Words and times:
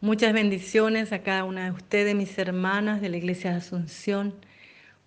Muchas 0.00 0.32
bendiciones 0.32 1.12
a 1.12 1.24
cada 1.24 1.42
una 1.42 1.64
de 1.64 1.70
ustedes, 1.72 2.14
mis 2.14 2.38
hermanas 2.38 3.00
de 3.00 3.08
la 3.08 3.16
Iglesia 3.16 3.50
de 3.50 3.56
Asunción. 3.56 4.32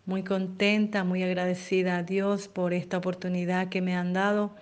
Muy 0.06 0.22
contenta, 0.22 1.06
muy 1.06 1.24
agradecida 1.24 1.96
a 1.96 2.04
Dios 2.04 2.50
por 2.50 2.74
esta 2.74 2.98
oportunidad 2.98 3.70
que 3.70 3.80
me 3.80 3.96
han 3.96 4.12
dado 4.12 4.54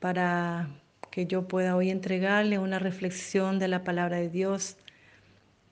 para 0.00 0.70
que 1.10 1.26
yo 1.26 1.48
pueda 1.48 1.76
hoy 1.76 1.90
entregarle 1.90 2.58
una 2.58 2.78
reflexión 2.78 3.58
de 3.58 3.68
la 3.68 3.84
palabra 3.84 4.16
de 4.16 4.30
Dios. 4.30 4.78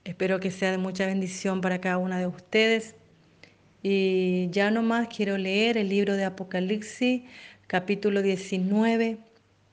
Espero 0.03 0.39
que 0.39 0.51
sea 0.51 0.69
de 0.69 0.77
mucha 0.77 1.07
bendición 1.07 1.61
para 1.61 1.81
cada 1.81 1.97
una 1.97 2.19
de 2.19 2.27
ustedes. 2.27 2.95
Y 3.81 4.47
ya 4.51 4.69
nomás 4.69 5.07
quiero 5.07 5.39
leer 5.39 5.75
el 5.77 5.89
libro 5.89 6.15
de 6.15 6.25
Apocalipsis, 6.25 7.23
capítulo 7.65 8.21
19 8.21 9.17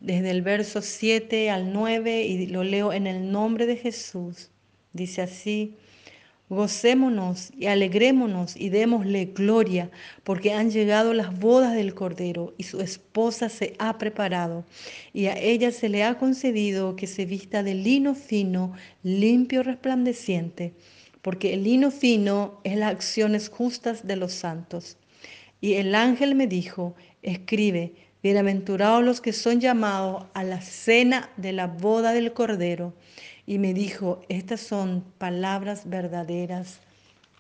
desde 0.03 0.31
el 0.31 0.43
verso 0.43 0.83
7 0.83 1.51
al 1.51 1.73
9 1.73 2.23
y 2.25 2.47
lo 2.49 2.65
leo 2.65 2.93
en 2.93 3.07
el 3.07 3.31
nombre 3.31 3.67
de 3.67 3.77
Jesús. 3.77 4.51
Dice 4.93 5.23
así, 5.23 5.77
gocémonos 6.49 7.53
y 7.57 7.67
alegrémonos 7.67 8.57
y 8.57 8.69
démosle 8.69 9.27
gloria, 9.27 9.91
porque 10.25 10.53
han 10.53 10.71
llegado 10.71 11.15
las 11.15 11.39
bodas 11.39 11.75
del 11.75 11.95
Cordero 11.95 12.53
y 12.59 12.65
su 12.65 12.81
esposa 12.81 13.49
se 13.49 13.75
ha 13.79 13.97
preparado, 13.97 14.67
y 15.15 15.27
a 15.27 15.39
ella 15.39 15.71
se 15.71 15.89
le 15.89 16.05
ha 16.05 16.19
concedido 16.19 16.97
que 16.97 17.07
se 17.07 17.25
vista 17.25 17.63
de 17.63 17.75
lino 17.75 18.15
fino, 18.15 18.75
limpio, 19.03 19.63
resplandeciente, 19.63 20.75
porque 21.23 21.55
el 21.55 21.63
lino 21.63 21.91
fino 21.93 22.61
es 22.65 22.77
las 22.77 22.91
acciones 22.91 23.49
justas 23.49 24.07
de 24.07 24.17
los 24.17 24.33
santos. 24.33 24.99
Y 25.61 25.75
el 25.75 25.95
ángel 25.95 26.35
me 26.35 26.49
dijo, 26.49 26.97
escribe, 27.23 27.95
Bienaventurados 28.23 29.03
los 29.03 29.21
que 29.21 29.33
son 29.33 29.61
llamados 29.61 30.27
a 30.33 30.45
la 30.45 30.61
cena 30.61 31.31
de 31.37 31.53
la 31.53 31.67
boda 31.67 32.13
del 32.13 32.33
Cordero. 32.33 32.95
Y 33.47 33.59
me 33.59 33.75
dijo, 33.75 34.21
estas 34.29 34.61
son 34.61 35.05
palabras 35.19 35.91
verdaderas 35.91 36.79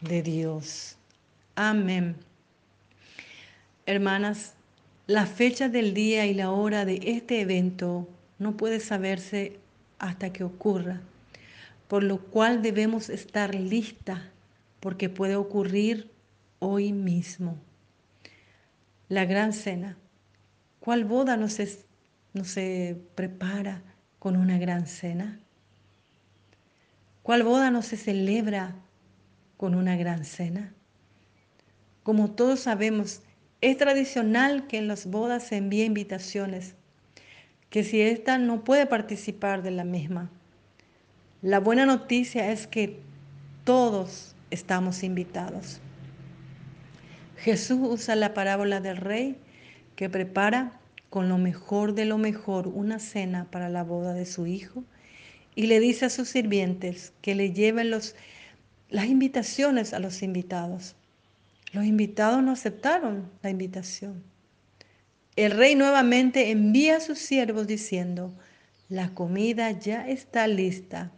de 0.00 0.24
Dios. 0.24 0.96
Amén. 1.54 2.16
Hermanas, 3.86 4.54
la 5.06 5.26
fecha 5.26 5.68
del 5.68 5.94
día 5.94 6.26
y 6.26 6.34
la 6.34 6.50
hora 6.50 6.84
de 6.84 6.98
este 7.04 7.40
evento 7.40 8.08
no 8.40 8.56
puede 8.56 8.80
saberse 8.80 9.60
hasta 10.00 10.32
que 10.32 10.42
ocurra, 10.42 11.00
por 11.86 12.02
lo 12.02 12.18
cual 12.18 12.60
debemos 12.60 13.08
estar 13.08 13.54
lista 13.54 14.32
porque 14.80 15.08
puede 15.08 15.36
ocurrir 15.36 16.10
hoy 16.58 16.92
mismo. 16.92 17.56
La 19.08 19.26
gran 19.26 19.52
cena. 19.52 19.96
¿Cuál 20.82 21.04
boda 21.04 21.36
no 21.36 21.48
se, 21.48 22.96
prepara 23.14 23.84
con 24.18 24.36
una 24.36 24.58
gran 24.58 24.88
cena? 24.88 25.38
¿Cuál 27.22 27.44
boda 27.44 27.70
no 27.70 27.82
se 27.82 27.96
celebra 27.96 28.74
con 29.56 29.76
una 29.76 29.94
gran 29.94 30.24
cena? 30.24 30.74
Como 32.02 32.32
todos 32.32 32.58
sabemos, 32.58 33.22
es 33.60 33.76
tradicional 33.76 34.66
que 34.66 34.78
en 34.78 34.88
las 34.88 35.06
bodas 35.06 35.44
se 35.44 35.58
envíe 35.58 35.84
invitaciones, 35.84 36.74
que 37.70 37.84
si 37.84 38.00
ésta 38.00 38.38
no 38.38 38.64
puede 38.64 38.86
participar 38.86 39.62
de 39.62 39.70
la 39.70 39.84
misma. 39.84 40.32
La 41.42 41.60
buena 41.60 41.86
noticia 41.86 42.50
es 42.50 42.66
que 42.66 42.98
todos 43.62 44.34
estamos 44.50 45.04
invitados. 45.04 45.80
Jesús 47.36 47.78
usa 47.80 48.16
la 48.16 48.34
parábola 48.34 48.80
del 48.80 48.96
rey 48.96 49.38
que 50.02 50.10
prepara 50.10 50.80
con 51.10 51.28
lo 51.28 51.38
mejor 51.38 51.94
de 51.94 52.06
lo 52.06 52.18
mejor 52.18 52.66
una 52.66 52.98
cena 52.98 53.48
para 53.52 53.68
la 53.68 53.84
boda 53.84 54.14
de 54.14 54.26
su 54.26 54.48
hijo 54.48 54.82
y 55.54 55.68
le 55.68 55.78
dice 55.78 56.06
a 56.06 56.10
sus 56.10 56.28
sirvientes 56.28 57.12
que 57.22 57.36
le 57.36 57.52
lleven 57.52 57.88
los, 57.88 58.16
las 58.90 59.06
invitaciones 59.06 59.94
a 59.94 60.00
los 60.00 60.24
invitados. 60.24 60.96
Los 61.72 61.84
invitados 61.84 62.42
no 62.42 62.50
aceptaron 62.50 63.30
la 63.44 63.50
invitación. 63.50 64.24
El 65.36 65.52
rey 65.52 65.76
nuevamente 65.76 66.50
envía 66.50 66.96
a 66.96 67.00
sus 67.00 67.20
siervos 67.20 67.68
diciendo, 67.68 68.34
la 68.88 69.14
comida 69.14 69.70
ya 69.70 70.08
está 70.08 70.48
lista. 70.48 71.12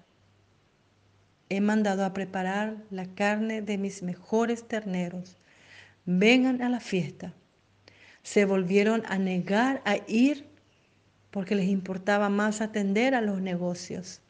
He 1.48 1.62
mandado 1.62 2.04
a 2.04 2.12
preparar 2.12 2.76
la 2.90 3.06
carne 3.06 3.62
de 3.62 3.78
mis 3.78 4.02
mejores 4.02 4.68
terneros. 4.68 5.38
Vengan 6.04 6.60
a 6.60 6.68
la 6.68 6.80
fiesta 6.80 7.32
se 8.24 8.46
volvieron 8.46 9.04
a 9.06 9.18
negar 9.18 9.82
a 9.84 9.98
ir 10.08 10.48
porque 11.30 11.54
les 11.54 11.68
importaba 11.68 12.30
más 12.30 12.60
atender 12.60 13.14
a 13.14 13.20
los 13.20 13.40
negocios. 13.40 14.20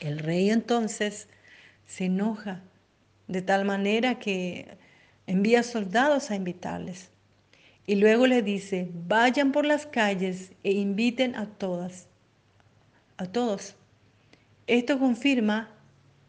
El 0.00 0.18
rey 0.18 0.50
entonces 0.50 1.28
se 1.86 2.06
enoja 2.06 2.62
de 3.28 3.42
tal 3.42 3.64
manera 3.64 4.18
que 4.18 4.78
envía 5.26 5.62
soldados 5.62 6.30
a 6.30 6.36
invitarles. 6.36 7.10
Y 7.86 7.96
luego 7.96 8.26
le 8.26 8.42
dice, 8.42 8.90
vayan 9.06 9.52
por 9.52 9.66
las 9.66 9.86
calles 9.86 10.52
e 10.62 10.72
inviten 10.72 11.36
a 11.36 11.46
todas, 11.46 12.08
a 13.18 13.26
todos. 13.26 13.76
Esto 14.66 14.98
confirma 14.98 15.70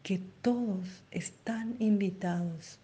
que 0.02 0.20
todos 0.42 1.04
están 1.10 1.76
invitados. 1.78 2.78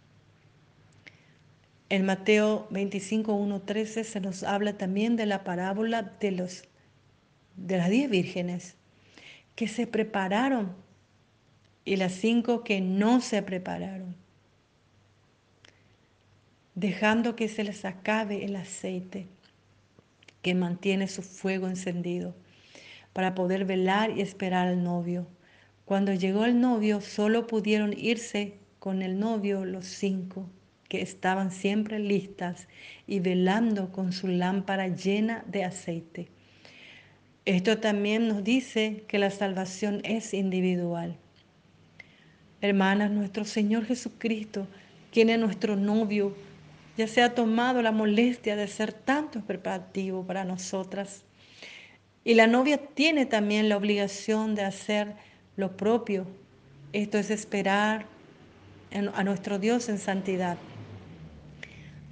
En 1.89 2.05
Mateo 2.05 2.67
25, 2.71 3.33
1, 3.33 3.63
13 3.63 4.03
se 4.03 4.21
nos 4.21 4.43
habla 4.43 4.77
también 4.77 5.15
de 5.15 5.25
la 5.25 5.45
parábola 5.45 6.03
de, 6.03 6.33
los, 6.33 6.65
de 7.55 7.77
las 7.77 7.89
diez 7.89 8.11
vírgenes 8.11 8.75
que 9.55 9.69
se 9.69 9.87
prepararon 9.87 10.75
y 11.85 11.95
las 11.95 12.13
cinco 12.13 12.65
que 12.65 12.81
no 12.81 13.21
se 13.21 13.41
prepararon, 13.41 14.17
dejando 16.75 17.37
que 17.37 17.49
se 17.49 17.63
les 17.63 17.85
acabe 17.85 18.45
el 18.45 18.57
aceite 18.57 19.29
que 20.43 20.57
mantiene 20.57 21.07
su 21.07 21.23
fuego 21.23 21.69
encendido 21.69 22.35
para 23.13 23.37
poder 23.37 23.65
velar 23.65 24.11
y 24.11 24.23
esperar 24.23 24.67
al 24.67 24.83
novio. 24.83 25.29
Cuando 25.85 26.13
llegó 26.13 26.45
el 26.45 26.61
novio, 26.61 27.01
solo 27.01 27.47
pudieron 27.47 27.97
irse 27.97 28.59
con 28.81 29.03
el 29.03 29.21
novio 29.21 29.65
los 29.65 29.87
cinco 29.87 30.51
que 30.89 31.03
estaban 31.03 31.51
siempre 31.51 31.99
listas 31.99 32.69
y 33.07 33.21
velando 33.21 33.93
con 33.93 34.13
su 34.13 34.29
lámpara 34.29 34.89
llena 34.89 35.45
de 35.47 35.65
aceite. 35.65 36.29
Esto 37.45 37.79
también 37.79 38.29
nos 38.29 38.43
dice 38.43 39.05
que 39.07 39.19
la 39.19 39.31
salvación 39.31 40.01
es 40.05 40.35
individual. 40.35 41.17
Hermanas, 42.61 43.11
nuestro 43.11 43.45
Señor 43.45 43.85
Jesucristo, 43.85 44.67
quien 45.13 45.31
es 45.31 45.39
nuestro 45.39 45.77
novio, 45.77 46.37
ya 46.97 47.07
se 47.07 47.23
ha 47.23 47.35
tomado 47.35 47.83
la 47.83 47.93
molestia 47.93 48.57
de 48.57 48.65
hacer 48.65 48.93
tanto 48.93 49.43
preparativo 49.43 50.27
para 50.27 50.45
nosotras. 50.45 51.23
Y 52.25 52.35
la 52.35 52.47
novia 52.47 52.79
tiene 52.79 53.27
también 53.27 53.69
la 53.69 53.77
obligación 53.77 54.55
de 54.55 54.65
hacer 54.65 55.15
lo 55.57 55.77
propio. 55.77 56.27
Esto 56.93 57.19
es 57.19 57.31
esperar 57.31 58.07
a 59.15 59.23
nuestro 59.23 59.59
Dios 59.59 59.89
en 59.89 59.99
santidad. 59.99 60.57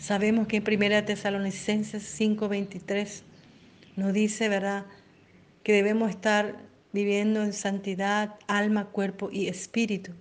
Sabemos 0.04 0.46
que 0.48 0.58
en 0.58 0.64
1 0.64 1.06
Tesalonicenses 1.06 2.02
5:23 2.02 3.22
nos 3.96 4.12
dice, 4.12 4.50
¿verdad?, 4.50 4.84
que 5.62 5.72
debemos 5.72 6.10
estar 6.10 6.58
viviendo 6.92 7.42
en 7.42 7.54
santidad, 7.54 8.34
alma, 8.46 8.90
cuerpo 8.90 9.30
y 9.32 9.48
espíritu, 9.48 10.12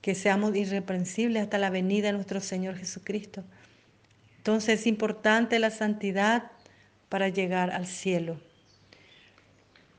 que 0.00 0.14
seamos 0.14 0.56
irreprensibles 0.56 1.42
hasta 1.42 1.58
la 1.58 1.68
venida 1.68 2.06
de 2.06 2.14
nuestro 2.14 2.40
Señor 2.40 2.78
Jesucristo. 2.78 3.44
Entonces 4.38 4.80
es 4.80 4.86
importante 4.86 5.58
la 5.58 5.70
santidad 5.70 6.50
para 7.10 7.28
llegar 7.28 7.72
al 7.72 7.86
cielo. 7.86 8.40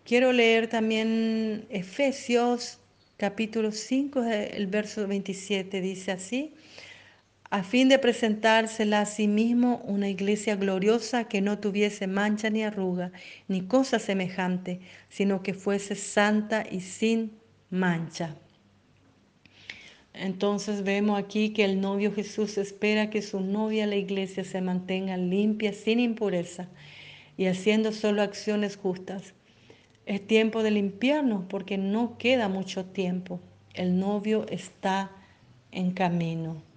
Quiero 0.06 0.34
leer 0.34 0.66
también 0.66 1.68
Efesios 1.70 2.80
capítulo 3.18 3.74
5, 3.74 4.24
el 4.24 4.66
verso 4.66 5.08
27, 5.08 5.82
dice 5.82 6.14
así, 6.14 6.56
a 7.52 7.64
fin 7.64 7.90
de 7.90 8.00
presentársela 8.00 9.02
a 9.02 9.06
sí 9.06 9.28
mismo 9.28 9.82
una 9.86 10.08
iglesia 10.08 10.56
gloriosa 10.56 11.26
que 11.26 11.42
no 11.42 11.60
tuviese 11.60 12.08
mancha 12.08 12.50
ni 12.50 12.64
arruga, 12.64 13.12
ni 13.50 13.60
cosa 13.60 14.00
semejante, 14.00 14.80
sino 15.10 15.44
que 15.44 15.54
fuese 15.54 15.96
santa 15.96 16.64
y 16.72 16.80
sin 16.80 17.34
mancha. 17.70 18.38
Entonces 20.14 20.84
vemos 20.84 21.20
aquí 21.20 21.50
que 21.50 21.66
el 21.66 21.82
novio 21.82 22.14
Jesús 22.14 22.58
espera 22.58 23.10
que 23.10 23.22
su 23.22 23.42
novia, 23.42 23.86
la 23.86 23.98
iglesia, 23.98 24.46
se 24.46 24.62
mantenga 24.62 25.18
limpia, 25.18 25.74
sin 25.74 26.00
impureza 26.00 26.70
y 27.36 27.48
haciendo 27.48 27.92
solo 27.92 28.22
acciones 28.22 28.78
justas. 28.78 29.34
Es 30.06 30.26
tiempo 30.26 30.64
de 30.64 30.72
limpiarnos 30.72 31.44
porque 31.50 31.78
no 31.78 32.18
queda 32.18 32.48
mucho 32.48 32.86
tiempo. 32.86 33.42
El 33.74 34.00
novio 34.00 34.46
está 34.50 35.12
en 35.72 35.92
camino. 35.92 36.71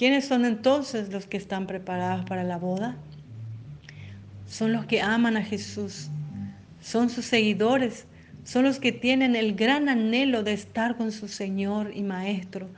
¿Quiénes 0.00 0.24
son 0.24 0.46
entonces 0.46 1.12
los 1.12 1.26
que 1.26 1.36
están 1.36 1.66
preparados 1.66 2.24
para 2.24 2.42
la 2.42 2.56
boda? 2.56 2.96
Son 4.48 4.72
los 4.72 4.86
que 4.86 5.02
aman 5.02 5.36
a 5.36 5.44
Jesús, 5.44 6.08
son 6.80 7.10
sus 7.10 7.26
seguidores, 7.26 8.06
son 8.42 8.64
los 8.64 8.80
que 8.80 8.92
tienen 8.92 9.36
el 9.36 9.54
gran 9.54 9.90
anhelo 9.90 10.42
de 10.42 10.54
estar 10.54 10.96
con 10.96 11.12
su 11.12 11.28
Señor 11.28 11.92
y 11.94 12.02
Maestro, 12.02 12.70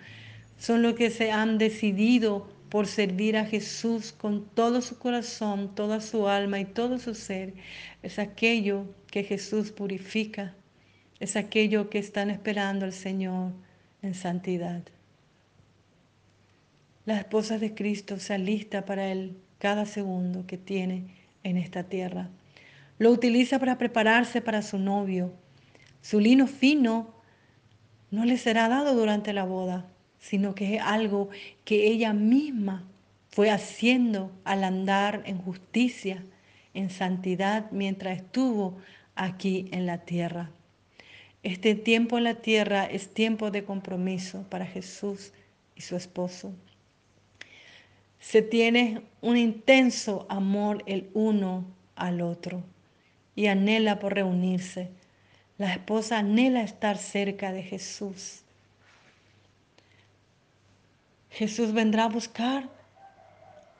son 0.59 0.83
los 0.83 0.95
que 0.95 1.11
se 1.11 1.31
han 1.31 1.59
decidido 1.59 2.49
por 2.69 2.89
servir 2.89 3.37
a 3.37 3.47
Jesús 3.47 4.11
con 4.11 4.45
todo 4.45 4.83
su 4.83 4.99
corazón, 4.99 5.77
toda 5.77 6.01
su 6.01 6.27
alma 6.27 6.59
y 6.59 6.65
todo 6.65 6.99
su 6.99 7.15
ser. 7.15 7.55
Es 8.03 8.19
aquello 8.19 8.85
que 9.13 9.23
Jesús 9.23 9.71
purifica, 9.71 10.57
es 11.21 11.37
aquello 11.37 11.89
que 11.89 12.01
están 12.01 12.31
esperando 12.31 12.85
al 12.85 12.93
Señor 12.93 13.53
en 14.03 14.15
santidad. 14.15 14.83
La 17.05 17.19
esposa 17.19 17.59
de 17.59 17.75
Cristo 17.75 18.21
se 18.21 18.35
alista 18.35 18.85
para 18.85 19.11
Él 19.11 19.37
cada 19.59 19.87
segundo 19.87 20.47
que 20.47 20.57
tiene 20.57 21.17
en 21.43 21.57
esta 21.57 21.83
tierra. 21.83 22.29
Lo 22.99 23.11
utiliza 23.11 23.59
para 23.59 23.77
prepararse 23.77 24.41
para 24.41 24.63
su 24.63 24.79
novio. 24.79 25.33
Su 26.01 26.21
lino 26.21 26.47
fino 26.47 27.13
no 28.13 28.25
le 28.25 28.37
será 28.39 28.69
dado 28.69 28.95
durante 28.95 29.33
la 29.33 29.45
boda, 29.45 29.87
sino 30.21 30.55
que 30.55 30.77
es 30.77 30.83
algo 30.83 31.31
que 31.65 31.89
ella 31.89 32.13
misma 32.13 32.87
fue 33.31 33.51
haciendo 33.51 34.31
al 34.45 34.63
andar 34.63 35.23
en 35.27 35.39
justicia, 35.39 36.25
en 36.73 36.91
santidad, 36.91 37.69
mientras 37.73 38.19
estuvo 38.19 38.77
aquí 39.17 39.69
en 39.73 39.87
la 39.87 39.99
tierra. 39.99 40.51
Este 41.43 41.75
tiempo 41.75 42.19
en 42.19 42.25
la 42.25 42.35
tierra 42.35 42.85
es 42.85 43.13
tiempo 43.13 43.51
de 43.51 43.65
compromiso 43.65 44.45
para 44.49 44.67
Jesús 44.67 45.33
y 45.75 45.81
su 45.81 45.97
esposo. 45.97 46.53
Se 48.23 48.41
tiene 48.41 49.03
un 49.21 49.37
intenso 49.37 50.27
amor 50.29 50.85
el 50.87 51.11
uno 51.13 51.67
al 51.97 52.21
otro 52.21 52.63
y 53.35 53.49
anhela 53.49 53.99
por 53.99 54.15
reunirse. 54.15 54.91
La 55.59 55.73
esposa 55.73 56.19
anhela 56.19 56.63
estar 56.63 56.99
cerca 56.99 57.53
de 57.53 57.65
Jesús. 57.65 58.43
Jesús 61.31 61.73
vendrá 61.73 62.05
a 62.05 62.09
buscar 62.09 62.69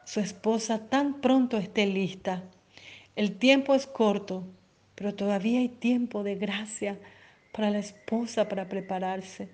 su 0.05 0.19
esposa 0.19 0.88
tan 0.88 1.21
pronto 1.21 1.56
esté 1.56 1.87
lista. 1.87 2.43
El 3.15 3.37
tiempo 3.37 3.77
es 3.77 3.87
corto, 3.87 4.43
pero 4.97 5.15
todavía 5.15 5.61
hay 5.61 5.69
tiempo 5.69 6.25
de 6.25 6.35
gracia 6.35 6.99
para 7.53 7.71
la 7.71 7.79
esposa 7.79 8.49
para 8.49 8.69
prepararse. 8.69 9.49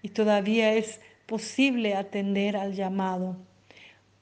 Y 0.00 0.08
todavía 0.08 0.72
es 0.72 1.00
posible 1.26 1.94
atender 1.94 2.56
al 2.56 2.72
llamado, 2.72 3.36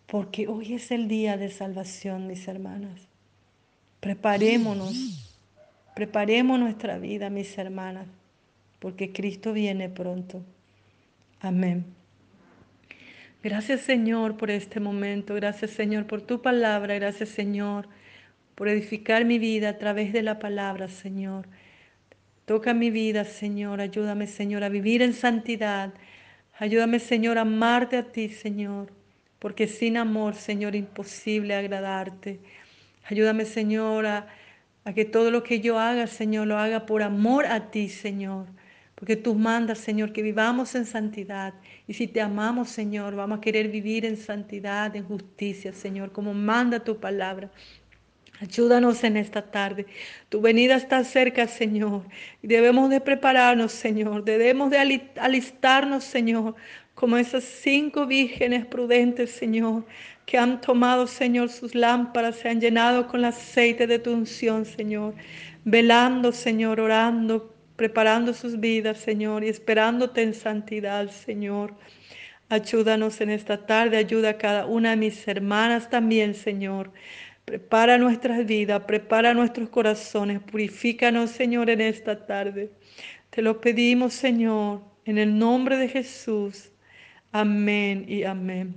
porque 0.06 0.48
hoy 0.48 0.74
es 0.74 0.90
el 0.90 1.08
día 1.08 1.36
de 1.36 1.50
salvación, 1.50 2.26
mis 2.26 2.46
hermanas. 2.48 3.08
Preparémonos, 4.00 5.38
preparemos 5.94 6.58
nuestra 6.58 6.98
vida, 6.98 7.30
mis 7.30 7.56
hermanas, 7.56 8.06
porque 8.78 9.12
Cristo 9.12 9.52
viene 9.52 9.88
pronto. 9.88 10.44
Amén. 11.40 11.84
Gracias 13.42 13.82
Señor 13.82 14.38
por 14.38 14.50
este 14.50 14.80
momento, 14.80 15.34
gracias 15.34 15.72
Señor 15.72 16.06
por 16.06 16.22
tu 16.22 16.40
palabra, 16.40 16.94
gracias 16.94 17.28
Señor 17.28 17.86
por 18.54 18.68
edificar 18.68 19.24
mi 19.24 19.38
vida 19.38 19.68
a 19.68 19.78
través 19.78 20.12
de 20.12 20.22
la 20.22 20.38
palabra, 20.38 20.88
Señor. 20.88 21.46
Toca 22.46 22.74
mi 22.74 22.90
vida, 22.90 23.24
Señor, 23.24 23.80
ayúdame, 23.80 24.26
Señor, 24.26 24.64
a 24.64 24.68
vivir 24.68 25.02
en 25.02 25.12
santidad. 25.12 25.92
Ayúdame, 26.58 26.98
Señor, 27.00 27.38
a 27.38 27.42
amarte 27.42 27.96
a 27.96 28.04
ti, 28.04 28.28
Señor, 28.28 28.92
porque 29.44 29.66
sin 29.66 29.98
amor, 29.98 30.36
Señor, 30.36 30.74
imposible 30.74 31.54
agradarte. 31.54 32.40
Ayúdame, 33.04 33.44
Señor, 33.44 34.06
a, 34.06 34.26
que 34.94 35.04
todo 35.04 35.30
lo 35.30 35.42
que 35.42 35.60
yo 35.60 35.78
haga, 35.78 36.06
Señor, 36.06 36.46
lo 36.46 36.56
haga 36.56 36.86
por 36.86 37.02
amor 37.02 37.44
a 37.44 37.70
ti, 37.70 37.90
Señor. 37.90 38.46
Porque 38.94 39.16
tú 39.16 39.34
mandas, 39.34 39.80
Señor, 39.80 40.14
que 40.14 40.22
vivamos 40.22 40.74
en 40.74 40.86
santidad. 40.86 41.52
Y 41.86 41.92
si 41.92 42.06
te 42.06 42.22
amamos, 42.22 42.70
Señor, 42.70 43.16
vamos 43.16 43.36
a 43.36 43.40
querer 43.42 43.68
vivir 43.68 44.06
en 44.06 44.16
santidad, 44.16 44.96
en 44.96 45.04
justicia, 45.04 45.74
Señor, 45.74 46.10
como 46.10 46.32
manda 46.32 46.80
tu 46.80 46.98
palabra. 46.98 47.50
Ayúdanos 48.40 49.04
en 49.04 49.18
esta 49.18 49.42
tarde. 49.42 49.84
Tu 50.30 50.40
venida 50.40 50.74
está 50.76 51.04
cerca, 51.04 51.46
Señor. 51.46 52.02
Debemos 52.42 52.88
de 52.88 53.02
prepararnos, 53.02 53.72
Señor. 53.72 54.24
Debemos 54.24 54.70
de 54.70 54.78
alistarnos, 55.16 56.02
Señor, 56.02 56.56
como 56.94 57.16
esas 57.16 57.44
cinco 57.44 58.06
vírgenes 58.06 58.66
prudentes, 58.66 59.30
Señor, 59.30 59.84
que 60.26 60.38
han 60.38 60.60
tomado, 60.60 61.06
Señor, 61.06 61.48
sus 61.50 61.74
lámparas, 61.74 62.36
se 62.36 62.48
han 62.48 62.60
llenado 62.60 63.06
con 63.08 63.20
el 63.20 63.26
aceite 63.26 63.86
de 63.86 63.98
tu 63.98 64.12
unción, 64.12 64.64
Señor. 64.64 65.14
Velando, 65.64 66.32
Señor, 66.32 66.80
orando, 66.80 67.54
preparando 67.76 68.32
sus 68.32 68.60
vidas, 68.60 68.98
Señor, 68.98 69.44
y 69.44 69.48
esperándote 69.48 70.22
en 70.22 70.34
santidad, 70.34 71.10
Señor. 71.10 71.74
Ayúdanos 72.48 73.20
en 73.20 73.30
esta 73.30 73.66
tarde, 73.66 73.96
ayuda 73.96 74.30
a 74.30 74.38
cada 74.38 74.66
una 74.66 74.90
de 74.90 74.96
mis 74.96 75.26
hermanas 75.26 75.90
también, 75.90 76.34
Señor. 76.34 76.92
Prepara 77.44 77.98
nuestras 77.98 78.46
vidas, 78.46 78.84
prepara 78.84 79.34
nuestros 79.34 79.68
corazones, 79.68 80.40
purifícanos, 80.40 81.30
Señor, 81.30 81.70
en 81.70 81.80
esta 81.80 82.26
tarde. 82.26 82.70
Te 83.30 83.42
lo 83.42 83.60
pedimos, 83.60 84.14
Señor, 84.14 84.82
en 85.04 85.18
el 85.18 85.36
nombre 85.38 85.76
de 85.76 85.88
Jesús. 85.88 86.70
Amén 87.34 88.04
y 88.06 88.22
amén. 88.22 88.76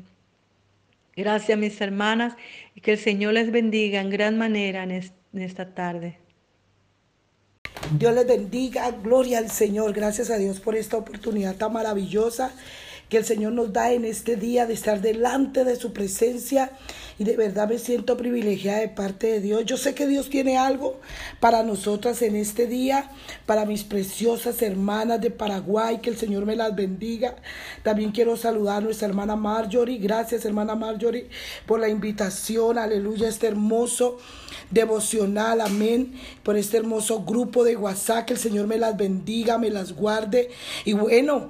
Gracias, 1.15 1.59
mis 1.59 1.79
hermanas, 1.79 2.33
y 2.73 2.81
que 2.81 2.93
el 2.93 2.97
Señor 2.97 3.33
les 3.33 3.51
bendiga 3.51 4.01
en 4.01 4.09
gran 4.09 4.35
manera 4.35 4.81
en 4.81 5.11
esta 5.39 5.75
tarde. 5.75 6.17
Dios 7.99 8.15
les 8.15 8.25
bendiga, 8.25 8.89
gloria 8.89 9.37
al 9.37 9.51
Señor. 9.51 9.93
Gracias 9.93 10.31
a 10.31 10.39
Dios 10.39 10.59
por 10.59 10.75
esta 10.75 10.97
oportunidad 10.97 11.55
tan 11.55 11.71
maravillosa 11.71 12.51
que 13.09 13.17
el 13.17 13.25
Señor 13.25 13.53
nos 13.53 13.71
da 13.71 13.93
en 13.93 14.05
este 14.05 14.35
día 14.35 14.65
de 14.65 14.73
estar 14.73 15.01
delante 15.01 15.63
de 15.63 15.75
su 15.75 15.93
presencia. 15.93 16.71
Y 17.19 17.23
de 17.23 17.35
verdad 17.35 17.67
me 17.67 17.79
siento 17.79 18.15
privilegiada 18.15 18.79
de 18.79 18.89
parte 18.89 19.27
de 19.27 19.39
Dios. 19.39 19.65
Yo 19.65 19.77
sé 19.77 19.95
que 19.95 20.05
Dios 20.05 20.29
tiene 20.29 20.57
algo 20.57 20.99
para 21.39 21.63
nosotras 21.63 22.21
en 22.21 22.35
este 22.35 22.67
día, 22.67 23.09
para 23.47 23.65
mis 23.65 23.83
preciosas 23.83 24.61
hermanas 24.61 25.19
de 25.19 25.31
Paraguay, 25.31 25.99
que 25.99 26.11
el 26.11 26.17
Señor 26.17 26.45
me 26.45 26.55
las 26.55 26.75
bendiga. 26.75 27.35
También 27.81 28.11
quiero 28.11 28.37
saludar 28.37 28.77
a 28.77 28.81
nuestra 28.81 29.07
hermana 29.07 29.35
Marjorie. 29.35 29.97
Gracias, 29.97 30.45
hermana 30.45 30.75
Marjorie, 30.75 31.27
por 31.65 31.79
la 31.79 31.89
invitación. 31.89 32.77
Aleluya, 32.77 33.29
este 33.29 33.47
hermoso 33.47 34.19
devocional. 34.69 35.61
Amén. 35.61 36.13
Por 36.43 36.55
este 36.55 36.77
hermoso 36.77 37.23
grupo 37.23 37.63
de 37.63 37.77
WhatsApp. 37.77 38.25
Que 38.25 38.33
el 38.33 38.39
Señor 38.39 38.67
me 38.67 38.77
las 38.77 38.95
bendiga, 38.95 39.57
me 39.57 39.71
las 39.71 39.93
guarde. 39.93 40.49
Y 40.85 40.93
bueno. 40.93 41.49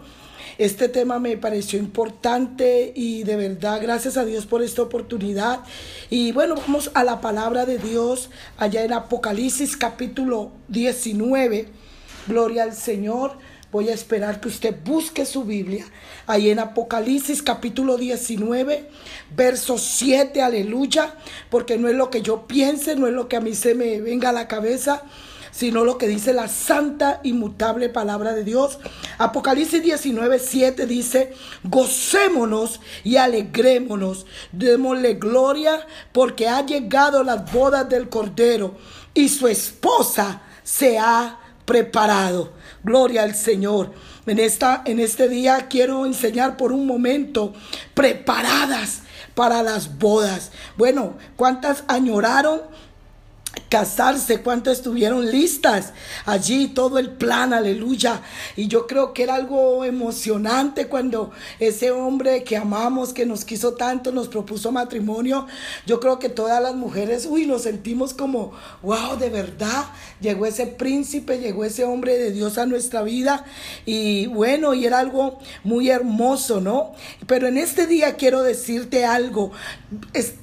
Este 0.57 0.89
tema 0.89 1.19
me 1.19 1.37
pareció 1.37 1.77
importante 1.77 2.91
y 2.95 3.23
de 3.23 3.35
verdad 3.35 3.79
gracias 3.79 4.17
a 4.17 4.25
Dios 4.25 4.47
por 4.47 4.63
esta 4.63 4.81
oportunidad. 4.81 5.59
Y 6.09 6.31
bueno, 6.31 6.55
vamos 6.55 6.89
a 6.95 7.03
la 7.03 7.21
palabra 7.21 7.67
de 7.67 7.77
Dios 7.77 8.31
allá 8.57 8.83
en 8.83 8.91
Apocalipsis 8.91 9.77
capítulo 9.77 10.51
19. 10.69 11.67
Gloria 12.27 12.63
al 12.63 12.73
Señor. 12.73 13.37
Voy 13.71 13.89
a 13.89 13.93
esperar 13.93 14.39
que 14.41 14.47
usted 14.47 14.75
busque 14.83 15.27
su 15.27 15.43
Biblia. 15.43 15.85
Ahí 16.25 16.49
en 16.49 16.57
Apocalipsis 16.57 17.43
capítulo 17.43 17.97
19, 17.97 18.89
verso 19.35 19.77
7, 19.77 20.41
aleluya. 20.41 21.13
Porque 21.51 21.77
no 21.77 21.87
es 21.87 21.95
lo 21.95 22.09
que 22.09 22.23
yo 22.23 22.47
piense, 22.47 22.95
no 22.95 23.05
es 23.05 23.13
lo 23.13 23.27
que 23.27 23.35
a 23.35 23.41
mí 23.41 23.53
se 23.53 23.75
me 23.75 24.01
venga 24.01 24.29
a 24.29 24.33
la 24.33 24.47
cabeza, 24.47 25.03
sino 25.57 25.83
lo 25.83 25.97
que 25.97 26.07
dice 26.07 26.33
la 26.33 26.49
santa, 26.49 27.19
inmutable 27.23 27.89
palabra 27.89 28.33
de 28.33 28.43
Dios. 28.43 28.77
Apocalipsis 29.17 29.81
19, 29.81 30.37
7 30.37 30.85
dice, 30.85 31.33
gocémonos 31.63 32.79
y 33.03 33.15
alegrémonos, 33.15 34.27
démosle 34.51 35.15
gloria 35.15 35.79
porque 36.11 36.47
ha 36.47 36.63
llegado 36.63 37.23
las 37.23 37.51
bodas 37.51 37.89
del 37.89 38.07
Cordero 38.07 38.75
y 39.15 39.29
su 39.29 39.47
esposa 39.47 40.43
se 40.63 40.99
ha 40.99 41.39
preparado. 41.65 42.53
Gloria 42.83 43.23
al 43.23 43.33
Señor. 43.33 43.93
En, 44.27 44.37
esta, 44.37 44.83
en 44.85 44.99
este 44.99 45.27
día 45.27 45.67
quiero 45.69 46.05
enseñar 46.05 46.55
por 46.55 46.71
un 46.71 46.85
momento 46.85 47.55
preparadas 47.95 49.01
para 49.33 49.63
las 49.63 49.97
bodas. 49.97 50.51
Bueno, 50.77 51.15
¿cuántas 51.35 51.83
añoraron? 51.87 52.61
Casarse, 53.69 54.41
cuántas 54.41 54.77
estuvieron 54.77 55.29
listas 55.31 55.93
allí, 56.25 56.69
todo 56.69 56.99
el 56.99 57.11
plan, 57.11 57.53
aleluya. 57.53 58.21
Y 58.55 58.67
yo 58.67 58.87
creo 58.87 59.13
que 59.13 59.23
era 59.23 59.35
algo 59.35 59.85
emocionante 59.85 60.87
cuando 60.87 61.31
ese 61.59 61.91
hombre 61.91 62.43
que 62.43 62.57
amamos, 62.57 63.13
que 63.13 63.25
nos 63.25 63.45
quiso 63.45 63.73
tanto, 63.73 64.11
nos 64.11 64.27
propuso 64.27 64.71
matrimonio. 64.71 65.47
Yo 65.85 65.99
creo 65.99 66.19
que 66.19 66.29
todas 66.29 66.61
las 66.61 66.75
mujeres, 66.75 67.27
uy, 67.29 67.45
nos 67.45 67.63
sentimos 67.63 68.13
como, 68.13 68.53
wow, 68.81 69.17
de 69.17 69.29
verdad, 69.29 69.85
llegó 70.19 70.45
ese 70.45 70.67
príncipe, 70.67 71.39
llegó 71.39 71.63
ese 71.63 71.83
hombre 71.83 72.17
de 72.17 72.31
Dios 72.31 72.57
a 72.57 72.65
nuestra 72.65 73.03
vida. 73.03 73.45
Y 73.85 74.27
bueno, 74.27 74.73
y 74.73 74.85
era 74.85 74.99
algo 74.99 75.39
muy 75.63 75.89
hermoso, 75.89 76.61
¿no? 76.61 76.93
Pero 77.25 77.47
en 77.47 77.57
este 77.57 77.87
día 77.87 78.15
quiero 78.15 78.43
decirte 78.43 79.05
algo, 79.05 79.51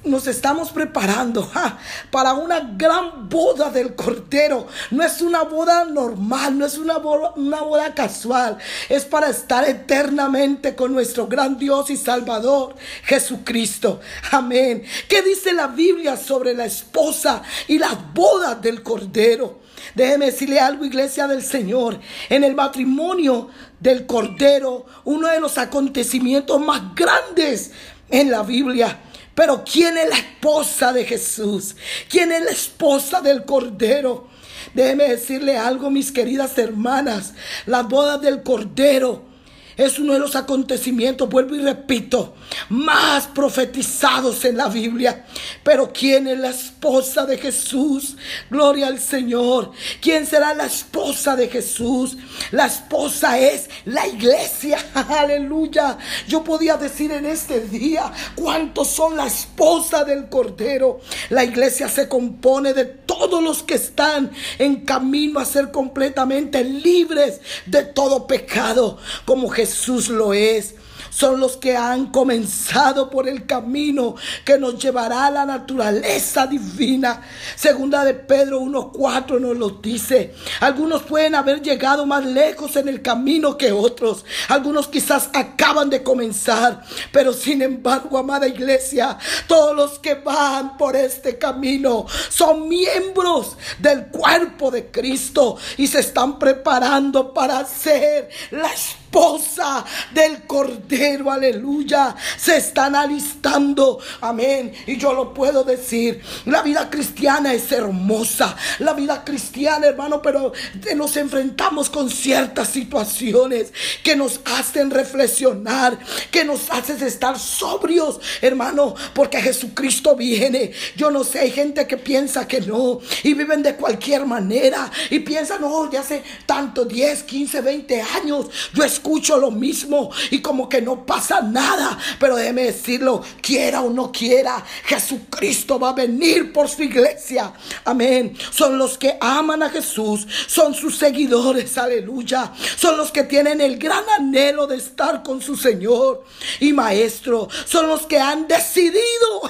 nos 0.03 0.27
estamos 0.27 0.71
preparando 0.71 1.49
para 2.11 2.33
una 2.33 2.59
gran 2.77 3.29
boda 3.29 3.69
del 3.69 3.95
Cordero. 3.95 4.67
No 4.91 5.03
es 5.03 5.21
una 5.21 5.43
boda 5.43 5.85
normal, 5.85 6.57
no 6.57 6.65
es 6.65 6.77
una 6.77 6.97
boda, 6.97 7.33
una 7.35 7.61
boda 7.61 7.93
casual. 7.93 8.57
Es 8.89 9.05
para 9.05 9.29
estar 9.29 9.67
eternamente 9.67 10.75
con 10.75 10.93
nuestro 10.93 11.27
gran 11.27 11.57
Dios 11.57 11.89
y 11.89 11.97
Salvador, 11.97 12.75
Jesucristo. 13.03 13.99
Amén. 14.31 14.83
¿Qué 15.07 15.21
dice 15.21 15.53
la 15.53 15.67
Biblia 15.67 16.17
sobre 16.17 16.53
la 16.53 16.65
esposa 16.65 17.41
y 17.67 17.77
las 17.77 18.13
bodas 18.13 18.61
del 18.61 18.81
Cordero? 18.83 19.65
Déjeme 19.93 20.27
decirle 20.27 20.59
algo, 20.59 20.85
iglesia 20.85 21.27
del 21.27 21.43
Señor. 21.43 21.99
En 22.29 22.43
el 22.43 22.55
matrimonio 22.55 23.49
del 23.79 24.05
Cordero, 24.05 24.85
uno 25.03 25.27
de 25.27 25.39
los 25.39 25.57
acontecimientos 25.57 26.59
más 26.59 26.95
grandes 26.95 27.71
en 28.09 28.31
la 28.31 28.43
Biblia. 28.43 28.99
Pero 29.35 29.63
¿quién 29.69 29.97
es 29.97 30.09
la 30.09 30.17
esposa 30.17 30.93
de 30.93 31.05
Jesús? 31.05 31.75
¿Quién 32.09 32.31
es 32.31 32.43
la 32.43 32.51
esposa 32.51 33.21
del 33.21 33.45
Cordero? 33.45 34.29
Déjeme 34.73 35.09
decirle 35.09 35.57
algo, 35.57 35.91
mis 35.91 36.11
queridas 36.11 36.57
hermanas. 36.57 37.33
Las 37.65 37.87
bodas 37.87 38.21
del 38.21 38.43
Cordero 38.43 39.34
es 39.77 39.99
uno 39.99 40.13
de 40.13 40.19
los 40.19 40.35
acontecimientos, 40.35 41.29
vuelvo 41.29 41.55
y 41.55 41.59
repito, 41.59 42.35
más 42.69 43.27
profetizados 43.27 44.45
en 44.45 44.57
la 44.57 44.69
Biblia. 44.69 45.25
Pero 45.63 45.91
¿quién 45.91 46.27
es 46.27 46.39
la 46.39 46.49
esposa 46.49 47.25
de 47.25 47.37
Jesús? 47.37 48.15
Gloria 48.49 48.87
al 48.87 48.99
Señor. 48.99 49.71
¿Quién 50.01 50.25
será 50.25 50.53
la 50.53 50.65
esposa 50.65 51.35
de 51.35 51.49
Jesús? 51.49 52.17
La 52.51 52.67
esposa 52.67 53.37
es 53.37 53.69
la 53.83 54.07
iglesia. 54.07 54.77
Aleluya. 54.93 55.97
Yo 56.27 56.43
podía 56.43 56.77
decir 56.77 57.11
en 57.11 57.25
este 57.25 57.61
día 57.61 58.11
cuántos 58.35 58.87
son 58.87 59.17
la 59.17 59.27
esposa 59.27 60.05
del 60.05 60.29
Cordero. 60.29 61.01
La 61.29 61.43
iglesia 61.43 61.89
se 61.89 62.07
compone 62.07 62.73
de 62.73 62.85
todos 62.85 63.43
los 63.43 63.63
que 63.63 63.75
están 63.75 64.31
en 64.57 64.85
camino 64.85 65.39
a 65.39 65.45
ser 65.45 65.71
completamente 65.71 66.63
libres 66.63 67.41
de 67.65 67.83
todo 67.83 68.27
pecado, 68.27 68.97
como 69.25 69.49
Jesús 69.49 69.64
Jesús 69.65 70.09
lo 70.09 70.31
es 70.33 70.75
son 71.15 71.39
los 71.39 71.55
que 71.55 71.77
han 71.77 72.07
comenzado 72.07 73.09
por 73.09 73.29
el 73.29 73.45
camino 73.45 74.15
que 74.43 74.57
nos 74.57 74.77
llevará 74.77 75.27
a 75.27 75.31
la 75.31 75.45
naturaleza 75.45 76.45
divina. 76.45 77.21
Segunda 77.55 78.03
de 78.03 78.13
Pedro 78.13 78.59
1.4 78.59 79.39
nos 79.39 79.57
lo 79.57 79.69
dice. 79.69 80.35
Algunos 80.59 81.03
pueden 81.03 81.35
haber 81.35 81.61
llegado 81.61 82.05
más 82.05 82.25
lejos 82.25 82.75
en 82.75 82.89
el 82.89 83.01
camino 83.01 83.57
que 83.57 83.71
otros. 83.71 84.25
Algunos 84.49 84.89
quizás 84.89 85.29
acaban 85.33 85.89
de 85.89 86.03
comenzar. 86.03 86.83
Pero 87.13 87.31
sin 87.31 87.61
embargo, 87.61 88.17
amada 88.17 88.47
iglesia, 88.47 89.17
todos 89.47 89.73
los 89.73 89.99
que 89.99 90.15
van 90.15 90.77
por 90.77 90.97
este 90.97 91.37
camino 91.37 92.05
son 92.29 92.67
miembros 92.67 93.55
del 93.79 94.07
cuerpo 94.07 94.69
de 94.69 94.91
Cristo 94.91 95.57
y 95.77 95.87
se 95.87 95.99
están 95.99 96.39
preparando 96.39 97.33
para 97.33 97.63
ser 97.65 98.29
la 98.51 98.69
esposa 99.05 99.85
del 100.11 100.43
Cordero, 100.43 101.31
aleluya. 101.31 102.15
Se 102.37 102.57
están 102.57 102.95
alistando, 102.95 103.99
amén. 104.21 104.73
Y 104.87 104.97
yo 104.97 105.13
lo 105.13 105.33
puedo 105.33 105.63
decir, 105.63 106.21
la 106.45 106.61
vida 106.61 106.89
cristiana 106.89 107.53
es 107.53 107.71
hermosa. 107.71 108.55
La 108.79 108.93
vida 108.93 109.23
cristiana, 109.23 109.87
hermano, 109.87 110.21
pero 110.21 110.51
nos 110.95 111.15
enfrentamos 111.17 111.89
con 111.89 112.09
ciertas 112.09 112.69
situaciones 112.69 113.71
que 114.03 114.15
nos 114.15 114.41
hacen 114.45 114.89
reflexionar, 114.91 115.97
que 116.31 116.43
nos 116.43 116.69
hacen 116.71 117.01
estar 117.03 117.39
sobrios, 117.39 118.19
hermano, 118.41 118.95
porque 119.13 119.41
Jesucristo 119.41 120.15
viene. 120.15 120.71
Yo 120.97 121.11
no 121.11 121.23
sé, 121.23 121.39
hay 121.39 121.51
gente 121.51 121.87
que 121.87 121.97
piensa 121.97 122.47
que 122.47 122.61
no 122.61 122.99
y 123.23 123.33
viven 123.33 123.63
de 123.63 123.75
cualquier 123.75 124.25
manera 124.25 124.91
y 125.09 125.19
piensan, 125.19 125.61
no, 125.61 125.89
ya 125.91 126.01
hace 126.01 126.23
tanto, 126.45 126.85
10, 126.85 127.23
15, 127.23 127.61
20 127.61 128.01
años, 128.01 128.47
yo 128.73 128.83
escucho 128.95 129.37
lo 129.37 129.51
mismo 129.51 130.09
y 130.31 130.41
como 130.41 130.67
que 130.67 130.81
no 130.81 131.05
pasa 131.05 131.41
nada. 131.41 131.97
Pero 132.19 132.35
déjeme 132.35 132.63
decirlo, 132.63 133.21
quiera 133.41 133.81
o 133.81 133.89
no 133.89 134.11
quiera, 134.11 134.63
Jesucristo 134.85 135.79
va 135.79 135.89
a 135.89 135.93
venir 135.93 136.51
por 136.51 136.67
su 136.67 136.83
iglesia. 136.83 137.53
Amén. 137.85 138.35
Son 138.51 138.77
los 138.77 138.97
que 138.97 139.17
aman 139.19 139.63
a 139.63 139.69
Jesús, 139.69 140.25
son 140.47 140.73
sus 140.73 140.97
seguidores, 140.97 141.77
aleluya. 141.77 142.51
Son 142.77 142.97
los 142.97 143.11
que 143.11 143.23
tienen 143.23 143.61
el 143.61 143.77
gran 143.77 144.03
anhelo 144.17 144.67
de 144.67 144.77
estar 144.77 145.23
con 145.23 145.41
su 145.41 145.55
Señor 145.55 146.23
y 146.59 146.73
Maestro. 146.73 147.47
Son 147.65 147.87
los 147.87 148.05
que 148.05 148.19
han 148.19 148.47
decidido, 148.47 149.41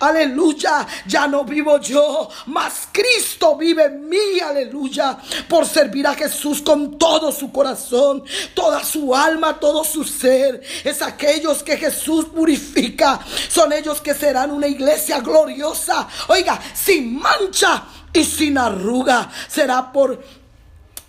aleluya, 0.00 0.86
ya 1.06 1.26
no 1.26 1.44
vivo 1.44 1.80
yo, 1.80 2.28
mas 2.46 2.88
Cristo 2.92 3.56
vive 3.56 3.84
en 3.84 4.08
mí, 4.08 4.40
aleluya, 4.44 5.18
por 5.48 5.66
servir 5.66 6.06
a 6.06 6.14
Jesús 6.14 6.62
con 6.62 6.98
todo 6.98 7.32
su 7.32 7.50
corazón, 7.50 8.24
toda 8.54 8.75
su 8.84 9.14
alma, 9.14 9.58
todo 9.58 9.84
su 9.84 10.04
ser. 10.04 10.62
Es 10.84 11.02
aquellos 11.02 11.62
que 11.62 11.76
Jesús 11.76 12.26
purifica. 12.26 13.20
Son 13.48 13.72
ellos 13.72 14.00
que 14.00 14.14
serán 14.14 14.50
una 14.50 14.66
iglesia 14.66 15.20
gloriosa. 15.20 16.08
Oiga, 16.28 16.60
sin 16.74 17.18
mancha 17.18 17.84
y 18.12 18.24
sin 18.24 18.58
arruga. 18.58 19.30
Será 19.48 19.92
por... 19.92 20.22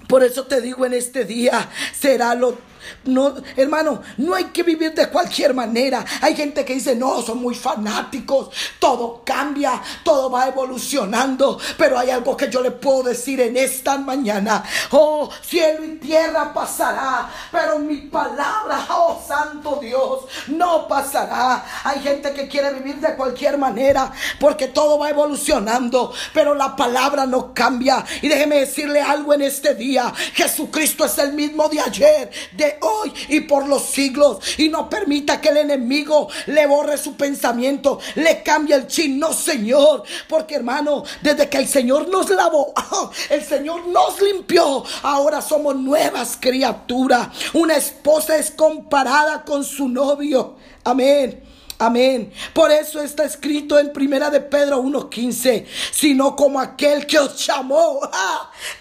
Por 0.08 0.24
eso 0.24 0.46
te 0.46 0.62
digo 0.62 0.86
en 0.86 0.94
este 0.94 1.26
día, 1.26 1.70
será 2.00 2.34
lo 2.34 2.58
no, 3.06 3.36
hermano, 3.56 4.02
no 4.18 4.36
hay 4.36 4.46
que 4.46 4.64
vivir 4.64 4.94
de 4.94 5.10
cualquier 5.10 5.54
manera. 5.54 6.06
Hay 6.22 6.36
gente 6.36 6.66
que 6.66 6.74
dice, 6.74 6.96
no, 6.96 7.22
son 7.22 7.42
muy 7.42 7.56
fanáticos. 7.56 8.50
Todo 8.80 9.22
cambia, 9.26 9.82
todo 10.04 10.30
va 10.30 10.48
evolucionando. 10.48 11.60
Pero 11.78 11.98
hay 11.98 12.10
algo 12.10 12.36
que 12.36 12.50
yo 12.50 12.62
le 12.62 12.72
puedo 12.72 13.04
decir 13.04 13.42
en 13.42 13.58
esta 13.58 13.98
mañana. 13.98 14.64
Oh, 14.92 15.30
cielo 15.42 15.84
y 15.86 15.98
tierra 15.98 16.54
pasará. 16.54 17.30
Pero 17.52 17.80
mi 17.80 17.98
palabra, 17.98 18.86
oh 18.90 19.22
Santo 19.26 19.80
Dios, 19.82 20.26
no 20.48 20.88
pasará. 20.88 21.66
Hay 21.84 22.00
gente 22.02 22.34
que 22.34 22.48
quiere 22.48 22.74
vivir 22.74 22.96
de 22.98 23.16
cualquier 23.16 23.58
manera 23.58 24.12
porque 24.40 24.68
todo 24.68 25.00
va 25.00 25.10
evolucionando. 25.10 26.14
Pero 26.34 26.54
la 26.54 26.76
palabra 26.76 27.26
no 27.26 27.54
cambia. 27.54 28.04
Y 28.22 28.28
déjeme 28.28 28.60
decirle 28.60 29.02
algo 29.02 29.34
en 29.34 29.42
este 29.42 29.76
día. 29.76 30.14
Jesucristo 30.34 31.06
es 31.06 31.18
el 31.18 31.34
mismo 31.34 31.68
de 31.70 31.80
ayer, 31.80 32.32
de 32.54 32.77
hoy 32.82 33.14
y 33.30 33.42
por 33.42 33.68
los 33.68 33.84
siglos. 33.84 34.40
Y 34.58 34.70
no 34.70 34.90
permita 34.90 35.40
que 35.42 35.50
el 35.50 35.58
enemigo 35.58 36.30
le 36.48 36.66
borre 36.68 36.98
su 36.98 37.16
pensamiento, 37.16 38.00
le 38.16 38.44
cambie 38.44 38.76
el 38.76 38.88
chin. 38.88 39.20
No, 39.20 39.34
Señor. 39.34 40.04
Porque 40.28 40.56
hermano, 40.56 41.04
desde 41.22 41.50
que 41.50 41.58
el 41.58 41.68
Señor 41.68 42.10
nos 42.10 42.30
lavó, 42.30 42.74
el 43.30 43.44
Señor 43.44 43.88
nos 43.88 44.22
limpió, 44.22 44.84
ahora 45.04 45.42
somos 45.42 45.76
nuevas 45.76 46.38
criaturas. 46.40 47.30
Una 47.54 47.76
esposa 47.78 48.38
es 48.38 48.52
comparada 48.52 49.44
con 49.44 49.64
su 49.64 49.88
novio. 49.88 50.56
Amén. 50.84 51.47
Amén. 51.80 52.32
Por 52.54 52.72
eso 52.72 53.02
está 53.02 53.24
escrito 53.24 53.78
en 53.78 53.94
Primera 53.94 54.30
de 54.30 54.42
Pedro 54.42 54.80
1:15, 54.82 55.66
sino 55.92 56.36
como 56.36 56.60
aquel 56.60 57.06
que 57.06 57.20
os 57.20 57.46
llamó 57.46 58.00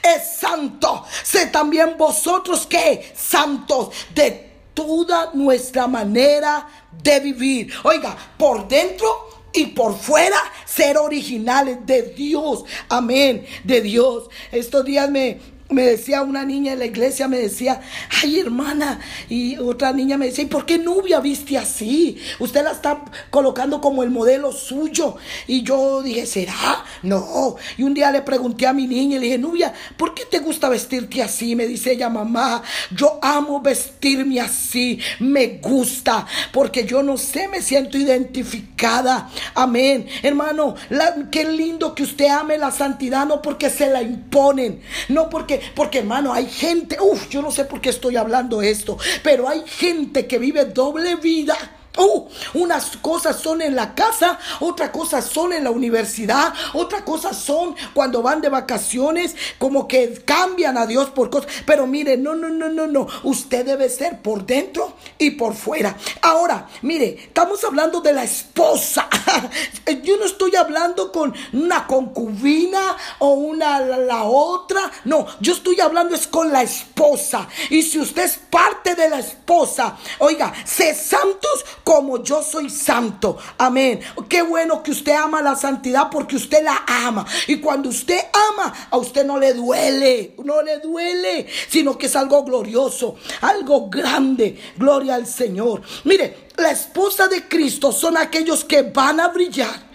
es 0.03 0.39
santo, 0.39 1.05
sé 1.23 1.47
también 1.47 1.97
vosotros 1.99 2.67
que 2.67 3.13
santos 3.15 3.91
de 4.15 4.47
toda 4.73 5.31
nuestra 5.35 5.87
manera 5.87 6.67
de 7.03 7.21
vivir. 7.21 7.73
Oiga, 7.83 8.17
por 8.39 8.67
dentro 8.67 9.29
y 9.53 9.67
por 9.67 9.97
fuera 9.99 10.39
ser 10.65 10.97
originales 10.97 11.85
de 11.85 12.03
Dios. 12.03 12.65
Amén, 12.89 13.47
de 13.65 13.81
Dios. 13.81 14.29
Estos 14.53 14.85
días 14.85 15.11
me 15.11 15.56
me 15.69 15.83
decía 15.83 16.23
una 16.23 16.45
niña 16.45 16.73
en 16.73 16.79
la 16.79 16.87
iglesia, 16.87 17.27
me 17.27 17.39
decía, 17.39 17.81
ay 18.23 18.39
hermana, 18.39 19.01
y 19.29 19.59
otra 19.59 19.93
niña 19.93 20.17
me 20.17 20.27
decía, 20.27 20.45
¿y 20.45 20.49
por 20.49 20.65
qué 20.65 20.79
Nubia 20.79 21.19
viste 21.21 21.59
así? 21.59 22.19
Usted 22.39 22.63
la 22.63 22.71
está 22.71 23.05
colocando 23.31 23.81
como 23.81 24.03
el 24.03 24.11
modelo 24.11 24.53
suyo. 24.53 25.17
Y 25.47 25.63
yo 25.63 26.03
dije, 26.03 26.25
¿será? 26.27 26.85
No. 27.03 27.57
Y 27.77 27.83
un 27.83 27.95
día 27.95 28.11
le 28.13 28.23
pregunté 28.23 28.67
a 28.67 28.73
mi 28.73 28.87
niña 28.87 29.17
y 29.17 29.19
le 29.19 29.27
dije, 29.27 29.39
Nubia, 29.39 29.75
¿por 29.97 30.15
qué 30.15 30.25
te 30.25 30.39
gusta 30.39 30.69
vestirte 30.69 31.23
así? 31.23 31.57
Me 31.57 31.67
dice 31.67 31.93
ella, 31.93 32.09
mamá, 32.09 32.63
yo 32.93 33.19
amo 33.21 33.61
vestirme 33.61 34.41
así, 34.41 35.01
me 35.19 35.59
gusta, 35.61 36.27
porque 36.53 36.85
yo 36.85 37.03
no 37.03 37.17
sé, 37.17 37.49
me 37.49 37.61
siento 37.61 37.99
identificada. 37.99 39.31
Amén. 39.55 40.07
Hermano, 40.23 40.77
qué 41.33 41.45
lindo 41.45 41.95
que 41.95 42.05
usted 42.05 42.29
ame 42.29 42.57
la 42.57 42.71
santidad, 42.71 43.27
no 43.27 43.43
porque 43.43 43.69
se 43.69 43.91
la 43.91 44.03
imponen, 44.03 44.81
no 45.09 45.29
porque 45.29 45.56
porque 45.75 45.99
hermano, 45.99 46.33
hay 46.33 46.47
gente, 46.47 46.99
uff, 47.01 47.29
yo 47.29 47.43
no 47.43 47.51
sé 47.51 47.65
por 47.65 47.81
qué 47.81 47.91
estoy 47.91 48.17
hablando 48.17 48.63
esto, 48.63 48.99
pero 49.23 49.49
hay 49.49 49.63
gente 49.67 50.27
que 50.27 50.39
vive 50.39 50.65
doble 50.67 51.17
vida 51.17 51.57
Uh, 51.97 52.27
unas 52.55 52.97
cosas 52.99 53.41
son 53.41 53.63
en 53.63 53.75
la 53.75 53.95
casa, 53.95 54.39
otras 54.61 54.91
cosas 54.91 55.25
son 55.25 55.53
en 55.53 55.65
la 55.65 55.71
universidad, 55.71 56.53
otras 56.75 57.03
cosas 57.03 57.37
son 57.37 57.75
cuando 57.95 58.23
van 58.23 58.41
de 58.41 58.49
vacaciones, 58.49 59.35
como 59.59 59.89
que 59.89 60.23
cambian 60.25 60.77
a 60.79 60.87
Dios 60.87 61.11
por 61.11 61.31
cosas. 61.31 61.51
Pero 61.67 61.87
mire, 61.87 62.17
no, 62.17 62.35
no, 62.35 62.49
no, 62.49 62.69
no, 62.69 62.87
no. 62.87 63.07
Usted 63.23 63.65
debe 63.65 63.89
ser 63.89 64.21
por 64.21 64.45
dentro 64.45 64.95
y 65.19 65.33
por 65.33 65.55
fuera. 65.55 65.97
Ahora, 66.23 66.69
mire, 66.83 67.19
estamos 67.21 67.63
hablando 67.65 68.01
de 68.01 68.13
la 68.13 68.25
esposa. 68.25 69.09
Yo 70.03 70.17
no 70.17 70.25
estoy 70.25 70.55
hablando 70.57 71.13
con 71.13 71.35
una 71.53 71.87
concubina 71.87 72.97
o 73.19 73.31
una 73.31 73.81
la, 73.81 74.25
otra. 74.25 74.91
No, 75.05 75.27
yo 75.41 75.53
estoy 75.53 75.81
hablando 75.81 76.15
es 76.15 76.27
con 76.27 76.53
la 76.53 76.63
esposa. 76.63 77.49
Y 77.71 77.83
si 77.83 77.99
usted 77.99 78.25
es 78.25 78.39
parte 78.51 78.95
de 78.95 79.09
la 79.09 79.19
esposa, 79.19 79.97
oiga, 80.19 80.53
sé 80.65 80.95
santos 80.95 81.65
como 81.87 82.21
yo 82.21 82.43
soy 82.43 82.69
santo. 82.69 83.39
Amén. 83.59 84.01
Qué 84.29 84.43
bueno 84.43 84.83
que 84.83 84.91
usted 84.91 85.13
ama 85.13 85.41
la 85.41 85.55
santidad 85.55 86.11
porque 86.11 86.35
usted 86.35 86.65
la 86.65 86.83
ama. 86.85 87.25
Y 87.47 87.61
cuando 87.61 87.91
usted 87.91 88.19
ama, 88.51 88.75
a 88.91 88.97
usted 88.97 89.25
no 89.25 89.39
le 89.39 89.55
duele, 89.55 90.35
no 90.43 90.63
le 90.63 90.81
duele, 90.81 91.47
sino 91.69 91.97
que 91.97 92.07
es 92.07 92.17
algo 92.17 92.43
glorioso, 92.43 93.15
algo 93.41 93.89
grande. 93.89 94.61
Gloria 94.77 95.15
al 95.15 95.29
Señor. 95.29 95.83
Mire, 96.03 96.49
la 96.57 96.73
esposa 96.73 97.29
de 97.29 97.47
Cristo 97.47 97.93
son 97.93 98.17
aquellos 98.17 98.65
que 98.65 98.83
van 98.83 99.21
a 99.21 99.29
brillar 99.29 99.87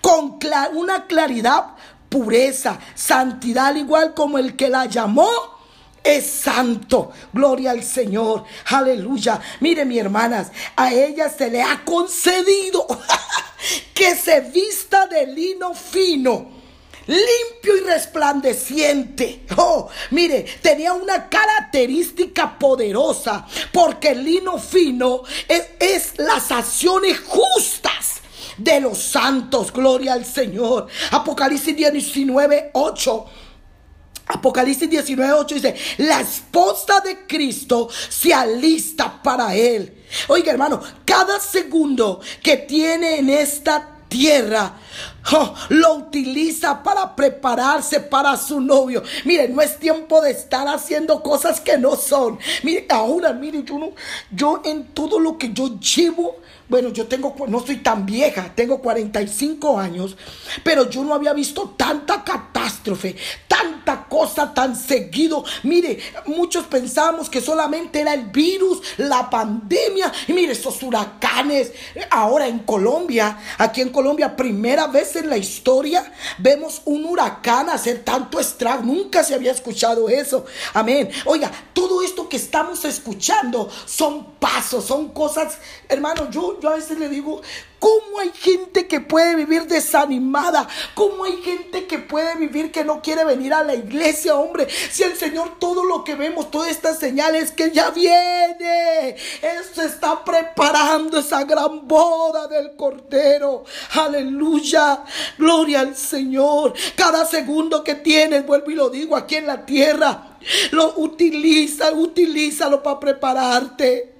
con 0.00 0.38
una 0.74 1.08
claridad, 1.08 1.74
pureza, 2.08 2.78
santidad, 2.94 3.66
al 3.66 3.78
igual 3.78 4.14
como 4.14 4.38
el 4.38 4.54
que 4.54 4.68
la 4.68 4.84
llamó 4.86 5.51
es 6.02 6.26
santo. 6.26 7.12
Gloria 7.32 7.72
al 7.72 7.82
Señor. 7.82 8.44
Aleluya. 8.66 9.40
Mire, 9.60 9.84
mi 9.84 9.98
hermanas, 9.98 10.50
a 10.76 10.92
ella 10.92 11.28
se 11.28 11.50
le 11.50 11.62
ha 11.62 11.84
concedido 11.84 12.86
que 13.94 14.16
se 14.16 14.40
vista 14.40 15.06
de 15.06 15.26
lino 15.26 15.74
fino 15.74 16.62
limpio 17.06 17.76
y 17.76 17.80
resplandeciente. 17.80 19.44
Oh, 19.56 19.88
mire, 20.10 20.44
tenía 20.60 20.92
una 20.92 21.28
característica 21.28 22.58
poderosa, 22.58 23.46
porque 23.72 24.10
el 24.10 24.24
lino 24.24 24.58
fino 24.58 25.22
es, 25.48 25.64
es, 25.80 26.18
las 26.18 26.50
acciones 26.50 27.18
justas 27.20 28.20
de 28.56 28.80
los 28.80 28.98
santos. 28.98 29.72
Gloria 29.72 30.14
al 30.14 30.24
Señor. 30.24 30.86
Apocalipsis 31.10 31.76
19, 31.76 32.70
8 32.74 33.26
Apocalipsis 34.26 34.88
19, 34.88 35.44
dice, 35.48 35.74
la 35.98 36.20
esposa 36.20 37.00
de 37.00 37.26
Cristo 37.26 37.88
se 38.08 38.32
alista 38.32 39.22
para 39.22 39.54
él. 39.54 40.02
Oiga 40.28 40.52
hermano, 40.52 40.80
cada 41.04 41.40
segundo 41.40 42.20
que 42.42 42.56
tiene 42.56 43.18
en 43.18 43.30
esta 43.30 43.92
tierra, 44.12 44.74
oh, 45.32 45.54
lo 45.70 45.94
utiliza 45.94 46.82
para 46.82 47.16
prepararse 47.16 48.00
para 48.00 48.36
su 48.36 48.60
novio. 48.60 49.02
Mire, 49.24 49.48
no 49.48 49.62
es 49.62 49.78
tiempo 49.78 50.20
de 50.20 50.32
estar 50.32 50.68
haciendo 50.68 51.22
cosas 51.22 51.60
que 51.60 51.78
no 51.78 51.96
son. 51.96 52.38
Mire, 52.62 52.86
ahora, 52.90 53.32
mire, 53.32 53.62
yo, 53.64 53.78
no, 53.78 53.92
yo 54.30 54.60
en 54.64 54.88
todo 54.88 55.18
lo 55.18 55.38
que 55.38 55.52
yo 55.52 55.78
llevo 55.80 56.36
bueno, 56.68 56.90
yo 56.90 57.06
tengo, 57.06 57.34
no 57.48 57.60
soy 57.60 57.76
tan 57.76 58.06
vieja, 58.06 58.52
tengo 58.54 58.80
45 58.80 59.78
años, 59.78 60.16
pero 60.62 60.88
yo 60.88 61.04
no 61.04 61.14
había 61.14 61.32
visto 61.32 61.74
tanta 61.76 62.24
catástrofe, 62.24 63.16
tanta 63.46 64.06
cosa 64.08 64.52
tan 64.54 64.76
seguido. 64.76 65.44
Mire, 65.62 65.98
muchos 66.26 66.64
pensamos 66.66 67.28
que 67.28 67.40
solamente 67.40 68.00
era 68.00 68.14
el 68.14 68.26
virus, 68.26 68.80
la 68.98 69.28
pandemia, 69.28 70.12
y 70.28 70.32
mire, 70.32 70.52
esos 70.52 70.82
huracanes. 70.82 71.72
Ahora 72.10 72.46
en 72.46 72.60
Colombia, 72.60 73.38
aquí 73.58 73.80
en 73.80 73.90
Colombia, 73.90 74.36
primera 74.36 74.86
vez 74.86 75.16
en 75.16 75.28
la 75.28 75.36
historia, 75.36 76.12
vemos 76.38 76.82
un 76.84 77.04
huracán 77.04 77.68
hacer 77.68 78.04
tanto 78.04 78.40
estrago. 78.40 78.82
Nunca 78.82 79.24
se 79.24 79.34
había 79.34 79.52
escuchado 79.52 80.08
eso. 80.08 80.44
Amén. 80.74 81.10
Oiga, 81.24 81.50
todo 81.72 82.02
esto 82.02 82.28
que 82.28 82.36
estamos 82.36 82.84
escuchando 82.84 83.68
son 83.86 84.32
pasos, 84.38 84.84
son 84.84 85.10
cosas, 85.10 85.58
hermano, 85.88 86.30
yo, 86.30 86.51
yo 86.60 86.70
a 86.70 86.74
veces 86.74 86.98
le 86.98 87.08
digo, 87.08 87.40
¿cómo 87.78 88.20
hay 88.20 88.30
gente 88.32 88.86
que 88.86 89.00
puede 89.00 89.34
vivir 89.34 89.66
desanimada? 89.66 90.68
¿Cómo 90.94 91.24
hay 91.24 91.36
gente 91.42 91.86
que 91.86 91.98
puede 91.98 92.36
vivir 92.36 92.70
que 92.70 92.84
no 92.84 93.02
quiere 93.02 93.24
venir 93.24 93.52
a 93.54 93.62
la 93.62 93.74
iglesia, 93.74 94.36
hombre? 94.36 94.68
Si 94.90 95.02
el 95.02 95.16
Señor 95.16 95.58
todo 95.58 95.84
lo 95.84 96.04
que 96.04 96.14
vemos, 96.14 96.50
todas 96.50 96.70
estas 96.70 96.98
señales 96.98 97.50
que 97.50 97.70
ya 97.70 97.90
viene, 97.90 99.10
Él 99.10 99.64
se 99.74 99.86
está 99.86 100.24
preparando 100.24 101.18
esa 101.18 101.44
gran 101.44 101.86
boda 101.88 102.46
del 102.46 102.76
Cordero. 102.76 103.64
Aleluya, 103.92 105.04
gloria 105.38 105.80
al 105.80 105.96
Señor. 105.96 106.74
Cada 106.94 107.24
segundo 107.26 107.82
que 107.82 107.96
tienes, 107.96 108.46
vuelvo 108.46 108.70
y 108.70 108.74
lo 108.74 108.90
digo 108.90 109.16
aquí 109.16 109.36
en 109.36 109.46
la 109.46 109.66
tierra, 109.66 110.38
lo 110.70 110.94
utiliza, 110.98 111.92
utilízalo 111.92 112.82
para 112.82 113.00
prepararte. 113.00 114.11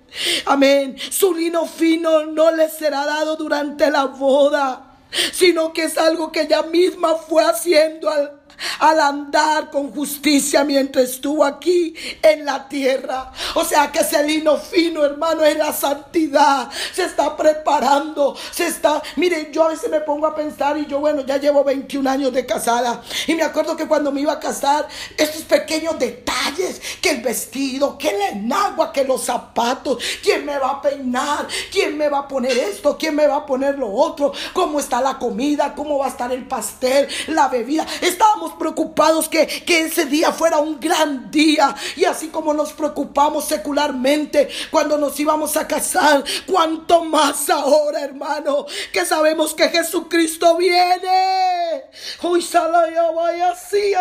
Amén. 0.46 0.96
Su 1.10 1.34
lino 1.34 1.66
fino 1.66 2.26
no 2.26 2.50
le 2.52 2.68
será 2.68 3.06
dado 3.06 3.36
durante 3.36 3.90
la 3.90 4.06
boda, 4.06 4.96
sino 5.32 5.72
que 5.72 5.84
es 5.84 5.98
algo 5.98 6.32
que 6.32 6.42
ella 6.42 6.62
misma 6.62 7.16
fue 7.16 7.44
haciendo 7.44 8.10
al 8.10 8.41
al 8.78 9.00
andar 9.00 9.70
con 9.70 9.92
justicia 9.92 10.64
mientras 10.64 11.04
estuvo 11.04 11.44
aquí 11.44 11.94
en 12.22 12.44
la 12.44 12.68
tierra. 12.68 13.32
O 13.54 13.64
sea 13.64 13.90
que 13.90 14.00
ese 14.00 14.22
lino 14.24 14.56
fino, 14.56 15.04
hermano, 15.04 15.44
es 15.44 15.56
la 15.56 15.72
santidad. 15.72 16.70
Se 16.92 17.04
está 17.04 17.36
preparando, 17.36 18.36
se 18.50 18.66
está... 18.66 19.02
Mire, 19.16 19.50
yo 19.52 19.64
a 19.64 19.68
veces 19.68 19.90
me 19.90 20.00
pongo 20.00 20.26
a 20.26 20.34
pensar 20.34 20.76
y 20.78 20.86
yo, 20.86 21.00
bueno, 21.00 21.22
ya 21.22 21.36
llevo 21.36 21.64
21 21.64 22.08
años 22.08 22.32
de 22.32 22.46
casada. 22.46 23.02
Y 23.26 23.34
me 23.34 23.42
acuerdo 23.42 23.76
que 23.76 23.86
cuando 23.86 24.12
me 24.12 24.20
iba 24.20 24.32
a 24.32 24.40
casar, 24.40 24.88
estos 25.16 25.42
pequeños 25.42 25.98
detalles, 25.98 26.80
que 27.00 27.10
el 27.10 27.22
vestido, 27.22 27.96
que 27.98 28.10
el 28.10 28.20
enagua, 28.36 28.92
que 28.92 29.04
los 29.04 29.24
zapatos, 29.24 30.02
quién 30.22 30.44
me 30.44 30.58
va 30.58 30.70
a 30.70 30.82
peinar, 30.82 31.46
quién 31.70 31.96
me 31.96 32.08
va 32.08 32.20
a 32.20 32.28
poner 32.28 32.56
esto, 32.56 32.96
quién 32.98 33.14
me 33.14 33.26
va 33.26 33.36
a 33.36 33.46
poner 33.46 33.78
lo 33.78 33.90
otro, 33.90 34.32
cómo 34.52 34.80
está 34.80 35.00
la 35.00 35.18
comida, 35.18 35.74
cómo 35.74 35.98
va 35.98 36.06
a 36.06 36.10
estar 36.10 36.32
el 36.32 36.46
pastel, 36.46 37.08
la 37.28 37.48
bebida. 37.48 37.86
Estábamos 38.00 38.51
preocupados 38.52 39.28
que, 39.28 39.46
que 39.46 39.82
ese 39.82 40.06
día 40.06 40.32
fuera 40.32 40.58
un 40.58 40.80
gran 40.80 41.30
día. 41.30 41.74
Y 41.96 42.04
así 42.04 42.28
como 42.28 42.54
nos 42.54 42.72
preocupamos 42.72 43.44
secularmente 43.44 44.48
cuando 44.70 44.98
nos 44.98 45.18
íbamos 45.18 45.56
a 45.56 45.66
casar, 45.66 46.24
cuanto 46.46 47.04
más 47.04 47.48
ahora, 47.50 48.02
hermano, 48.02 48.66
que 48.92 49.04
sabemos 49.04 49.54
que 49.54 49.68
Jesucristo 49.68 50.56
viene. 50.56 51.84
Uy, 52.22 52.40
ya 52.40 53.10
vaya 53.10 53.50
así, 53.50 53.92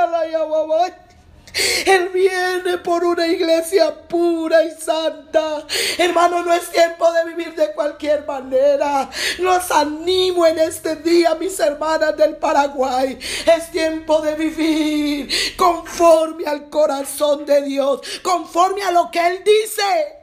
él 1.86 2.10
viene 2.10 2.78
por 2.80 3.04
una 3.04 3.28
iglesia 3.28 3.94
pura 4.08 4.64
y 4.64 4.72
santa. 4.72 5.66
Hermano, 5.98 6.44
no 6.44 6.54
es 6.54 6.70
tiempo 6.70 7.12
de 7.12 7.26
vivir 7.26 7.56
de 7.56 7.74
cualquier 7.74 8.26
manera. 8.26 9.10
Los 9.40 9.72
animo 9.72 10.46
en 10.46 10.60
este 10.60 10.98
día, 10.98 11.36
mis 11.36 11.60
hermanas 11.60 12.16
del 12.18 12.38
Paraguay. 12.38 13.18
Es 13.46 13.72
tiempo 13.72 14.22
de 14.22 14.36
vivir 14.36 15.30
conforme 15.58 16.46
al 16.46 16.70
corazón 16.70 17.46
de 17.46 17.62
Dios, 17.64 18.02
conforme 18.22 18.84
a 18.84 18.92
lo 18.92 19.10
que 19.12 19.26
Él 19.26 19.44
dice. 19.44 20.21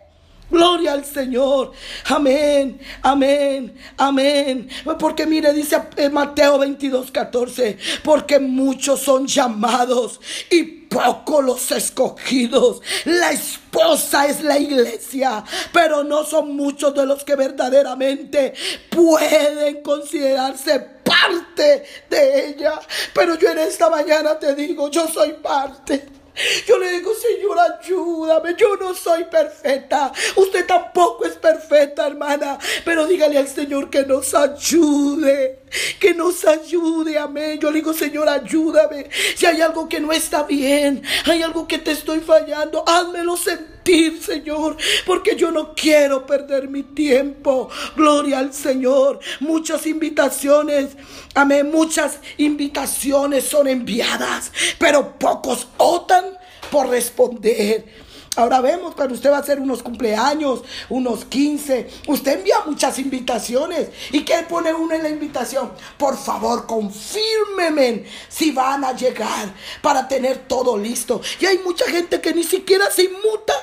Gloria 0.50 0.92
al 0.92 1.04
Señor. 1.04 1.72
Amén, 2.06 2.80
amén, 3.02 3.74
amén. 3.96 4.68
Porque 4.98 5.26
mire, 5.26 5.52
dice 5.52 5.78
Mateo 6.10 6.58
22, 6.58 7.10
14, 7.10 7.78
porque 8.02 8.38
muchos 8.38 9.00
son 9.00 9.26
llamados 9.26 10.20
y 10.50 10.78
pocos 10.88 11.44
los 11.44 11.70
escogidos. 11.70 12.80
La 13.04 13.32
esposa 13.32 14.26
es 14.26 14.42
la 14.42 14.58
iglesia, 14.58 15.44
pero 15.72 16.02
no 16.02 16.24
son 16.24 16.56
muchos 16.56 16.94
de 16.94 17.04
los 17.04 17.24
que 17.24 17.36
verdaderamente 17.36 18.54
pueden 18.88 19.82
considerarse 19.82 20.80
parte 20.80 21.84
de 22.08 22.48
ella. 22.48 22.80
Pero 23.12 23.38
yo 23.38 23.50
en 23.50 23.58
esta 23.58 23.90
mañana 23.90 24.38
te 24.38 24.54
digo, 24.54 24.90
yo 24.90 25.06
soy 25.08 25.34
parte. 25.34 26.17
Yo 26.66 26.78
le 26.78 26.92
digo, 26.92 27.12
Señor, 27.14 27.58
ayúdame. 27.58 28.54
Yo 28.56 28.76
no 28.76 28.94
soy 28.94 29.24
perfecta. 29.24 30.12
Usted 30.36 30.66
tampoco 30.66 31.24
es 31.24 31.36
perfecta, 31.36 32.06
hermana. 32.06 32.58
Pero 32.84 33.06
dígale 33.06 33.38
al 33.38 33.48
Señor 33.48 33.90
que 33.90 34.04
nos 34.04 34.34
ayude. 34.34 35.60
Que 35.98 36.14
nos 36.14 36.44
ayude, 36.44 37.18
amén. 37.18 37.58
Yo 37.60 37.70
le 37.70 37.76
digo, 37.78 37.92
Señor, 37.92 38.28
ayúdame. 38.28 39.08
Si 39.36 39.46
hay 39.46 39.60
algo 39.60 39.88
que 39.88 40.00
no 40.00 40.12
está 40.12 40.42
bien, 40.44 41.02
hay 41.26 41.42
algo 41.42 41.66
que 41.66 41.78
te 41.78 41.92
estoy 41.92 42.20
fallando, 42.20 42.84
házmelo 42.86 43.36
sentir, 43.36 44.22
Señor. 44.22 44.76
Porque 45.06 45.36
yo 45.36 45.50
no 45.50 45.74
quiero 45.74 46.26
perder 46.26 46.68
mi 46.68 46.82
tiempo. 46.82 47.68
Gloria 47.96 48.38
al 48.38 48.52
Señor. 48.52 49.20
Muchas 49.40 49.86
invitaciones, 49.86 50.90
amén. 51.34 51.70
Muchas 51.70 52.18
invitaciones 52.36 53.44
son 53.44 53.68
enviadas, 53.68 54.52
pero 54.78 55.18
pocos 55.18 55.68
otan 55.76 56.24
por 56.70 56.88
responder. 56.88 58.07
Ahora 58.38 58.60
vemos 58.60 58.94
cuando 58.94 59.14
usted 59.14 59.32
va 59.32 59.38
a 59.38 59.40
hacer 59.40 59.58
unos 59.58 59.82
cumpleaños, 59.82 60.62
unos 60.90 61.24
15, 61.24 61.90
usted 62.06 62.38
envía 62.38 62.60
muchas 62.64 62.96
invitaciones. 63.00 63.88
¿Y 64.12 64.24
qué 64.24 64.46
pone 64.48 64.72
uno 64.72 64.94
en 64.94 65.02
la 65.02 65.08
invitación? 65.08 65.72
Por 65.96 66.16
favor, 66.16 66.64
confírmeme 66.64 68.04
si 68.28 68.52
van 68.52 68.84
a 68.84 68.92
llegar 68.92 69.52
para 69.82 70.06
tener 70.06 70.46
todo 70.46 70.78
listo. 70.78 71.20
Y 71.40 71.46
hay 71.46 71.58
mucha 71.58 71.86
gente 71.86 72.20
que 72.20 72.32
ni 72.32 72.44
siquiera 72.44 72.88
se 72.92 73.06
inmuta 73.06 73.54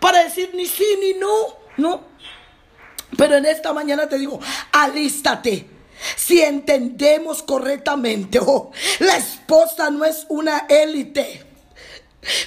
para 0.00 0.24
decir 0.24 0.50
ni 0.54 0.64
sí 0.64 0.86
ni 0.98 1.12
no, 1.12 1.28
¿no? 1.76 2.00
Pero 3.18 3.36
en 3.36 3.44
esta 3.44 3.74
mañana 3.74 4.08
te 4.08 4.16
digo, 4.16 4.40
alístate. 4.72 5.68
Si 6.16 6.40
entendemos 6.40 7.42
correctamente, 7.42 8.38
oh, 8.40 8.70
la 8.98 9.18
esposa 9.18 9.90
no 9.90 10.06
es 10.06 10.24
una 10.30 10.64
élite 10.70 11.51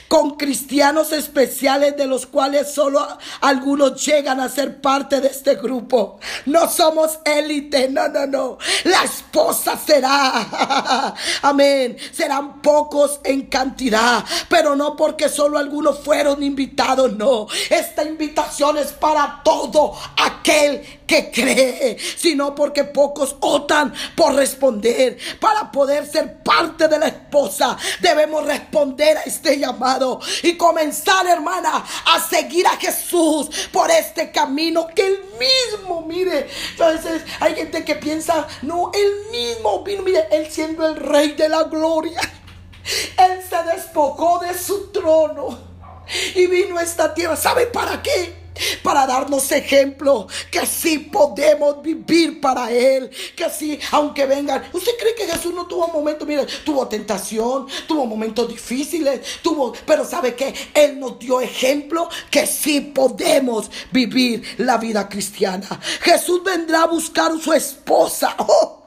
con 0.08 0.32
cristianos 0.38 1.12
especiales 1.12 1.98
de 1.98 2.08
los 2.08 2.26
cuales 2.26 2.74
solo 2.74 3.06
algunos 3.42 4.06
llegan 4.06 4.40
a 4.40 4.50
ser 4.50 4.82
parte 4.82 5.20
de 5.22 5.28
este 5.28 5.56
grupo. 5.56 6.20
No 6.46 6.70
somos 6.70 7.20
élite, 7.26 7.90
no, 7.90 8.08
no, 8.08 8.26
no. 8.26 8.58
La 8.86 9.04
esposa 9.04 9.78
será, 9.78 11.14
amén, 11.42 11.98
serán 12.12 12.62
pocos 12.62 13.20
en 13.24 13.48
cantidad, 13.48 14.24
pero 14.50 14.76
no 14.76 14.96
porque 14.96 15.30
solo 15.30 15.58
algunos 15.58 16.00
fueron 16.00 16.42
invitados, 16.44 17.14
no. 17.14 17.48
Esta 17.70 18.04
invitación 18.04 18.78
es 18.78 18.94
para 18.94 19.42
todo 19.44 19.94
aquel 20.18 21.02
que 21.06 21.32
cree, 21.32 21.98
sino 22.18 22.56
porque 22.56 22.84
pocos 22.84 23.36
optan 23.40 23.94
por 24.16 24.34
responder. 24.36 25.18
Para 25.40 25.72
poder 25.72 26.06
ser 26.06 26.42
parte 26.44 26.88
de 26.88 27.00
la 27.00 27.08
esposa, 27.08 27.78
debemos 28.00 28.46
responder 28.46 29.18
a 29.18 29.22
este 29.22 29.60
llamado 29.60 30.20
y 30.44 30.56
comenzar, 30.58 31.28
hermana, 31.28 31.86
a 32.06 32.20
seguir 32.20 32.66
a 32.68 32.78
Jesús 32.78 33.50
por 33.72 33.90
este 33.92 34.32
camino 34.32 34.88
que 34.88 35.06
él 35.06 35.20
mismo, 35.40 36.02
mire, 36.02 36.48
entonces 36.72 37.24
hay 37.40 37.56
gente 37.56 37.84
que 37.84 37.96
piensa, 37.96 38.48
no, 38.62 38.92
él 38.94 39.12
mismo 39.32 39.84
mire, 40.04 40.28
él 40.32 40.48
siendo 40.50 40.86
el 40.88 40.96
rey 40.96 41.34
de 41.34 41.50
la 41.50 41.64
gloria. 41.64 42.20
Él 43.18 43.42
se 43.48 43.64
despojó 43.76 44.40
de 44.40 44.54
su 44.58 44.92
trono 44.92 45.58
y 46.36 46.46
vino 46.48 46.78
a 46.78 46.84
esta 46.84 47.14
tierra. 47.14 47.36
¿Sabe 47.36 47.66
para 47.68 48.02
qué? 48.02 48.45
Para 48.84 49.06
darnos 49.06 49.52
ejemplo 49.52 50.28
que 50.52 50.66
sí 50.66 51.00
podemos 51.00 51.82
vivir 51.82 52.40
para 52.40 52.72
Él, 52.72 53.10
que 53.36 53.50
sí, 53.50 53.80
aunque 53.92 54.26
vengan. 54.26 54.64
¿Usted 54.74 54.94
cree 55.00 55.16
que 55.16 55.28
Jesús 55.28 55.54
no 55.54 55.66
tuvo 55.68 55.88
momentos, 55.88 56.28
mire, 56.28 56.46
tuvo 56.64 56.88
tentación, 56.88 57.68
tuvo 57.88 58.06
momentos 58.06 58.48
difíciles, 58.48 59.22
tuvo, 59.42 59.74
pero 59.86 60.06
sabe 60.06 60.36
que 60.36 60.54
Él 60.74 61.00
nos 61.00 61.20
dio 61.20 61.42
ejemplo 61.42 62.10
que 62.30 62.48
sí 62.48 62.82
podemos 62.82 63.70
vivir 63.92 64.44
la 64.58 64.78
vida 64.78 65.08
cristiana. 65.10 65.68
Jesús 66.02 66.44
vendrá 66.44 66.84
a 66.84 66.88
buscar 66.88 67.32
a 67.32 67.38
su 67.40 67.54
esposa. 67.54 68.36
Oh, 68.48 68.84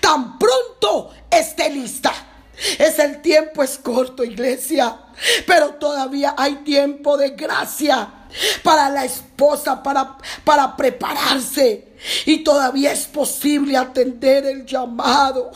tan 0.00 0.38
pronto 0.38 1.10
esté 1.30 1.68
lista. 1.68 2.12
Es 2.78 2.98
el 3.00 3.20
tiempo 3.22 3.62
es 3.62 3.78
corto, 3.78 4.22
iglesia, 4.22 4.96
pero 5.46 5.74
todavía 5.74 6.34
hay 6.38 6.56
tiempo 6.56 7.16
de 7.16 7.30
gracia 7.30 8.23
para 8.62 8.88
la 8.90 9.04
esposa, 9.04 9.82
para, 9.82 10.16
para 10.44 10.76
prepararse. 10.76 11.88
Y 12.26 12.44
todavía 12.44 12.92
es 12.92 13.06
posible 13.06 13.76
atender 13.76 14.46
el 14.46 14.66
llamado. 14.66 15.52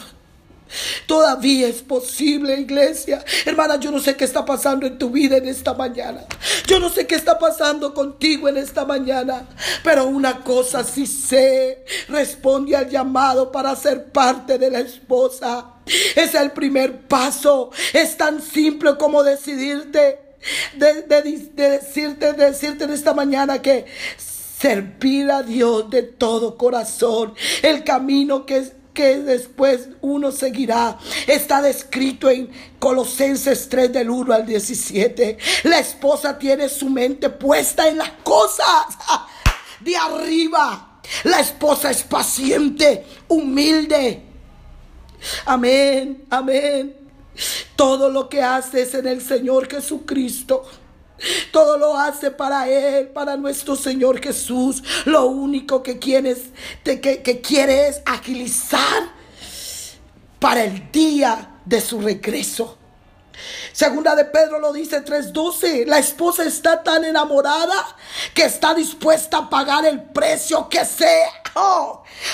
Todavía 1.07 1.69
es 1.69 1.83
posible, 1.83 2.61
iglesia. 2.61 3.25
Hermana, 3.47 3.77
yo 3.81 3.91
no 3.91 3.99
sé 3.99 4.17
qué 4.17 4.25
está 4.25 4.45
pasando 4.45 4.87
en 4.87 4.99
tu 4.99 5.11
vida 5.11 5.37
en 5.37 5.49
esta 5.49 5.75
mañana. 5.75 6.27
Yo 6.67 6.79
no 6.79 6.91
sé 6.91 7.07
qué 7.07 7.15
está 7.15 7.39
pasando 7.39 7.95
contigo 7.95 8.49
en 8.49 8.59
esta 8.59 8.85
mañana. 8.85 9.47
Pero 9.83 10.07
una 10.07 10.41
cosa 10.41 10.85
sí 10.85 11.07
sé. 11.07 11.85
Responde 12.09 12.77
al 12.77 12.91
llamado 12.91 13.51
para 13.51 13.75
ser 13.77 14.13
parte 14.13 14.59
de 14.59 14.71
la 14.71 14.81
esposa. 14.81 15.73
Es 16.15 16.35
el 16.35 16.51
primer 16.51 17.07
paso. 17.09 17.71
Es 17.93 18.17
tan 18.17 18.43
simple 18.43 18.97
como 18.99 19.23
decidirte 19.23 20.28
de, 20.75 21.03
decirte, 21.03 22.33
de 22.33 22.47
decirte 22.47 22.85
en 22.85 22.93
esta 22.93 23.15
mañana 23.15 23.61
que 23.61 23.87
servir 24.17 25.31
a 25.31 25.43
Dios 25.43 25.89
de 25.91 26.03
todo 26.03 26.57
corazón, 26.57 27.35
el 27.63 27.85
camino 27.85 28.45
que 28.45 28.79
que 28.99 29.19
después 29.19 29.91
uno 30.01 30.33
seguirá. 30.33 30.99
Está 31.29 31.63
descrito 31.63 32.29
en 32.29 32.51
Colosenses 32.81 33.69
3 33.69 33.93
del 33.93 34.11
1 34.11 34.35
al 34.35 34.45
17. 34.45 35.39
La 35.63 35.79
esposa 35.79 36.37
tiene 36.37 36.69
su 36.69 36.91
mente 36.91 37.31
puesta 37.31 37.87
en 37.87 37.99
las 37.99 38.11
cosas 38.25 38.99
de 39.79 39.97
arriba. 39.97 41.01
La 41.23 41.39
esposa 41.39 41.93
es 41.93 42.03
paciente, 42.03 43.07
humilde. 43.29 44.21
Amén, 45.47 46.25
amén. 46.29 46.98
Todo 47.77 48.11
lo 48.11 48.29
que 48.29 48.43
hace 48.43 48.83
es 48.83 48.95
en 48.95 49.07
el 49.07 49.23
Señor 49.23 49.71
Jesucristo. 49.71 50.65
Todo 51.53 51.79
lo 51.79 51.97
hace 51.97 52.31
para 52.31 52.69
Él, 52.69 53.09
para 53.09 53.37
nuestro 53.37 53.77
Señor 53.77 54.21
Jesús. 54.21 54.83
Lo 55.05 55.27
único 55.27 55.83
que 55.83 55.99
quiere 55.99 56.31
es, 56.31 56.51
que, 56.85 57.01
que 57.01 57.41
quiere 57.41 57.89
es 57.89 58.03
agilizar 58.07 59.13
para 60.39 60.65
el 60.65 60.91
día 60.93 61.61
de 61.65 61.81
su 61.81 62.01
regreso. 62.01 62.79
Segunda 63.73 64.17
de 64.17 64.25
Pedro 64.25 64.59
lo 64.59 64.73
dice 64.73 65.05
3:12. 65.05 65.87
La 65.87 65.99
esposa 65.99 66.45
está 66.45 66.83
tan 66.83 67.05
enamorada 67.05 67.97
que 68.35 68.45
está 68.45 68.75
dispuesta 68.75 69.39
a 69.39 69.51
pagar 69.51 69.87
el 69.87 70.03
precio 70.03 70.69
que 70.69 70.85
sea 70.85 71.31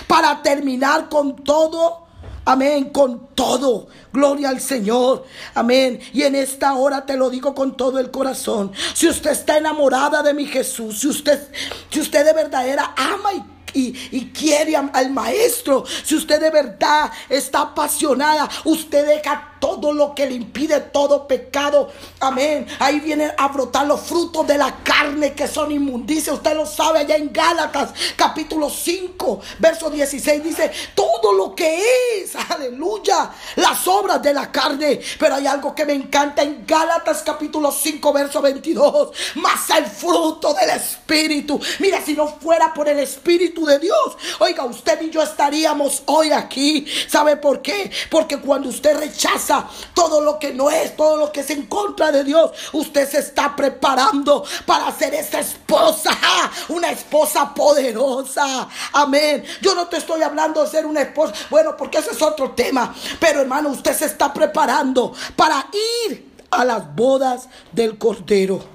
para 0.06 0.42
terminar 0.42 1.08
con 1.08 1.36
todo 1.36 2.03
Amén, 2.44 2.90
con 2.90 3.28
todo. 3.34 3.88
Gloria 4.12 4.50
al 4.50 4.60
Señor. 4.60 5.24
Amén. 5.54 6.00
Y 6.12 6.22
en 6.22 6.34
esta 6.34 6.74
hora 6.74 7.06
te 7.06 7.16
lo 7.16 7.30
digo 7.30 7.54
con 7.54 7.76
todo 7.76 7.98
el 7.98 8.10
corazón. 8.10 8.72
Si 8.94 9.08
usted 9.08 9.30
está 9.30 9.56
enamorada 9.56 10.22
de 10.22 10.34
mi 10.34 10.46
Jesús, 10.46 11.00
si 11.00 11.08
usted, 11.08 11.48
si 11.90 12.00
usted 12.00 12.24
de 12.24 12.32
verdadera 12.32 12.94
ama 12.96 13.32
y 13.32 13.54
y, 13.74 14.30
quiere 14.32 14.76
al 14.76 15.10
maestro, 15.10 15.84
si 16.04 16.14
usted 16.14 16.40
de 16.40 16.50
verdad 16.50 17.10
está 17.28 17.62
apasionada, 17.62 18.48
usted 18.64 19.06
deja 19.06 19.53
todo 19.64 19.94
lo 19.94 20.14
que 20.14 20.26
le 20.26 20.34
impide 20.34 20.78
todo 20.78 21.26
pecado. 21.26 21.90
Amén. 22.20 22.66
Ahí 22.80 23.00
vienen 23.00 23.32
a 23.38 23.48
brotar 23.48 23.86
los 23.86 24.02
frutos 24.02 24.46
de 24.46 24.58
la 24.58 24.76
carne 24.84 25.32
que 25.32 25.48
son 25.48 25.72
inmundicia. 25.72 26.34
Usted 26.34 26.54
lo 26.54 26.66
sabe 26.66 26.98
allá 26.98 27.16
en 27.16 27.32
Gálatas 27.32 27.94
capítulo 28.14 28.68
5, 28.68 29.40
verso 29.60 29.88
16 29.88 30.44
dice, 30.44 30.70
todo 30.94 31.32
lo 31.32 31.54
que 31.54 31.80
es, 32.18 32.36
aleluya, 32.50 33.30
las 33.56 33.88
obras 33.88 34.20
de 34.20 34.34
la 34.34 34.52
carne. 34.52 35.00
Pero 35.18 35.36
hay 35.36 35.46
algo 35.46 35.74
que 35.74 35.86
me 35.86 35.94
encanta 35.94 36.42
en 36.42 36.66
Gálatas 36.66 37.22
capítulo 37.22 37.72
5, 37.72 38.12
verso 38.12 38.42
22, 38.42 39.12
más 39.36 39.70
el 39.70 39.86
fruto 39.86 40.52
del 40.52 40.68
Espíritu. 40.76 41.58
Mira, 41.78 42.02
si 42.04 42.12
no 42.12 42.28
fuera 42.28 42.74
por 42.74 42.86
el 42.86 42.98
Espíritu 42.98 43.64
de 43.64 43.78
Dios, 43.78 44.18
oiga, 44.40 44.64
usted 44.66 45.00
y 45.00 45.08
yo 45.08 45.22
estaríamos 45.22 46.02
hoy 46.04 46.32
aquí. 46.32 46.86
¿Sabe 47.08 47.38
por 47.38 47.62
qué? 47.62 47.90
Porque 48.10 48.36
cuando 48.38 48.68
usted 48.68 48.98
rechaza 48.98 49.53
todo 49.94 50.20
lo 50.20 50.38
que 50.38 50.52
no 50.52 50.70
es, 50.70 50.96
todo 50.96 51.16
lo 51.16 51.32
que 51.32 51.40
es 51.40 51.50
en 51.50 51.66
contra 51.66 52.10
de 52.12 52.24
Dios. 52.24 52.50
Usted 52.72 53.08
se 53.08 53.18
está 53.18 53.54
preparando 53.54 54.44
para 54.66 54.90
ser 54.92 55.14
esa 55.14 55.40
esposa, 55.40 56.10
una 56.68 56.90
esposa 56.90 57.54
poderosa. 57.54 58.68
Amén. 58.92 59.44
Yo 59.60 59.74
no 59.74 59.86
te 59.88 59.98
estoy 59.98 60.22
hablando 60.22 60.62
de 60.62 60.70
ser 60.70 60.86
una 60.86 61.02
esposa, 61.02 61.34
bueno, 61.50 61.76
porque 61.76 61.98
ese 61.98 62.10
es 62.10 62.22
otro 62.22 62.52
tema. 62.52 62.94
Pero 63.20 63.40
hermano, 63.40 63.70
usted 63.70 63.94
se 63.94 64.06
está 64.06 64.32
preparando 64.32 65.12
para 65.36 65.66
ir 66.08 66.32
a 66.50 66.64
las 66.64 66.94
bodas 66.94 67.48
del 67.72 67.98
Cordero. 67.98 68.73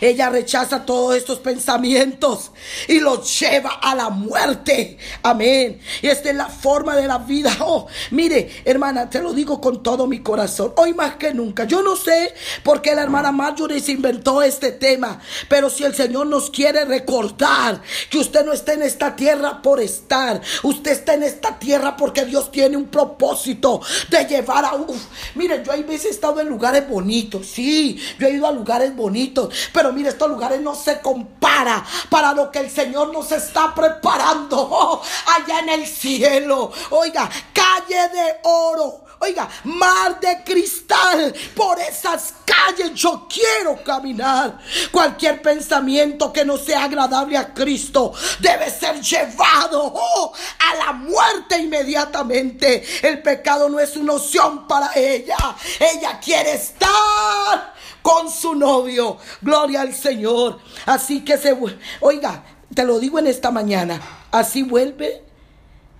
Ella 0.00 0.30
rechaza 0.30 0.84
todos 0.84 1.16
estos 1.16 1.38
pensamientos 1.38 2.50
y 2.88 3.00
los 3.00 3.38
lleva 3.40 3.70
a 3.82 3.94
la 3.94 4.10
muerte. 4.10 4.98
Amén. 5.22 5.80
Y 6.02 6.08
esta 6.08 6.30
es 6.30 6.36
la 6.36 6.48
forma 6.48 6.96
de 6.96 7.06
la 7.06 7.18
vida. 7.18 7.52
Oh, 7.66 7.86
mire, 8.10 8.62
hermana, 8.66 9.08
te 9.08 9.22
lo 9.22 9.32
digo 9.32 9.58
con 9.58 9.82
todo 9.82 10.06
mi 10.06 10.20
corazón. 10.20 10.74
Hoy 10.76 10.92
más 10.92 11.16
que 11.16 11.32
nunca. 11.32 11.64
Yo 11.64 11.82
no 11.82 11.96
sé 11.96 12.34
por 12.62 12.82
qué 12.82 12.94
la 12.94 13.02
hermana 13.02 13.32
Marjorie 13.32 13.80
se 13.80 13.92
inventó 13.92 14.42
este 14.42 14.72
tema. 14.72 15.20
Pero 15.48 15.70
si 15.70 15.82
el 15.84 15.94
Señor 15.94 16.26
nos 16.26 16.50
quiere 16.50 16.84
recordar 16.84 17.80
que 18.10 18.18
usted 18.18 18.44
no 18.44 18.52
está 18.52 18.74
en 18.74 18.82
esta 18.82 19.16
tierra 19.16 19.62
por 19.62 19.80
estar. 19.80 20.42
Usted 20.62 20.92
está 20.92 21.14
en 21.14 21.22
esta 21.22 21.58
tierra 21.58 21.96
porque 21.96 22.24
Dios 22.26 22.50
tiene 22.50 22.76
un 22.76 22.86
propósito 22.86 23.80
de 24.10 24.24
llevar 24.26 24.64
a... 24.64 24.74
Uf, 24.74 25.02
mire, 25.34 25.62
yo 25.64 25.72
hay 25.72 25.82
veces 25.82 26.04
he 26.04 26.10
estado 26.10 26.40
en 26.40 26.48
lugares 26.48 26.88
bonitos. 26.88 27.46
Sí, 27.46 27.98
yo 28.18 28.26
he 28.26 28.32
ido 28.32 28.46
a 28.46 28.52
lugares 28.52 28.94
bonitos. 28.94 29.54
Pero 29.74 29.92
mire, 29.92 30.10
estos 30.10 30.30
lugares 30.30 30.60
no 30.60 30.72
se 30.72 31.00
compara 31.00 31.84
para 32.08 32.32
lo 32.32 32.48
que 32.48 32.60
el 32.60 32.70
Señor 32.70 33.12
nos 33.12 33.32
está 33.32 33.74
preparando 33.74 35.02
allá 35.36 35.58
en 35.58 35.68
el 35.70 35.86
cielo. 35.88 36.70
Oiga, 36.90 37.28
calle 37.52 38.08
de 38.08 38.36
oro. 38.44 39.00
Oiga, 39.18 39.48
mar 39.64 40.20
de 40.20 40.44
cristal 40.44 41.34
por 41.56 41.80
esas 41.80 42.34
calles 42.44 42.54
calle 42.54 42.92
yo 42.94 43.26
quiero 43.28 43.82
caminar. 43.82 44.58
Cualquier 44.90 45.42
pensamiento 45.42 46.32
que 46.32 46.44
no 46.44 46.56
sea 46.56 46.84
agradable 46.84 47.36
a 47.36 47.52
Cristo 47.52 48.12
debe 48.40 48.70
ser 48.70 49.00
llevado 49.00 49.92
oh, 49.94 50.32
a 50.58 50.74
la 50.76 50.92
muerte 50.92 51.58
inmediatamente. 51.58 52.84
El 53.02 53.22
pecado 53.22 53.68
no 53.68 53.80
es 53.80 53.96
una 53.96 54.14
opción 54.14 54.66
para 54.66 54.92
ella. 54.94 55.36
Ella 55.78 56.20
quiere 56.20 56.54
estar 56.54 57.74
con 58.04 58.30
su 58.30 58.54
novio. 58.54 59.16
Gloria 59.40 59.80
al 59.80 59.94
Señor. 59.94 60.58
Así 60.84 61.24
que 61.24 61.38
se... 61.38 61.56
Oiga, 62.00 62.44
te 62.74 62.84
lo 62.84 63.00
digo 63.00 63.18
en 63.18 63.26
esta 63.26 63.50
mañana. 63.50 63.98
Así 64.30 64.62
vuelve 64.62 65.24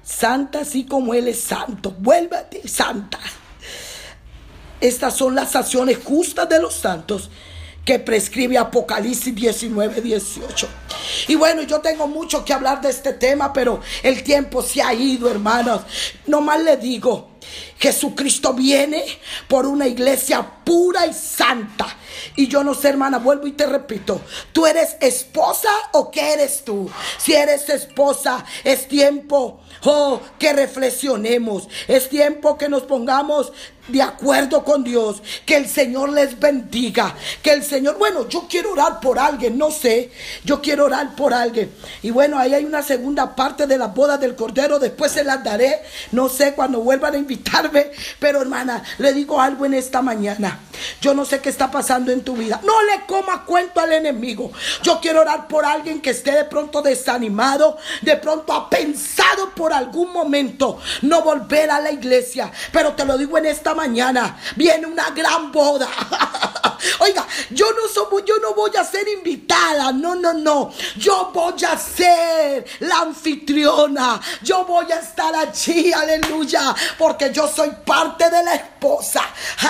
santa, 0.03 0.61
así 0.61 0.85
como 0.85 1.15
Él 1.15 1.29
es 1.29 1.41
santo. 1.41 1.93
Vuélvete 1.99 2.69
santa. 2.69 3.19
Estas 4.83 5.17
son 5.17 5.35
las 5.35 5.57
acciones 5.57 5.99
justas 6.05 6.47
de 6.47 6.61
los 6.61 6.75
santos 6.75 7.31
que 7.87 7.99
prescribe 7.99 8.59
Apocalipsis 8.59 9.35
19, 9.35 10.03
18. 10.03 10.69
Y 11.29 11.37
bueno, 11.37 11.63
yo 11.63 11.81
tengo 11.81 12.07
mucho 12.07 12.45
que 12.45 12.53
hablar 12.53 12.83
de 12.83 12.91
este 12.91 13.15
tema, 13.15 13.51
pero 13.55 13.81
el 14.03 14.23
tiempo 14.23 14.63
se 14.63 14.83
ha 14.83 14.93
ido, 14.93 15.31
hermanos. 15.31 15.83
Nomás 16.27 16.63
le 16.63 16.77
digo, 16.77 17.31
Jesucristo 17.85 18.55
viene 18.55 19.05
por 19.47 19.67
una 19.67 19.87
iglesia 19.87 20.43
pura 20.65 21.07
y 21.07 21.13
santa. 21.13 21.87
Y 22.35 22.49
yo 22.49 22.65
no 22.65 22.73
sé, 22.73 22.89
hermana, 22.89 23.19
vuelvo 23.19 23.47
y 23.47 23.53
te 23.53 23.67
repito, 23.67 24.23
¿tú 24.55 24.65
eres 24.67 24.97
esposa 25.01 25.69
o 25.93 26.11
qué 26.11 26.33
eres 26.33 26.65
tú? 26.65 26.91
Si 27.19 27.35
eres 27.35 27.69
esposa, 27.69 28.43
es 28.65 28.89
tiempo 28.89 29.61
oh, 29.85 30.21
que 30.39 30.55
reflexionemos. 30.55 31.69
Es 31.87 32.09
tiempo 32.09 32.57
que 32.57 32.71
nos 32.71 32.85
pongamos 32.85 33.53
de 33.89 34.01
acuerdo 34.01 34.65
con 34.65 34.83
Dios. 34.83 35.23
Que 35.45 35.57
el 35.57 35.69
Señor 35.69 36.11
les 36.11 36.39
bendiga. 36.39 37.15
Que 37.43 37.53
el 37.53 37.63
Señor, 37.63 37.99
bueno, 37.99 38.29
yo 38.29 38.47
quiero 38.49 38.73
orar 38.73 39.01
por 39.01 39.19
alguien, 39.19 39.59
no 39.59 39.71
sé. 39.71 40.11
Yo 40.45 40.61
quiero 40.61 40.87
orar 40.87 41.15
por 41.15 41.35
alguien. 41.35 41.73
Y 42.03 42.11
bueno, 42.11 42.39
ahí 42.39 42.55
hay 42.55 42.65
una 42.65 42.83
segunda 42.83 43.35
parte 43.35 43.67
de 43.67 43.79
la 43.79 43.89
boda 43.89 44.19
del 44.19 44.37
Cordero. 44.37 44.79
Después 44.79 45.13
se 45.13 45.25
las 45.25 45.43
daré. 45.45 45.83
No 46.13 46.29
sé 46.29 46.55
cuando 46.55 46.81
vuelvan 46.81 47.15
a 47.15 47.19
invitarme. 47.19 47.74
Pero 48.19 48.41
hermana, 48.41 48.83
le 48.99 49.13
digo 49.13 49.41
algo 49.41 49.67
en 49.67 49.75
esta 49.75 50.03
mañana. 50.03 50.61
Yo 51.01 51.15
no 51.15 51.25
sé 51.25 51.41
qué 51.41 51.49
está 51.51 51.71
pasando 51.71 52.13
en 52.13 52.23
tu 52.23 52.35
vida. 52.35 52.61
No 52.65 52.83
le 52.83 53.07
coma 53.07 53.45
cuento 53.45 53.81
al 53.81 53.93
enemigo. 53.93 54.53
Yo 54.83 55.01
quiero 55.01 55.21
orar 55.21 55.49
por 55.49 55.65
alguien 55.65 56.01
que 56.01 56.11
esté 56.11 56.33
de 56.33 56.45
pronto 56.45 56.83
desanimado. 56.83 57.77
De 58.03 58.17
pronto 58.17 58.53
ha 58.53 58.69
pensado 58.69 59.51
por 59.55 59.73
algún 59.73 60.13
momento 60.13 60.79
no 61.03 61.23
volver 61.23 61.71
a 61.71 61.81
la 61.81 61.91
iglesia. 61.91 62.51
Pero 62.73 62.93
te 62.95 63.05
lo 63.05 63.19
digo 63.19 63.39
en 63.39 63.47
esta 63.47 63.75
mañana 63.75 64.39
viene 64.57 64.87
una 64.87 65.11
gran 65.11 65.53
boda. 65.53 65.89
Oiga, 67.01 67.27
yo 67.51 67.67
no 67.73 67.89
soy, 67.89 68.25
yo 68.27 68.39
no 68.39 68.55
voy 68.55 68.71
a 68.77 68.85
ser 68.85 69.07
invitada, 69.09 69.93
no, 69.93 70.15
no, 70.15 70.33
no. 70.33 70.71
Yo 70.97 71.31
voy 71.33 71.65
a 71.65 71.79
ser 71.79 72.65
la 72.81 72.99
anfitriona. 72.99 74.21
Yo 74.43 74.65
voy 74.65 74.91
a 74.93 75.01
estar 75.01 75.35
allí, 75.35 75.93
aleluya, 75.93 76.75
porque 76.99 77.33
yo 77.33 77.49
soy 77.55 77.71
parte 77.85 78.31
de 78.31 78.43
la 78.43 78.55
esposa. 78.55 79.23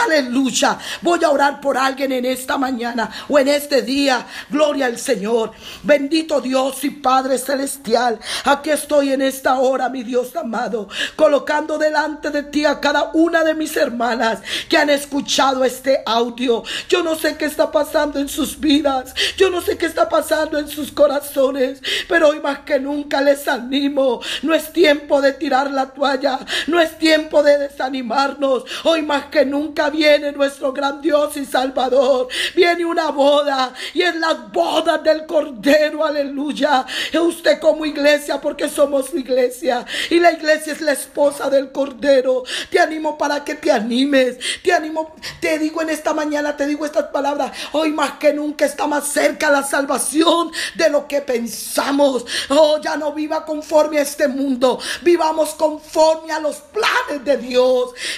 Aleluya. 0.04 0.78
Voy 1.02 1.22
a 1.22 1.30
orar 1.30 1.60
por 1.60 1.76
alguien 1.76 2.12
en 2.12 2.24
esta 2.24 2.56
mañana 2.56 3.10
o 3.28 3.38
en 3.38 3.48
este 3.48 3.82
día. 3.82 4.26
Gloria 4.50 4.86
al 4.86 4.98
Señor. 4.98 5.52
Bendito 5.82 6.40
Dios 6.40 6.82
y 6.84 6.90
Padre 6.90 7.38
celestial. 7.38 8.18
Aquí 8.44 8.70
estoy 8.70 9.12
en 9.12 9.22
esta 9.22 9.58
hora, 9.58 9.88
mi 9.88 10.02
Dios 10.02 10.34
amado, 10.36 10.88
colocando 11.16 11.78
delante 11.78 12.30
de 12.30 12.42
ti 12.44 12.64
a 12.64 12.80
cada 12.80 13.10
una 13.14 13.44
de 13.44 13.54
mis 13.54 13.76
hermanas 13.76 14.40
que 14.68 14.76
han 14.76 14.90
escuchado 14.90 15.64
este 15.64 16.02
audio. 16.06 16.62
Yo 16.88 17.02
no 17.02 17.14
sé 17.16 17.36
qué 17.36 17.44
está 17.44 17.70
pasando 17.70 18.18
en 18.18 18.28
sus 18.28 18.58
vidas. 18.58 19.14
Yo 19.36 19.50
no 19.50 19.60
sé 19.60 19.76
qué 19.76 19.86
está 19.86 20.08
pasando 20.08 20.58
en 20.58 20.68
sus 20.68 20.92
corazones. 20.92 21.80
Pero 22.08 22.28
hoy 22.28 22.40
más 22.40 22.60
que 22.60 22.80
nunca 22.80 23.20
les 23.20 23.46
animo. 23.48 24.20
No 24.42 24.54
es 24.54 24.72
tiempo 24.72 25.20
de 25.20 25.32
tirar 25.32 25.70
la 25.70 25.86
toalla. 25.90 26.38
No 26.66 26.80
es 26.80 26.98
tiempo 26.98 27.42
de 27.42 27.58
desanimarnos. 27.74 28.64
Hoy 28.84 29.02
más 29.02 29.26
que 29.26 29.44
nunca 29.44 29.90
viene 29.90 30.32
nuestro 30.32 30.72
gran 30.72 31.00
Dios 31.00 31.36
y 31.36 31.44
Salvador. 31.44 32.28
Viene 32.54 32.84
una 32.84 33.10
boda. 33.10 33.74
Y 33.92 34.02
es 34.02 34.14
la 34.16 34.32
boda 34.52 34.98
del 34.98 35.26
Cordero. 35.26 36.04
Aleluya. 36.04 36.86
Usted 37.20 37.58
como 37.58 37.84
iglesia, 37.84 38.40
porque 38.40 38.68
somos 38.68 39.12
iglesia. 39.14 39.84
Y 40.10 40.20
la 40.20 40.32
iglesia 40.32 40.72
es 40.72 40.80
la 40.80 40.92
esposa 40.92 41.50
del 41.50 41.72
Cordero. 41.72 42.44
Te 42.70 42.78
animo 42.78 43.18
para 43.18 43.44
que 43.44 43.54
te 43.54 43.70
animes. 43.70 44.38
Te 44.62 44.72
animo. 44.72 45.14
Te 45.40 45.58
digo 45.58 45.82
en 45.82 45.90
esta 45.90 46.14
mañana, 46.14 46.56
te 46.56 46.66
digo 46.66 46.86
estas 46.86 47.06
palabras. 47.06 47.52
Hoy 47.72 47.92
más 47.92 48.12
que 48.12 48.32
nunca 48.32 48.64
está 48.64 48.86
más 48.86 49.08
cerca 49.08 49.50
la 49.50 49.62
salvación 49.62 50.52
de 50.76 50.90
lo 50.90 51.08
que 51.08 51.20
pensamos. 51.20 52.24
Oh, 52.50 52.78
ya 52.80 52.96
no 52.96 53.12
viva 53.12 53.44
conforme 53.44 53.98
a 53.98 54.02
este 54.02 54.28
mundo. 54.28 54.78
Vivamos 55.02 55.50
conforme 55.54 56.32
a 56.32 56.40
los 56.40 56.56
planes 56.56 57.24
de 57.24 57.36
Dios. 57.38 57.63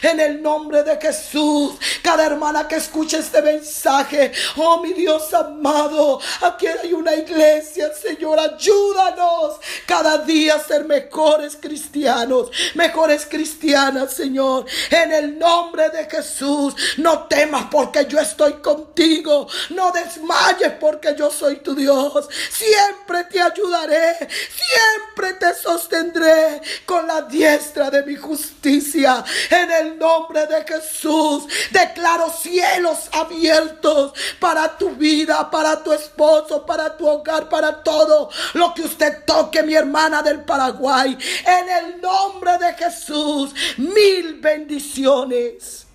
En 0.03 0.21
el 0.21 0.43
nombre 0.43 0.83
de 0.83 0.97
Jesús. 1.01 1.75
Cada 2.03 2.27
hermana 2.27 2.67
que 2.69 2.77
escuche 2.77 3.19
este 3.19 3.43
mensaje. 3.43 4.33
Oh, 4.57 4.81
mi 4.83 4.93
Dios 4.93 5.33
amado. 5.35 6.21
Aquí 6.43 6.67
hay 6.67 6.93
una 6.93 7.15
iglesia, 7.15 7.91
Señor. 7.95 8.39
Ayúdanos 8.39 9.55
cada 9.87 10.19
día 10.19 10.55
a 10.57 10.61
ser 10.61 10.85
mejores 10.85 11.57
cristianos. 11.61 12.51
Mejores 12.75 13.27
cristianas, 13.27 14.13
Señor. 14.13 14.67
En 14.91 15.13
el 15.13 15.39
nombre 15.39 15.91
de 15.91 16.09
Jesús. 16.09 16.75
No 16.97 17.25
temas 17.25 17.67
porque 17.71 18.07
yo 18.07 18.19
estoy 18.19 18.55
contigo. 18.55 19.49
No 19.71 19.93
desmayes 19.93 20.73
porque 20.81 21.15
yo 21.17 21.31
soy 21.31 21.57
tu 21.57 21.75
Dios. 21.75 22.29
Siempre 22.51 23.25
te 23.25 23.41
ayudaré. 23.41 24.17
Siempre 24.19 25.35
te 25.35 25.55
sostendré 25.55 26.61
con 26.85 27.07
la 27.07 27.23
diestra 27.23 27.91
de 27.91 28.03
mi 28.03 28.17
justicia. 28.17 29.25
En 29.51 29.70
el 29.70 29.99
nombre 29.99 30.46
de 30.46 30.64
Jesús. 30.64 31.44
Declaro 31.70 32.31
cielos 32.31 33.09
abiertos 33.12 34.12
para 34.38 34.77
tu 34.77 34.90
vida, 34.90 35.51
para 35.51 35.83
tu 35.83 35.92
esposo, 35.92 36.64
para 36.64 36.96
tu 36.96 37.07
hogar, 37.07 37.49
para 37.49 37.83
todo 37.83 38.31
lo 38.55 38.75
que 38.75 38.83
usted 38.83 39.25
toque, 39.25 39.62
mi 39.62 39.75
hermana 39.75 40.22
del 40.22 40.44
Paraguay. 40.44 41.16
En 41.46 41.68
el 41.68 42.01
nombre 42.01 42.59
de 42.59 42.75
Jesús. 42.75 43.55
Mil 43.77 44.40
bendiciones. 44.40 45.86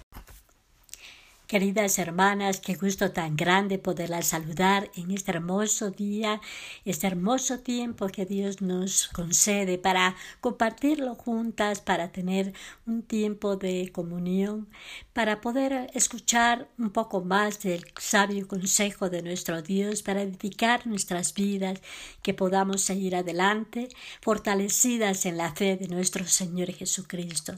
Queridas 1.51 1.99
hermanas, 1.99 2.61
qué 2.61 2.75
gusto 2.75 3.11
tan 3.11 3.35
grande 3.35 3.77
poderlas 3.77 4.27
saludar 4.27 4.89
en 4.95 5.11
este 5.11 5.31
hermoso 5.31 5.91
día, 5.91 6.39
este 6.85 7.07
hermoso 7.07 7.59
tiempo 7.59 8.07
que 8.07 8.25
Dios 8.25 8.61
nos 8.61 9.09
concede 9.09 9.77
para 9.77 10.15
compartirlo 10.39 11.13
juntas, 11.13 11.81
para 11.81 12.13
tener 12.13 12.53
un 12.85 13.03
tiempo 13.03 13.57
de 13.57 13.91
comunión, 13.91 14.69
para 15.11 15.41
poder 15.41 15.91
escuchar 15.93 16.69
un 16.77 16.91
poco 16.91 17.19
más 17.19 17.59
del 17.59 17.83
sabio 17.99 18.47
consejo 18.47 19.09
de 19.09 19.21
nuestro 19.21 19.61
Dios, 19.61 20.03
para 20.03 20.25
dedicar 20.25 20.87
nuestras 20.87 21.33
vidas, 21.33 21.81
que 22.21 22.33
podamos 22.33 22.81
seguir 22.81 23.13
adelante, 23.13 23.89
fortalecidas 24.21 25.25
en 25.25 25.35
la 25.35 25.53
fe 25.53 25.75
de 25.75 25.89
nuestro 25.89 26.25
Señor 26.25 26.71
Jesucristo. 26.71 27.55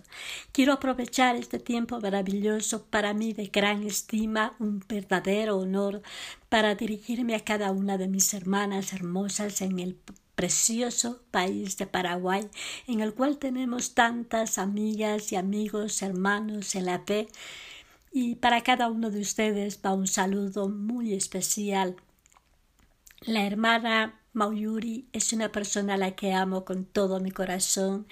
Quiero 0.51 0.73
aprovechar 0.73 1.35
este 1.35 1.59
tiempo 1.59 2.01
maravilloso 2.01 2.87
para 2.87 3.13
mí 3.13 3.33
de 3.33 3.51
gran 3.53 3.82
estima, 3.87 4.55
un 4.59 4.83
verdadero 4.87 5.57
honor 5.57 6.01
para 6.49 6.75
dirigirme 6.75 7.35
a 7.35 7.43
cada 7.43 7.71
una 7.71 7.97
de 7.97 8.07
mis 8.07 8.33
hermanas 8.33 8.93
hermosas 8.93 9.61
en 9.61 9.79
el 9.79 9.97
precioso 10.35 11.21
país 11.31 11.77
de 11.77 11.87
Paraguay, 11.87 12.49
en 12.87 13.01
el 13.01 13.13
cual 13.13 13.37
tenemos 13.37 13.93
tantas 13.93 14.57
amigas 14.57 15.31
y 15.31 15.35
amigos, 15.35 16.01
hermanos 16.01 16.75
en 16.75 16.85
la 16.85 16.99
fe. 16.99 17.27
Y 18.11 18.35
para 18.35 18.61
cada 18.61 18.89
uno 18.89 19.09
de 19.09 19.21
ustedes 19.21 19.79
va 19.83 19.93
un 19.93 20.07
saludo 20.07 20.69
muy 20.69 21.13
especial. 21.13 21.95
La 23.21 23.45
hermana 23.45 24.19
Mauyuri 24.33 25.07
es 25.13 25.31
una 25.31 25.51
persona 25.51 25.93
a 25.93 25.97
la 25.97 26.15
que 26.15 26.33
amo 26.33 26.65
con 26.65 26.85
todo 26.85 27.19
mi 27.19 27.31
corazón. 27.31 28.07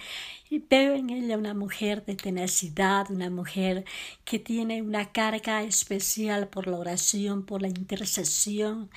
Y 0.49 0.60
veo 0.60 0.93
en 0.93 1.10
ella 1.10 1.38
una 1.38 1.53
mujer 1.53 2.05
de 2.05 2.15
tenacidad, 2.15 3.10
una 3.10 3.29
mujer 3.29 3.86
que 4.25 4.38
tiene 4.39 4.81
una 4.81 5.12
carga 5.12 5.63
especial 5.63 6.47
por 6.49 6.67
la 6.67 6.77
oración, 6.77 7.45
por 7.45 7.62
la 7.62 7.69
intercesión 7.69 8.89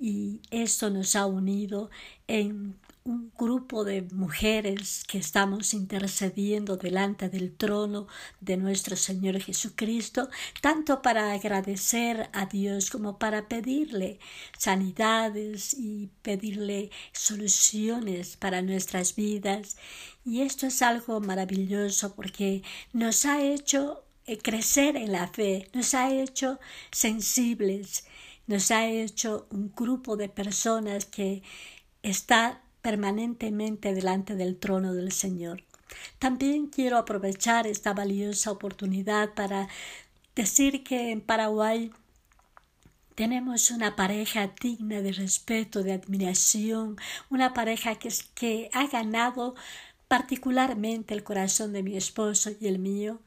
y 0.00 0.40
eso 0.50 0.90
nos 0.90 1.14
ha 1.16 1.26
unido 1.26 1.90
en 2.26 2.76
un 3.04 3.32
grupo 3.36 3.84
de 3.84 4.02
mujeres 4.12 5.04
que 5.04 5.18
estamos 5.18 5.74
intercediendo 5.74 6.76
delante 6.76 7.28
del 7.28 7.56
trono 7.56 8.06
de 8.40 8.56
nuestro 8.56 8.96
Señor 8.96 9.40
Jesucristo, 9.40 10.28
tanto 10.60 11.02
para 11.02 11.32
agradecer 11.32 12.30
a 12.32 12.46
Dios 12.46 12.90
como 12.90 13.18
para 13.18 13.48
pedirle 13.48 14.20
sanidades 14.56 15.74
y 15.74 16.10
pedirle 16.22 16.90
soluciones 17.12 18.36
para 18.36 18.62
nuestras 18.62 19.16
vidas. 19.16 19.76
Y 20.24 20.42
esto 20.42 20.66
es 20.66 20.80
algo 20.82 21.20
maravilloso 21.20 22.14
porque 22.14 22.62
nos 22.92 23.26
ha 23.26 23.42
hecho 23.42 24.04
eh, 24.26 24.38
crecer 24.38 24.96
en 24.96 25.10
la 25.10 25.26
fe, 25.26 25.68
nos 25.72 25.94
ha 25.94 26.12
hecho 26.12 26.60
sensibles, 26.92 28.04
nos 28.46 28.70
ha 28.70 28.86
hecho 28.86 29.48
un 29.50 29.72
grupo 29.74 30.16
de 30.16 30.28
personas 30.28 31.06
que 31.06 31.42
está 32.02 32.62
permanentemente 32.82 33.94
delante 33.94 34.34
del 34.34 34.58
trono 34.58 34.92
del 34.92 35.12
Señor. 35.12 35.62
También 36.18 36.66
quiero 36.66 36.98
aprovechar 36.98 37.66
esta 37.66 37.92
valiosa 37.94 38.50
oportunidad 38.50 39.34
para 39.34 39.68
decir 40.34 40.82
que 40.82 41.10
en 41.10 41.20
Paraguay 41.20 41.92
tenemos 43.14 43.70
una 43.70 43.94
pareja 43.94 44.52
digna 44.60 45.02
de 45.02 45.12
respeto, 45.12 45.82
de 45.82 45.92
admiración, 45.92 46.96
una 47.30 47.52
pareja 47.54 47.96
que, 47.96 48.70
ha 48.72 48.86
ganado 48.86 49.54
particularmente 50.08 51.14
el 51.14 51.22
corazón 51.22 51.72
de 51.72 51.82
mi 51.82 51.96
esposo 51.96 52.50
y 52.60 52.66
el 52.66 52.78
mío. 52.78 53.20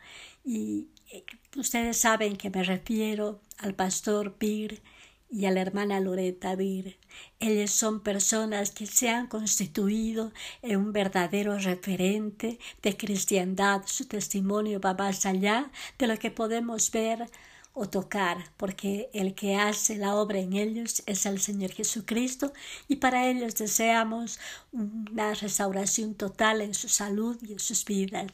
Y 0.44 0.88
eh, 1.12 1.24
ustedes 1.56 1.98
saben 1.98 2.36
que 2.36 2.50
me 2.50 2.64
refiero 2.64 3.42
al 3.60 3.74
pastor 3.76 4.34
Pir 4.34 4.82
y 5.30 5.46
a 5.46 5.52
la 5.52 5.62
hermana 5.62 6.00
Loreta 6.00 6.56
Bir. 6.56 6.98
Ellas 7.40 7.72
son 7.72 8.02
personas 8.02 8.72
que 8.72 8.86
se 8.86 9.10
han 9.10 9.28
constituido 9.28 10.32
en 10.62 10.78
un 10.78 10.94
verdadero 10.94 11.58
referente 11.58 12.60
de 12.82 12.98
cristiandad. 12.98 13.84
Su 13.86 14.06
testimonio 14.06 14.80
va 14.80 14.94
más 14.94 15.26
allá 15.26 15.72
de 15.98 16.08
lo 16.08 16.18
que 16.18 16.32
podemos 16.32 16.92
ver 16.92 17.30
o 17.74 17.90
tocar, 17.90 18.38
porque 18.56 19.10
el 19.14 19.36
que 19.36 19.56
hace 19.58 19.98
la 19.98 20.16
obra 20.16 20.40
en 20.40 20.54
ellos 20.54 21.04
es 21.06 21.26
el 21.26 21.42
Señor 21.42 21.72
Jesucristo 21.72 22.54
y 22.88 22.96
para 22.98 23.28
ellos 23.28 23.56
deseamos 23.56 24.40
una 24.72 25.34
restauración 25.34 26.16
total 26.16 26.62
en 26.62 26.74
su 26.74 26.88
salud 26.88 27.38
y 27.42 27.52
en 27.52 27.60
sus 27.60 27.84
vidas. 27.84 28.32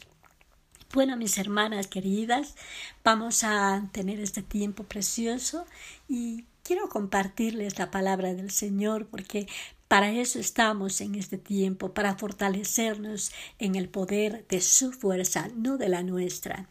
Bueno, 0.93 1.17
mis 1.17 1.37
hermanas 1.37 1.87
queridas, 1.87 2.55
vamos 3.03 3.43
a 3.43 3.89
tener 3.91 4.19
este 4.19 4.43
tiempo 4.43 4.83
precioso 4.83 5.65
y 6.07 6.45
quiero 6.63 6.89
compartirles 6.89 7.79
la 7.79 7.91
palabra 7.91 8.33
del 8.33 8.51
Señor 8.51 9.07
porque 9.07 9.47
para 9.87 10.11
eso 10.11 10.39
estamos 10.39 11.01
en 11.01 11.15
este 11.15 11.37
tiempo, 11.37 11.93
para 11.93 12.15
fortalecernos 12.15 13.33
en 13.59 13.75
el 13.75 13.89
poder 13.89 14.45
de 14.47 14.61
su 14.61 14.93
fuerza, 14.93 15.49
no 15.55 15.77
de 15.77 15.89
la 15.89 16.01
nuestra. 16.01 16.69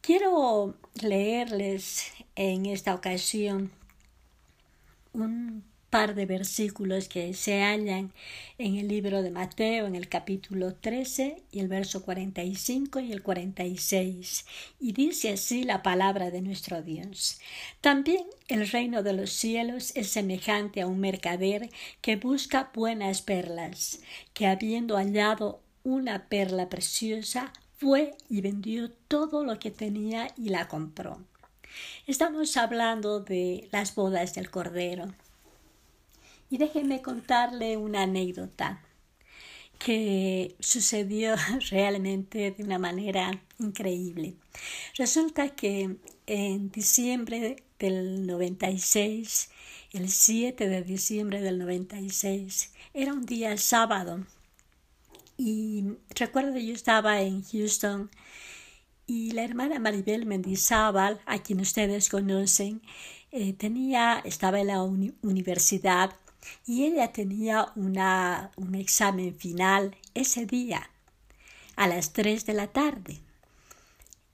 Quiero 0.00 0.74
leerles 1.00 2.10
en 2.34 2.66
esta 2.66 2.92
ocasión 2.94 3.70
un 5.12 5.59
par 5.90 6.14
de 6.14 6.24
versículos 6.24 7.08
que 7.08 7.34
se 7.34 7.62
hallan 7.62 8.12
en 8.58 8.76
el 8.76 8.88
libro 8.88 9.22
de 9.22 9.30
Mateo, 9.30 9.86
en 9.86 9.96
el 9.96 10.08
capítulo 10.08 10.74
13 10.74 11.42
y 11.50 11.58
el 11.58 11.68
verso 11.68 12.02
45 12.02 13.00
y 13.00 13.12
el 13.12 13.22
46. 13.22 14.46
Y 14.78 14.92
dice 14.92 15.32
así 15.32 15.64
la 15.64 15.82
palabra 15.82 16.30
de 16.30 16.40
nuestro 16.40 16.80
Dios. 16.80 17.40
También 17.80 18.24
el 18.48 18.68
reino 18.68 19.02
de 19.02 19.12
los 19.12 19.30
cielos 19.30 19.92
es 19.96 20.08
semejante 20.08 20.80
a 20.80 20.86
un 20.86 21.00
mercader 21.00 21.68
que 22.00 22.16
busca 22.16 22.70
buenas 22.72 23.20
perlas, 23.22 24.00
que 24.32 24.46
habiendo 24.46 24.96
hallado 24.96 25.60
una 25.82 26.28
perla 26.28 26.68
preciosa, 26.68 27.52
fue 27.78 28.14
y 28.28 28.42
vendió 28.42 28.90
todo 29.08 29.42
lo 29.42 29.58
que 29.58 29.70
tenía 29.70 30.28
y 30.36 30.50
la 30.50 30.68
compró. 30.68 31.18
Estamos 32.06 32.56
hablando 32.56 33.20
de 33.20 33.68
las 33.72 33.94
bodas 33.94 34.34
del 34.34 34.50
Cordero. 34.50 35.14
Y 36.50 36.58
déjenme 36.58 37.00
contarle 37.00 37.76
una 37.76 38.02
anécdota 38.02 38.82
que 39.78 40.56
sucedió 40.60 41.34
realmente 41.70 42.50
de 42.50 42.62
una 42.62 42.78
manera 42.78 43.40
increíble. 43.58 44.34
Resulta 44.96 45.50
que 45.50 45.96
en 46.26 46.70
diciembre 46.70 47.64
del 47.78 48.26
96, 48.26 49.50
el 49.92 50.10
7 50.10 50.68
de 50.68 50.82
diciembre 50.82 51.40
del 51.40 51.58
96, 51.58 52.72
era 52.92 53.12
un 53.14 53.24
día 53.24 53.56
sábado 53.56 54.26
y 55.38 55.84
recuerdo 56.14 56.52
que 56.52 56.66
yo 56.66 56.74
estaba 56.74 57.22
en 57.22 57.42
Houston 57.44 58.10
y 59.06 59.30
la 59.32 59.42
hermana 59.42 59.78
Maribel 59.78 60.26
Mendizábal, 60.26 61.20
a 61.24 61.38
quien 61.38 61.60
ustedes 61.60 62.10
conocen, 62.10 62.82
eh, 63.32 63.54
tenía, 63.54 64.20
estaba 64.24 64.60
en 64.60 64.66
la 64.68 64.82
universidad 64.82 66.12
y 66.66 66.84
ella 66.84 67.12
tenía 67.12 67.72
una, 67.76 68.50
un 68.56 68.74
examen 68.74 69.34
final 69.34 69.96
ese 70.14 70.46
día 70.46 70.90
a 71.76 71.88
las 71.88 72.12
3 72.12 72.46
de 72.46 72.54
la 72.54 72.68
tarde. 72.68 73.20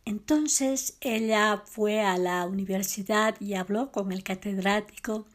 Entonces 0.06 0.96
ella 1.00 1.64
fue 1.66 2.00
a 2.00 2.16
la 2.16 2.46
universidad 2.46 3.34
y 3.40 3.54
habló 3.54 3.90
con 3.90 4.12
el 4.12 4.22
catedrático 4.22 5.26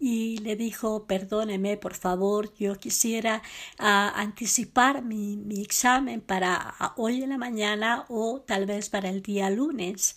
y 0.00 0.38
le 0.38 0.56
dijo 0.56 1.06
perdóneme 1.06 1.76
por 1.76 1.94
favor 1.94 2.52
yo 2.56 2.76
quisiera 2.76 3.42
ah, 3.78 4.12
anticipar 4.16 5.02
mi, 5.02 5.36
mi 5.36 5.62
examen 5.62 6.20
para 6.20 6.74
hoy 6.96 7.22
en 7.22 7.30
la 7.30 7.38
mañana 7.38 8.04
o 8.08 8.40
tal 8.40 8.66
vez 8.66 8.88
para 8.90 9.10
el 9.10 9.22
día 9.22 9.48
lunes 9.48 10.16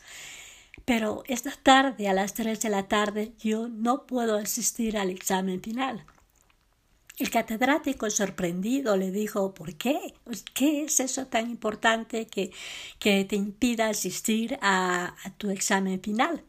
pero 0.89 1.23
esta 1.27 1.51
tarde 1.51 2.07
a 2.07 2.13
las 2.13 2.33
tres 2.33 2.61
de 2.61 2.69
la 2.69 2.87
tarde 2.87 3.33
yo 3.37 3.67
no 3.67 4.07
puedo 4.07 4.37
asistir 4.37 4.97
al 4.97 5.11
examen 5.11 5.61
final 5.61 6.03
el 7.19 7.29
catedrático 7.29 8.09
sorprendido 8.09 8.97
le 8.97 9.11
dijo 9.11 9.53
¿Por 9.53 9.75
qué? 9.75 10.15
¿Qué 10.55 10.85
es 10.85 10.99
eso 10.99 11.27
tan 11.27 11.51
importante 11.51 12.25
que, 12.25 12.51
que 12.97 13.23
te 13.23 13.35
impida 13.35 13.89
asistir 13.89 14.57
a 14.63 15.13
tu 15.37 15.51
examen 15.51 16.01
final? 16.01 16.43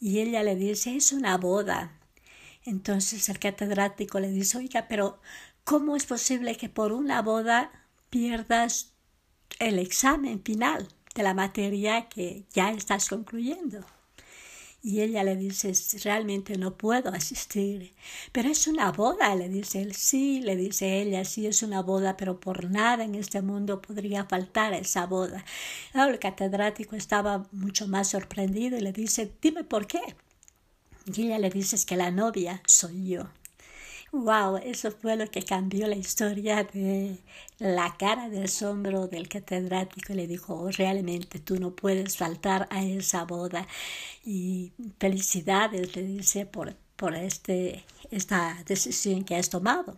Y 0.00 0.18
ella 0.18 0.42
le 0.42 0.56
dice 0.56 0.96
es 0.96 1.12
una 1.12 1.38
boda. 1.38 2.00
Entonces 2.64 3.28
el 3.28 3.38
catedrático 3.38 4.18
le 4.18 4.30
dice 4.30 4.58
Oiga, 4.58 4.88
pero 4.88 5.20
¿cómo 5.62 5.94
es 5.94 6.06
posible 6.06 6.56
que 6.56 6.68
por 6.68 6.90
una 6.90 7.22
boda 7.22 7.70
pierdas 8.10 8.92
el 9.60 9.78
examen 9.78 10.42
final 10.42 10.88
de 11.14 11.22
la 11.22 11.34
materia 11.34 12.08
que 12.08 12.44
ya 12.52 12.70
estás 12.70 13.08
concluyendo? 13.08 13.84
Y 14.84 15.00
ella 15.00 15.22
le 15.22 15.36
dice, 15.36 15.72
realmente 16.02 16.58
no 16.58 16.76
puedo 16.76 17.10
asistir. 17.10 17.94
Pero 18.32 18.48
es 18.48 18.66
una 18.66 18.90
boda, 18.90 19.32
le 19.36 19.48
dice 19.48 19.80
él. 19.80 19.94
Sí, 19.94 20.40
le 20.42 20.56
dice 20.56 21.00
ella, 21.00 21.24
sí 21.24 21.46
es 21.46 21.62
una 21.62 21.82
boda, 21.82 22.16
pero 22.16 22.40
por 22.40 22.68
nada 22.68 23.04
en 23.04 23.14
este 23.14 23.42
mundo 23.42 23.80
podría 23.80 24.24
faltar 24.24 24.74
esa 24.74 25.06
boda. 25.06 25.44
el 25.94 26.18
catedrático 26.18 26.96
estaba 26.96 27.46
mucho 27.52 27.86
más 27.86 28.08
sorprendido 28.08 28.76
y 28.76 28.80
le 28.80 28.92
dice, 28.92 29.32
dime 29.40 29.62
por 29.62 29.86
qué. 29.86 30.00
Y 31.06 31.26
ella 31.26 31.38
le 31.38 31.50
dice, 31.50 31.76
es 31.76 31.86
que 31.86 31.96
la 31.96 32.10
novia 32.10 32.60
soy 32.66 33.08
yo. 33.08 33.28
Wow, 34.12 34.58
eso 34.58 34.90
fue 34.90 35.16
lo 35.16 35.26
que 35.30 35.42
cambió 35.42 35.86
la 35.86 35.96
historia 35.96 36.64
de 36.64 37.16
la 37.58 37.96
cara 37.96 38.28
de 38.28 38.44
asombro 38.44 39.08
del 39.08 39.26
catedrático. 39.28 40.12
Le 40.12 40.26
dijo, 40.26 40.54
oh, 40.54 40.70
realmente 40.70 41.38
tú 41.38 41.58
no 41.58 41.74
puedes 41.74 42.18
faltar 42.18 42.68
a 42.70 42.84
esa 42.84 43.24
boda. 43.24 43.66
Y 44.22 44.72
felicidades, 45.00 45.96
le 45.96 46.02
dice, 46.04 46.44
por, 46.44 46.74
por 46.96 47.14
este, 47.14 47.84
esta 48.10 48.62
decisión 48.66 49.24
que 49.24 49.36
has 49.36 49.48
tomado. 49.48 49.96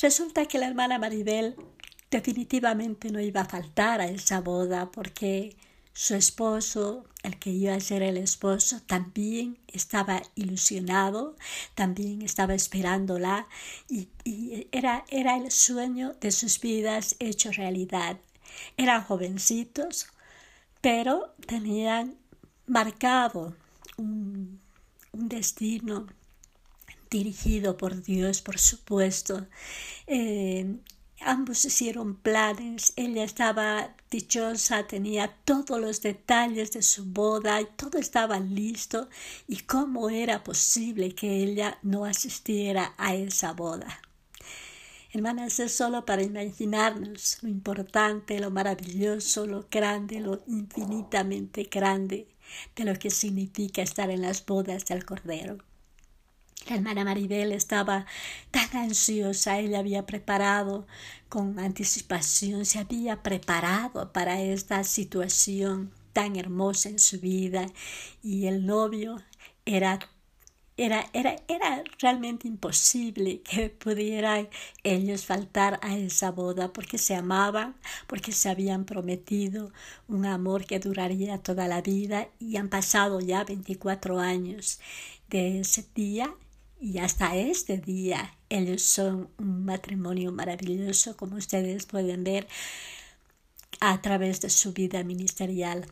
Resulta 0.00 0.46
que 0.46 0.58
la 0.58 0.66
hermana 0.66 0.98
Maribel 0.98 1.54
definitivamente 2.10 3.10
no 3.12 3.20
iba 3.20 3.42
a 3.42 3.44
faltar 3.48 4.00
a 4.00 4.06
esa 4.08 4.40
boda 4.40 4.90
porque 4.90 5.56
su 5.94 6.16
esposo, 6.16 7.04
el 7.22 7.38
que 7.38 7.50
iba 7.50 7.72
a 7.74 7.80
ser 7.80 8.02
el 8.02 8.16
esposo, 8.16 8.82
también 8.84 9.58
estaba 9.68 10.22
ilusionado, 10.34 11.36
también 11.76 12.20
estaba 12.22 12.54
esperándola 12.54 13.46
y, 13.88 14.08
era, 14.72 15.04
era 15.08 15.36
el 15.36 15.50
sueño 15.52 16.14
de 16.20 16.32
sus 16.32 16.60
vidas 16.60 17.14
hecho 17.20 17.52
realidad. 17.52 18.18
Eran 18.76 19.04
jovencitos, 19.04 20.08
pero 20.80 21.32
tenían 21.46 22.16
marcado 22.66 23.54
un, 23.96 24.60
destino 25.12 26.08
dirigido 27.08 27.76
por 27.76 28.02
Dios, 28.02 28.42
por 28.42 28.58
supuesto. 28.58 29.46
Eh, 30.08 30.76
Ambos 31.26 31.64
hicieron 31.64 32.16
planes, 32.16 32.92
ella 32.96 33.24
estaba 33.24 33.96
dichosa, 34.10 34.86
tenía 34.86 35.34
todos 35.46 35.80
los 35.80 36.02
detalles 36.02 36.72
de 36.72 36.82
su 36.82 37.06
boda 37.06 37.64
todo 37.64 37.96
estaba 37.98 38.38
listo 38.40 39.08
y 39.48 39.60
cómo 39.60 40.10
era 40.10 40.44
posible 40.44 41.14
que 41.14 41.42
ella 41.42 41.78
no 41.82 42.04
asistiera 42.04 42.94
a 42.98 43.14
esa 43.14 43.54
boda. 43.54 44.02
Hermanas, 45.14 45.58
es 45.60 45.74
solo 45.74 46.04
para 46.04 46.22
imaginarnos 46.22 47.38
lo 47.42 47.48
importante, 47.48 48.38
lo 48.38 48.50
maravilloso, 48.50 49.46
lo 49.46 49.66
grande, 49.70 50.20
lo 50.20 50.42
infinitamente 50.46 51.70
grande 51.72 52.28
de 52.76 52.84
lo 52.84 52.98
que 52.98 53.08
significa 53.08 53.80
estar 53.80 54.10
en 54.10 54.20
las 54.20 54.44
bodas 54.44 54.84
del 54.84 55.06
Cordero. 55.06 55.56
La 56.68 56.76
hermana 56.76 57.04
Maribel 57.04 57.52
estaba 57.52 58.06
tan 58.50 58.74
ansiosa, 58.76 59.58
ella 59.58 59.80
había 59.80 60.06
preparado 60.06 60.86
con 61.28 61.58
anticipación, 61.58 62.64
se 62.64 62.78
había 62.78 63.22
preparado 63.22 64.12
para 64.12 64.40
esta 64.40 64.82
situación 64.84 65.92
tan 66.14 66.36
hermosa 66.36 66.88
en 66.88 66.98
su 66.98 67.20
vida 67.20 67.66
y 68.22 68.46
el 68.46 68.64
novio 68.64 69.22
era 69.66 69.98
era, 70.76 71.08
era, 71.12 71.36
era 71.46 71.84
realmente 72.00 72.48
imposible 72.48 73.42
que 73.42 73.70
pudieran 73.70 74.48
ellos 74.82 75.24
faltar 75.24 75.78
a 75.82 75.96
esa 75.96 76.32
boda 76.32 76.72
porque 76.72 76.98
se 76.98 77.14
amaban, 77.14 77.76
porque 78.08 78.32
se 78.32 78.48
habían 78.48 78.84
prometido 78.84 79.72
un 80.08 80.26
amor 80.26 80.66
que 80.66 80.80
duraría 80.80 81.38
toda 81.38 81.68
la 81.68 81.80
vida 81.80 82.28
y 82.40 82.56
han 82.56 82.68
pasado 82.70 83.20
ya 83.20 83.44
24 83.44 84.18
años 84.18 84.80
de 85.28 85.60
ese 85.60 85.86
día 85.94 86.34
y 86.84 86.98
hasta 86.98 87.34
este 87.34 87.78
día 87.78 88.36
ellos 88.50 88.82
son 88.82 89.30
un 89.38 89.64
matrimonio 89.64 90.32
maravilloso 90.32 91.16
como 91.16 91.36
ustedes 91.36 91.86
pueden 91.86 92.24
ver 92.24 92.46
a 93.80 94.02
través 94.02 94.42
de 94.42 94.50
su 94.50 94.74
vida 94.74 95.02
ministerial. 95.02 95.86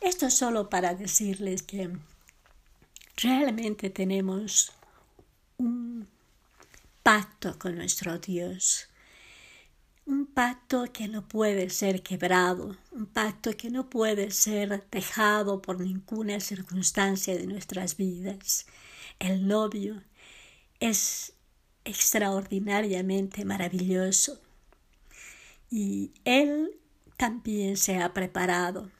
Esto 0.00 0.30
solo 0.30 0.70
para 0.70 0.94
decirles 0.94 1.62
que 1.62 1.90
realmente 3.18 3.90
tenemos 3.90 4.72
un 5.58 6.08
pacto 7.02 7.58
con 7.58 7.76
nuestro 7.76 8.18
Dios, 8.18 8.88
un 10.06 10.24
pacto 10.24 10.90
que 10.94 11.08
no 11.08 11.28
puede 11.28 11.68
ser 11.68 12.02
quebrado, 12.02 12.78
un 12.90 13.04
pacto 13.04 13.54
que 13.54 13.68
no 13.68 13.90
puede 13.90 14.30
ser 14.30 14.88
dejado 14.90 15.60
por 15.60 15.78
ninguna 15.78 16.40
circunstancia 16.40 17.36
de 17.36 17.46
nuestras 17.46 17.98
vidas. 17.98 18.64
El 19.18 19.46
novio 19.46 20.02
es 20.82 21.34
extraordinariamente 21.84 23.44
maravilloso 23.44 24.40
y 25.70 26.10
él 26.24 26.72
también 27.16 27.76
se 27.76 27.98
ha 27.98 28.12
preparado. 28.12 28.90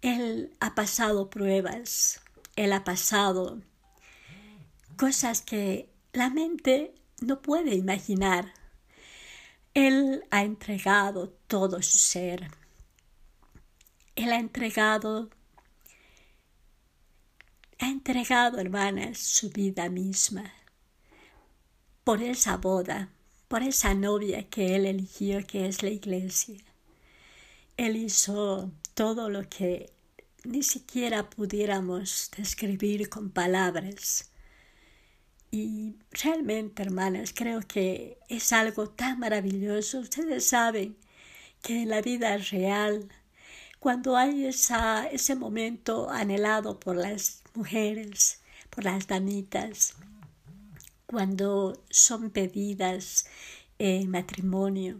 Él 0.00 0.56
ha 0.60 0.74
pasado 0.74 1.28
pruebas, 1.28 2.22
él 2.56 2.72
ha 2.72 2.84
pasado 2.84 3.60
cosas 4.96 5.42
que 5.42 5.90
la 6.14 6.30
mente 6.30 6.94
no 7.20 7.42
puede 7.42 7.74
imaginar. 7.74 8.54
Él 9.74 10.24
ha 10.30 10.42
entregado 10.42 11.28
todo 11.48 11.82
su 11.82 11.98
ser. 11.98 12.48
Él 14.16 14.32
ha 14.32 14.38
entregado, 14.38 15.28
ha 17.78 17.90
entregado, 17.90 18.58
hermanas, 18.58 19.18
su 19.18 19.50
vida 19.50 19.90
misma 19.90 20.63
por 22.04 22.22
esa 22.22 22.58
boda, 22.58 23.08
por 23.48 23.62
esa 23.62 23.94
novia 23.94 24.48
que 24.48 24.76
él 24.76 24.84
eligió, 24.84 25.44
que 25.46 25.66
es 25.66 25.82
la 25.82 25.88
iglesia. 25.88 26.58
Él 27.78 27.96
hizo 27.96 28.70
todo 28.92 29.30
lo 29.30 29.48
que 29.48 29.90
ni 30.44 30.62
siquiera 30.62 31.30
pudiéramos 31.30 32.30
describir 32.36 33.08
con 33.08 33.30
palabras. 33.30 34.30
Y 35.50 35.94
realmente, 36.10 36.82
hermanas, 36.82 37.32
creo 37.34 37.60
que 37.60 38.18
es 38.28 38.52
algo 38.52 38.90
tan 38.90 39.20
maravilloso. 39.20 40.00
Ustedes 40.00 40.48
saben 40.48 40.96
que 41.62 41.82
en 41.82 41.88
la 41.88 42.02
vida 42.02 42.36
real, 42.36 43.08
cuando 43.80 44.16
hay 44.16 44.44
esa, 44.44 45.06
ese 45.06 45.36
momento 45.36 46.10
anhelado 46.10 46.78
por 46.78 46.96
las 46.96 47.42
mujeres, 47.54 48.40
por 48.68 48.84
las 48.84 49.06
damitas, 49.06 49.94
cuando 51.14 51.80
son 51.90 52.30
pedidas 52.30 53.26
en 53.78 54.10
matrimonio, 54.10 54.98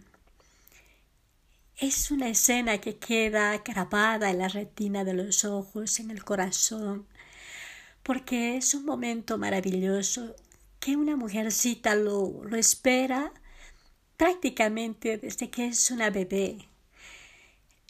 es 1.76 2.12
una 2.12 2.28
escena 2.28 2.78
que 2.78 2.98
queda 2.98 3.58
grabada 3.58 4.30
en 4.30 4.38
la 4.38 4.46
retina 4.46 5.02
de 5.02 5.12
los 5.12 5.44
ojos, 5.44 5.98
en 5.98 6.12
el 6.12 6.24
corazón, 6.24 7.08
porque 8.04 8.56
es 8.56 8.74
un 8.74 8.84
momento 8.84 9.38
maravilloso 9.38 10.36
que 10.78 10.96
una 10.96 11.16
mujercita 11.16 11.96
lo, 11.96 12.44
lo 12.44 12.56
espera 12.56 13.32
prácticamente 14.16 15.18
desde 15.18 15.50
que 15.50 15.66
es 15.66 15.90
una 15.90 16.10
bebé. 16.10 16.68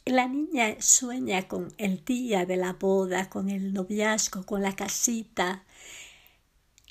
La 0.07 0.29
niña 0.29 0.77
sueña 0.81 1.47
con 1.47 1.75
el 1.77 2.03
día 2.07 2.47
de 2.47 2.57
la 2.57 2.73
boda, 2.73 3.29
con 3.29 3.51
el 3.51 3.75
noviazgo, 3.75 4.47
con 4.47 4.63
la 4.63 4.75
casita. 4.75 5.64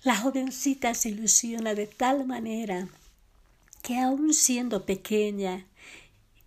La 0.03 0.17
jovencita 0.17 0.93
se 0.93 1.09
ilusiona 1.09 1.75
de 1.75 1.87
tal 1.87 2.25
manera 2.25 2.89
que 3.81 3.97
aun 3.99 4.33
siendo 4.33 4.85
pequeña, 4.85 5.65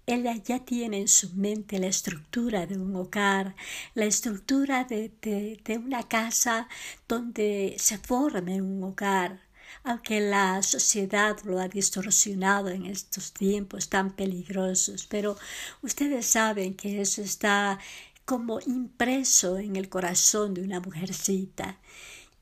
ella 0.06 0.34
ya 0.36 0.58
tiene 0.58 1.00
en 1.00 1.08
su 1.08 1.32
mente 1.32 1.78
la 1.78 1.86
estructura 1.86 2.66
de 2.66 2.76
un 2.76 2.94
hogar, 2.94 3.56
la 3.94 4.04
estructura 4.04 4.84
de, 4.84 5.10
de, 5.22 5.78
una 5.78 6.02
casa 6.06 6.68
donde 7.08 7.76
se 7.78 7.96
forme 7.96 8.60
un 8.60 8.84
hogar. 8.84 9.40
Aunque 9.84 10.20
la 10.20 10.62
sociedad 10.62 11.38
lo 11.44 11.58
ha 11.58 11.68
distorsionado 11.68 12.68
en 12.68 12.84
estos 12.84 13.32
tiempos 13.32 13.88
tan 13.88 14.12
peligrosos, 14.12 15.06
pero 15.06 15.38
ustedes 15.80 16.26
saben 16.26 16.74
que 16.74 17.00
eso 17.00 17.22
está 17.22 17.78
como 18.26 18.60
impreso 18.60 19.56
en 19.56 19.76
el 19.76 19.88
corazón 19.88 20.52
de 20.52 20.62
una 20.62 20.80
mujercita. 20.80 21.78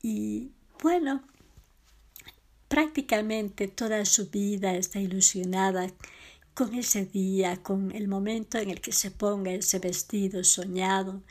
Y 0.02 0.50
bueno, 0.84 1.22
prácticamente 2.68 3.68
toda 3.68 4.04
su 4.04 4.28
vida 4.28 4.74
está 4.74 5.00
ilusionada 5.00 5.90
con 6.52 6.74
ese 6.74 7.06
día, 7.06 7.56
con 7.62 7.90
el 7.92 8.06
momento 8.06 8.58
en 8.58 8.68
el 8.68 8.82
que 8.82 8.92
se 8.92 9.10
ponga 9.10 9.50
ese 9.50 9.78
vestido 9.78 10.44
soñado, 10.44 11.22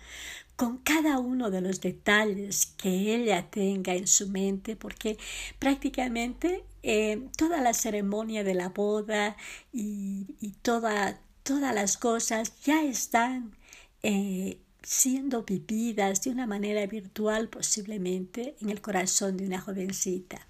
con 0.55 0.79
cada 0.79 1.19
uno 1.19 1.51
de 1.51 1.61
los 1.61 1.81
detalles 1.81 2.65
que 2.77 3.13
ella 3.15 3.51
tenga 3.51 3.93
en 3.93 4.07
su 4.07 4.27
mente, 4.27 4.75
porque 4.75 5.19
prácticamente 5.59 6.63
eh, 6.81 7.29
toda 7.37 7.61
la 7.61 7.75
ceremonia 7.75 8.43
de 8.43 8.55
la 8.55 8.69
boda 8.69 9.37
y, 9.71 10.25
toda, 10.63 11.21
todas 11.43 11.75
las 11.75 11.97
cosas 11.97 12.59
ya 12.63 12.83
están 12.83 13.55
eh, 14.01 14.62
siendo 14.83 15.43
vividas 15.43 16.21
de 16.21 16.29
una 16.29 16.45
manera 16.45 16.85
virtual 16.85 17.49
posiblemente 17.49 18.55
en 18.61 18.69
el 18.69 18.81
corazón 18.81 19.37
de 19.37 19.45
una 19.45 19.59
jovencita. 19.59 20.47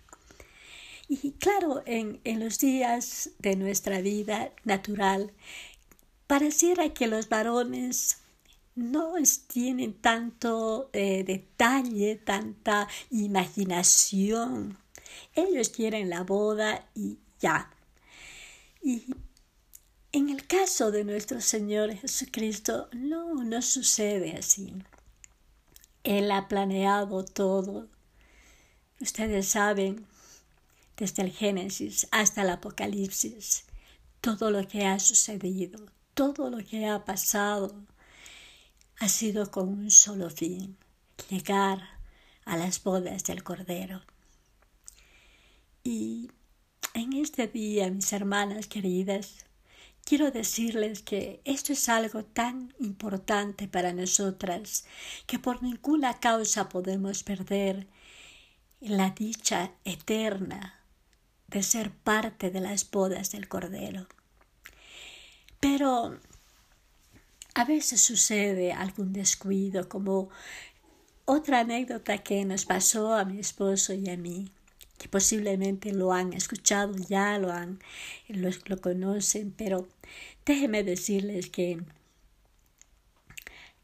Y 1.07 1.33
claro, 1.33 1.83
en, 1.85 2.19
los 2.39 2.59
días 2.59 3.31
de 3.39 3.55
nuestra 3.55 4.01
vida 4.01 4.51
natural, 4.63 5.31
pareciera 6.27 6.93
que 6.93 7.07
los 7.07 7.29
varones 7.29 8.17
no 8.75 9.13
tienen 9.47 9.93
tanto 9.93 10.89
eh, 10.93 11.23
detalle, 11.23 12.15
tanta 12.15 12.87
imaginación. 13.11 14.77
Ellos 15.35 15.69
quieren 15.69 16.09
la 16.09 16.23
boda 16.23 16.87
y 16.95 17.17
ya. 17.39 17.69
Y 18.81 19.03
en 20.13 20.29
el 20.29 20.45
caso 20.45 20.91
de 20.91 21.03
nuestro 21.03 21.41
Señor 21.41 21.91
Jesucristo, 21.95 22.87
no, 22.91 23.43
no 23.43 23.61
sucede 23.63 24.37
así. 24.37 24.71
Él 26.03 26.31
ha 26.31 26.47
planeado 26.47 27.25
todo. 27.25 27.87
Ustedes 29.01 29.47
saben 29.47 30.05
desde 30.97 31.23
el 31.23 31.31
Génesis 31.31 32.07
hasta 32.11 32.43
el 32.43 32.51
Apocalipsis, 32.51 33.65
todo 34.21 34.51
lo 34.51 34.67
que 34.67 34.85
ha 34.85 34.99
sucedido, 34.99 35.83
todo 36.13 36.51
lo 36.51 36.63
que 36.63 36.85
ha 36.85 37.03
pasado, 37.05 37.75
ha 38.99 39.09
sido 39.09 39.49
con 39.49 39.67
un 39.67 39.89
solo 39.89 40.29
fin, 40.29 40.77
llegar 41.27 41.81
a 42.45 42.55
las 42.55 42.83
bodas 42.83 43.23
del 43.23 43.43
Cordero. 43.43 44.03
Y 45.83 46.29
en 46.93 47.13
este 47.13 47.47
día, 47.47 47.89
mis 47.89 48.13
hermanas 48.13 48.67
queridas, 48.67 49.47
quiero 50.05 50.31
decirles 50.31 51.01
que 51.01 51.41
esto 51.45 51.73
es 51.73 51.89
algo 51.89 52.23
tan 52.23 52.73
importante 52.79 53.67
para 53.67 53.93
nosotras 53.93 54.85
que 55.25 55.39
por 55.39 55.63
ninguna 55.63 56.19
causa 56.19 56.69
podemos 56.69 57.23
perder 57.23 57.87
la 58.79 59.11
dicha 59.11 59.71
eterna 59.85 60.79
de 61.47 61.63
ser 61.63 61.91
parte 61.91 62.49
de 62.51 62.59
las 62.59 62.89
bodas 62.89 63.31
del 63.31 63.47
Cordero. 63.47 64.07
Pero 65.59 66.19
a 67.53 67.65
veces 67.65 68.01
sucede 68.01 68.73
algún 68.73 69.13
descuido, 69.13 69.87
como 69.87 70.29
otra 71.25 71.61
anécdota 71.61 72.17
que 72.17 72.43
nos 72.43 72.65
pasó 72.65 73.13
a 73.13 73.23
mi 73.23 73.39
esposo 73.39 73.93
y 73.93 74.09
a 74.09 74.17
mí, 74.17 74.51
que 74.97 75.07
posiblemente 75.09 75.91
lo 75.91 76.13
han 76.13 76.33
escuchado 76.33 76.95
ya, 77.09 77.37
lo, 77.39 77.51
han, 77.51 77.79
lo, 78.27 78.81
conocen, 78.81 79.51
pero 79.51 79.87
déjenme 80.45 80.83
decirles 80.83 81.49
que 81.49 81.81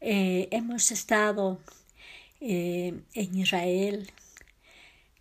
eh, 0.00 0.48
hemos 0.50 0.90
estado 0.90 1.60
eh, 2.40 3.00
en 3.14 3.38
Israel 3.38 4.10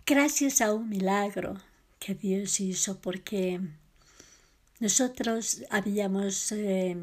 gracias 0.06 0.62
a 0.62 0.74
un 0.74 0.90
milagro 0.90 1.58
que 2.00 2.16
Dios 2.16 2.60
hizo 2.62 3.00
porque 3.00 3.60
nosotros 4.80 5.64
habíamos 5.70 6.52
eh, 6.54 6.96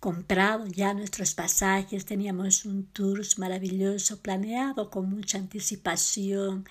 comprado 0.00 0.66
ya 0.66 0.92
nuestros 0.94 1.32
pasajes, 1.34 2.04
teníamos 2.04 2.64
un 2.64 2.86
tour 2.86 3.22
maravilloso 3.36 4.20
planeado 4.20 4.90
con 4.90 5.08
mucha 5.08 5.38
anticipación 5.38 6.68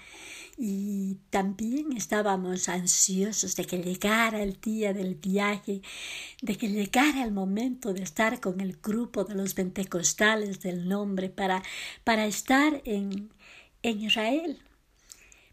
y 0.63 1.17
también 1.31 1.91
estábamos 1.97 2.69
ansiosos 2.69 3.55
de 3.55 3.65
que 3.65 3.81
llegara 3.81 4.43
el 4.43 4.61
día 4.61 4.93
del 4.93 5.15
viaje, 5.15 5.81
de 6.43 6.55
que 6.55 6.69
llegara 6.69 7.23
el 7.23 7.31
momento 7.31 7.93
de 7.93 8.03
estar 8.03 8.39
con 8.39 8.61
el 8.61 8.77
grupo 8.77 9.23
de 9.23 9.33
los 9.33 9.55
pentecostales 9.55 10.61
del 10.61 10.87
nombre 10.87 11.29
para, 11.29 11.63
para 12.03 12.27
estar 12.27 12.79
en, 12.85 13.31
en 13.81 14.01
Israel. 14.01 14.59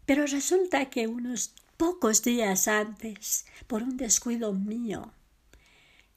Pero 0.05 0.27
resulta 0.27 0.91
que 0.91 1.07
unos 1.07 1.55
pocos 1.75 2.21
días 2.21 2.67
antes, 2.67 3.47
por 3.65 3.81
un 3.81 3.97
descuido 3.97 4.53
mío, 4.53 5.11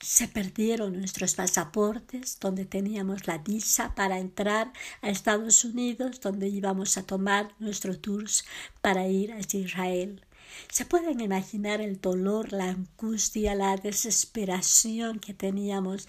se 0.02 0.26
perdieron 0.26 0.98
nuestros 0.98 1.34
pasaportes, 1.36 2.38
donde 2.40 2.64
teníamos 2.64 3.28
la 3.28 3.38
visa 3.38 3.94
para 3.94 4.18
entrar 4.18 4.72
a 5.00 5.08
Estados 5.08 5.64
Unidos, 5.64 6.20
donde 6.20 6.48
íbamos 6.48 6.98
a 6.98 7.04
tomar 7.04 7.54
nuestro 7.60 7.96
tours 7.96 8.44
para 8.80 9.06
ir 9.06 9.32
a 9.32 9.38
Israel. 9.38 10.20
Se 10.68 10.84
pueden 10.84 11.20
imaginar 11.20 11.80
el 11.80 12.00
dolor, 12.00 12.52
la 12.52 12.70
angustia, 12.70 13.54
la 13.54 13.76
desesperación 13.76 15.20
que 15.20 15.34
teníamos, 15.34 16.08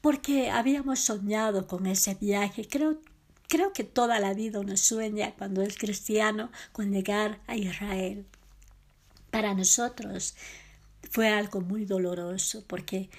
porque 0.00 0.50
habíamos 0.50 0.98
soñado 0.98 1.68
con 1.68 1.86
ese 1.86 2.16
viaje. 2.16 2.66
Creo, 2.66 3.00
creo 3.46 3.72
que 3.72 3.84
toda 3.84 4.18
la 4.18 4.34
vida 4.34 4.58
uno 4.58 4.76
sueña 4.76 5.32
cuando 5.38 5.62
es 5.62 5.78
cristiano 5.78 6.50
con 6.72 6.90
llegar 6.90 7.40
a 7.46 7.56
Israel. 7.56 8.26
Para 9.30 9.54
nosotros 9.54 10.34
fue 11.10 11.28
algo 11.28 11.60
muy 11.60 11.84
doloroso 11.84 12.64
porque 12.66 13.10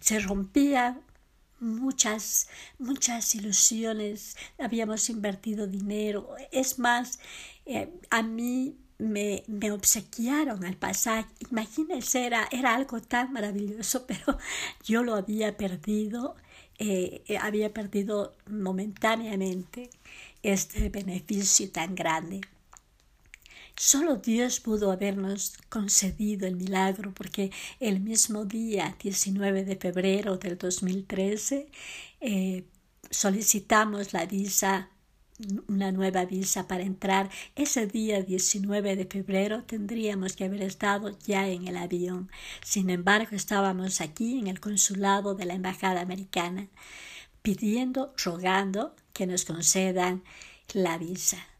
se 0.00 0.18
rompía 0.20 1.00
muchas, 1.60 2.48
muchas 2.78 3.34
ilusiones, 3.34 4.36
habíamos 4.58 5.08
invertido 5.08 5.66
dinero. 5.66 6.34
Es 6.50 6.78
más, 6.78 7.18
eh, 7.66 7.88
a 8.10 8.22
mí 8.22 8.76
me, 8.98 9.44
me, 9.46 9.70
obsequiaron 9.72 10.64
al 10.64 10.76
pasaje. 10.76 11.28
Imagínense, 11.50 12.26
era, 12.26 12.48
era 12.50 12.74
algo 12.74 13.00
tan 13.00 13.32
maravilloso, 13.32 14.06
pero 14.08 14.38
yo 14.84 15.02
lo 15.02 15.14
había 15.14 15.56
perdido, 15.56 16.36
eh, 16.78 17.22
había 17.40 17.72
perdido 17.72 18.34
momentáneamente 18.48 19.90
este 20.42 20.88
beneficio 20.88 21.70
tan 21.70 21.94
grande. 21.94 22.40
Solo 23.84 24.14
Dios 24.18 24.60
pudo 24.60 24.92
habernos 24.92 25.54
concedido 25.68 26.46
el 26.46 26.54
milagro 26.54 27.12
porque 27.12 27.50
el 27.80 27.98
mismo 27.98 28.44
día 28.44 28.96
19 29.02 29.64
de 29.64 29.74
febrero 29.74 30.36
del 30.36 30.56
2013 30.56 31.66
eh, 32.20 32.64
solicitamos 33.10 34.12
la 34.12 34.24
visa 34.26 34.88
una 35.66 35.90
nueva 35.90 36.24
visa 36.26 36.68
para 36.68 36.84
entrar. 36.84 37.28
Ese 37.56 37.88
día 37.88 38.22
19 38.22 38.94
de 38.94 39.04
febrero 39.04 39.64
tendríamos 39.64 40.36
que 40.36 40.44
haber 40.44 40.62
estado 40.62 41.18
ya 41.18 41.48
en 41.48 41.66
el 41.66 41.76
avión. 41.76 42.30
Sin 42.64 42.88
embargo, 42.88 43.34
estábamos 43.34 44.00
aquí 44.00 44.38
en 44.38 44.46
el 44.46 44.60
consulado 44.60 45.34
de 45.34 45.46
la 45.46 45.54
Embajada 45.54 46.02
Americana 46.02 46.68
pidiendo, 47.42 48.14
rogando 48.24 48.94
que 49.12 49.26
nos 49.26 49.44
concedan 49.44 50.22
la 50.72 50.98
visa. 50.98 51.51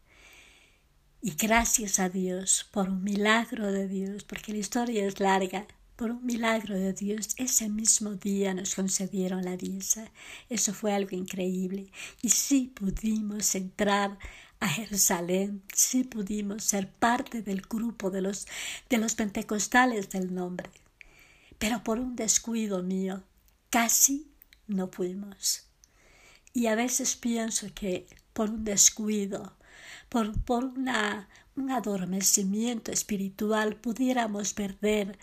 Y 1.25 1.35
gracias 1.35 2.01
a 2.01 2.09
Dios 2.09 2.67
por 2.69 2.89
un 2.89 3.01
milagro 3.01 3.71
de 3.71 3.87
Dios, 3.87 4.25
porque 4.25 4.51
la 4.51 4.57
historia 4.57 5.05
es 5.05 5.21
larga, 5.21 5.65
por 5.95 6.11
un 6.11 6.25
milagro 6.25 6.77
de 6.77 6.91
Dios, 6.91 7.29
ese 7.37 7.69
mismo 7.69 8.15
día 8.15 8.53
nos 8.53 8.75
concedieron 8.75 9.45
la 9.45 9.55
visa. 9.55 10.11
Eso 10.49 10.73
fue 10.73 10.93
algo 10.93 11.15
increíble. 11.15 11.89
Y 12.21 12.27
sí 12.27 12.73
pudimos 12.75 13.55
entrar 13.55 14.19
a 14.59 14.67
Jerusalén, 14.67 15.63
sí 15.73 16.03
pudimos 16.03 16.65
ser 16.65 16.91
parte 16.91 17.41
del 17.41 17.61
grupo 17.61 18.11
de 18.11 18.19
los, 18.19 18.45
de 18.89 18.97
los 18.97 19.15
pentecostales 19.15 20.09
del 20.09 20.35
nombre. 20.35 20.69
Pero 21.57 21.85
por 21.85 21.99
un 21.99 22.17
descuido 22.17 22.83
mío, 22.83 23.23
casi 23.69 24.27
no 24.67 24.89
fuimos. 24.89 25.67
Y 26.51 26.67
a 26.67 26.75
veces 26.75 27.15
pienso 27.15 27.67
que 27.73 28.07
por 28.33 28.49
un 28.49 28.65
descuido, 28.65 29.55
por, 30.09 30.31
un 31.55 31.71
adormecimiento 31.71 32.91
espiritual 32.91 33.75
pudiéramos 33.75 34.53
perder 34.53 35.17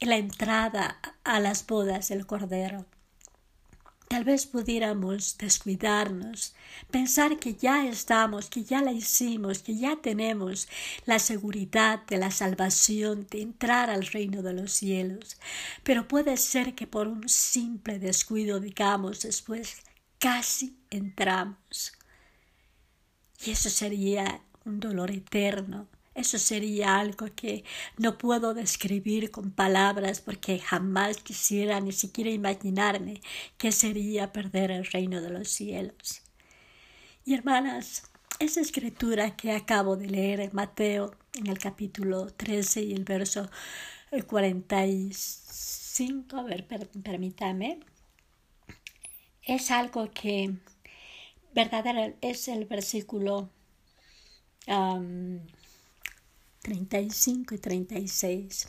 la 0.00 0.16
entrada 0.16 0.98
a 1.24 1.40
las 1.40 1.66
bodas 1.66 2.08
del 2.08 2.26
Cordero. 2.26 2.86
Tal 4.12 4.24
vez 4.24 4.44
pudiéramos 4.44 5.38
descuidarnos, 5.38 6.54
pensar 6.90 7.38
que 7.38 7.54
ya 7.54 7.86
estamos, 7.86 8.50
que 8.50 8.62
ya 8.62 8.82
la 8.82 8.92
hicimos, 8.92 9.60
que 9.60 9.74
ya 9.74 9.96
tenemos 10.02 10.68
la 11.06 11.18
seguridad 11.18 12.04
de 12.04 12.18
la 12.18 12.30
salvación, 12.30 13.26
de 13.30 13.40
entrar 13.40 13.88
al 13.88 14.04
reino 14.04 14.42
de 14.42 14.52
los 14.52 14.72
cielos. 14.72 15.38
Pero 15.82 16.08
puede 16.08 16.36
ser 16.36 16.74
que 16.74 16.86
por 16.86 17.08
un 17.08 17.26
simple 17.26 17.98
descuido 17.98 18.60
digamos 18.60 19.22
después, 19.22 19.78
casi 20.18 20.76
entramos. 20.90 21.94
Y 23.44 23.50
eso 23.50 23.70
sería 23.70 24.42
un 24.64 24.80
dolor 24.80 25.10
eterno. 25.10 25.88
Eso 26.14 26.38
sería 26.38 26.98
algo 26.98 27.26
que 27.34 27.64
no 27.96 28.18
puedo 28.18 28.52
describir 28.52 29.30
con 29.30 29.50
palabras 29.50 30.20
porque 30.20 30.58
jamás 30.58 31.16
quisiera 31.16 31.80
ni 31.80 31.92
siquiera 31.92 32.28
imaginarme 32.30 33.22
qué 33.56 33.72
sería 33.72 34.30
perder 34.30 34.70
el 34.70 34.84
reino 34.84 35.22
de 35.22 35.30
los 35.30 35.48
cielos. 35.48 36.20
Y 37.24 37.32
hermanas, 37.34 38.10
esa 38.38 38.60
escritura 38.60 39.36
que 39.36 39.52
acabo 39.52 39.96
de 39.96 40.08
leer 40.08 40.40
en 40.40 40.50
Mateo 40.52 41.16
en 41.34 41.46
el 41.46 41.58
capítulo 41.58 42.26
13 42.26 42.82
y 42.82 42.92
el 42.92 43.04
verso 43.04 43.48
45, 44.26 46.36
a 46.36 46.42
ver, 46.42 46.66
permítame, 46.66 47.80
es 49.42 49.70
algo 49.70 50.10
que 50.10 50.54
verdadera 51.54 52.14
es 52.20 52.48
el 52.48 52.64
versículo 52.66 53.50
35 56.62 57.54
y 57.54 57.58
36. 57.58 58.68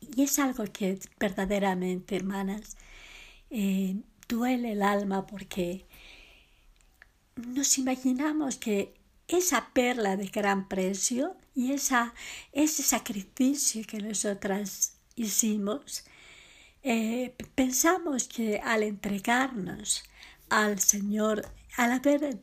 Y 0.00 0.22
es 0.22 0.38
algo 0.38 0.64
que 0.72 0.98
verdaderamente, 1.18 2.16
hermanas, 2.16 2.76
eh, 3.50 3.96
duele 4.28 4.72
el 4.72 4.82
alma 4.82 5.26
porque 5.26 5.86
nos 7.36 7.78
imaginamos 7.78 8.56
que 8.56 8.94
esa 9.28 9.70
perla 9.72 10.16
de 10.16 10.26
gran 10.26 10.68
precio 10.68 11.36
y 11.54 11.72
esa, 11.72 12.14
ese 12.52 12.82
sacrificio 12.82 13.82
que 13.86 13.98
nosotras 13.98 14.98
hicimos, 15.16 16.04
eh, 16.82 17.34
pensamos 17.54 18.28
que 18.28 18.60
al 18.60 18.82
entregarnos 18.82 20.04
al 20.48 20.78
Señor 20.80 21.42
al 21.76 21.92
haber, 21.92 22.38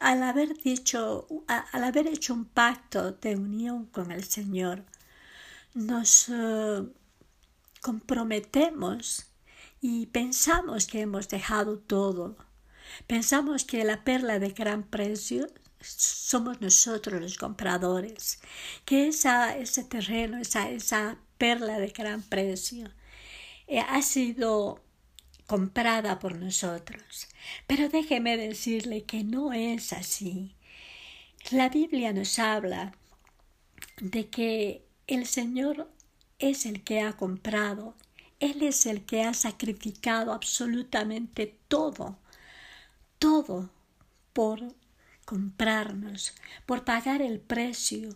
al 0.00 0.22
haber 0.22 0.54
dicho, 0.62 1.26
al 1.46 1.84
haber 1.84 2.06
hecho 2.06 2.34
un 2.34 2.44
pacto 2.44 3.12
de 3.12 3.36
unión 3.36 3.86
con 3.86 4.12
el 4.12 4.24
Señor, 4.24 4.84
nos 5.74 6.28
eh, 6.28 6.86
comprometemos 7.80 9.26
y 9.80 10.06
pensamos 10.06 10.86
que 10.86 11.00
hemos 11.00 11.28
dejado 11.28 11.78
todo. 11.78 12.36
Pensamos 13.06 13.64
que 13.64 13.84
la 13.84 14.04
perla 14.04 14.38
de 14.38 14.50
gran 14.50 14.82
precio 14.82 15.48
somos 15.80 16.60
nosotros 16.60 17.20
los 17.20 17.36
compradores, 17.38 18.40
que 18.84 19.08
esa, 19.08 19.56
ese 19.56 19.84
terreno, 19.84 20.38
esa, 20.38 20.70
esa 20.70 21.18
perla 21.38 21.78
de 21.78 21.88
gran 21.88 22.22
precio 22.22 22.90
eh, 23.68 23.80
ha 23.80 24.02
sido 24.02 24.82
comprada 25.48 26.18
por 26.18 26.36
nosotros. 26.36 27.26
Pero 27.66 27.88
déjeme 27.88 28.36
decirle 28.36 29.04
que 29.04 29.24
no 29.24 29.52
es 29.54 29.94
así. 29.94 30.54
La 31.50 31.70
Biblia 31.70 32.12
nos 32.12 32.38
habla 32.38 32.92
de 34.00 34.28
que 34.28 34.84
el 35.06 35.26
Señor 35.26 35.90
es 36.38 36.66
el 36.66 36.84
que 36.84 37.00
ha 37.00 37.14
comprado, 37.14 37.96
Él 38.40 38.62
es 38.62 38.84
el 38.84 39.06
que 39.06 39.22
ha 39.22 39.32
sacrificado 39.32 40.34
absolutamente 40.34 41.58
todo, 41.66 42.18
todo 43.18 43.70
por 44.34 44.74
comprarnos, 45.24 46.34
por 46.66 46.84
pagar 46.84 47.22
el 47.22 47.40
precio 47.40 48.10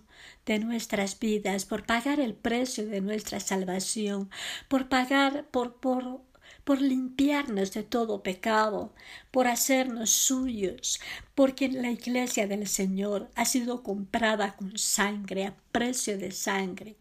de 0.45 0.59
nuestras 0.59 1.19
vidas, 1.19 1.65
por 1.65 1.87
pagar 1.87 2.21
el 2.21 2.35
precio 2.35 2.87
de 2.87 3.01
nuestra 3.01 3.41
salvación, 3.41 4.31
por 4.69 4.91
pagar, 4.91 5.47
por, 5.51 5.77
por 5.81 6.21
por 6.65 6.81
limpiarnos 6.81 7.73
de 7.73 7.83
todo 7.83 8.23
pecado, 8.23 8.93
por 9.31 9.47
hacernos 9.49 10.11
suyos, 10.11 11.01
porque 11.35 11.69
la 11.69 11.91
iglesia 11.91 12.47
del 12.47 12.67
Señor 12.69 13.31
ha 13.35 13.45
sido 13.45 13.83
comprada 13.83 14.57
con 14.57 14.79
sangre, 14.79 15.47
a 15.47 15.57
precio 15.73 16.19
de 16.19 16.31
sangre. 16.31 16.97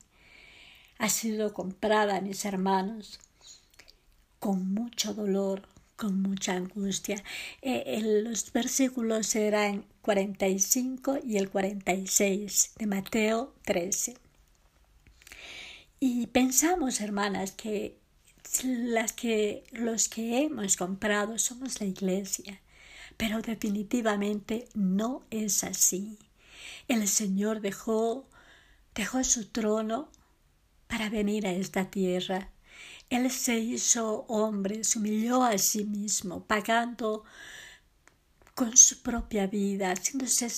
Ha 0.97 1.09
sido 1.09 1.53
comprada, 1.53 2.21
mis 2.21 2.45
hermanos, 2.45 3.19
con 4.39 4.73
mucho 4.73 5.13
dolor, 5.13 5.67
con 5.95 6.21
mucha 6.21 6.53
angustia. 6.53 7.23
Eh, 7.61 8.01
los 8.23 8.51
versículos 8.51 9.35
eran 9.35 9.85
45 10.01 11.19
y 11.23 11.37
el 11.37 11.49
46 11.49 12.73
de 12.77 12.87
Mateo 12.87 13.53
13. 13.65 14.15
Y 15.99 16.25
pensamos, 16.27 17.01
hermanas, 17.01 17.51
que 17.51 18.00
las 18.63 19.13
que 19.13 19.63
los 19.71 20.09
que 20.09 20.43
hemos 20.43 20.77
comprado 20.77 21.37
somos 21.39 21.79
la 21.79 21.87
iglesia, 21.87 22.61
pero 23.17 23.41
definitivamente 23.41 24.67
no 24.73 25.23
es 25.29 25.63
así. 25.63 26.17
El 26.87 27.07
Señor 27.07 27.61
dejó 27.61 28.27
dejó 28.95 29.23
su 29.23 29.47
trono 29.47 30.09
para 30.87 31.09
venir 31.09 31.47
a 31.47 31.51
esta 31.51 31.89
tierra. 31.89 32.51
Él 33.09 33.29
se 33.31 33.59
hizo 33.59 34.25
hombre, 34.27 34.83
se 34.83 34.99
humilló 34.99 35.43
a 35.43 35.57
sí 35.57 35.83
mismo, 35.85 36.45
pagando 36.45 37.23
con 38.55 38.75
su 38.77 39.01
propia 39.01 39.47
vida, 39.47 39.91
haciéndose 39.91 40.49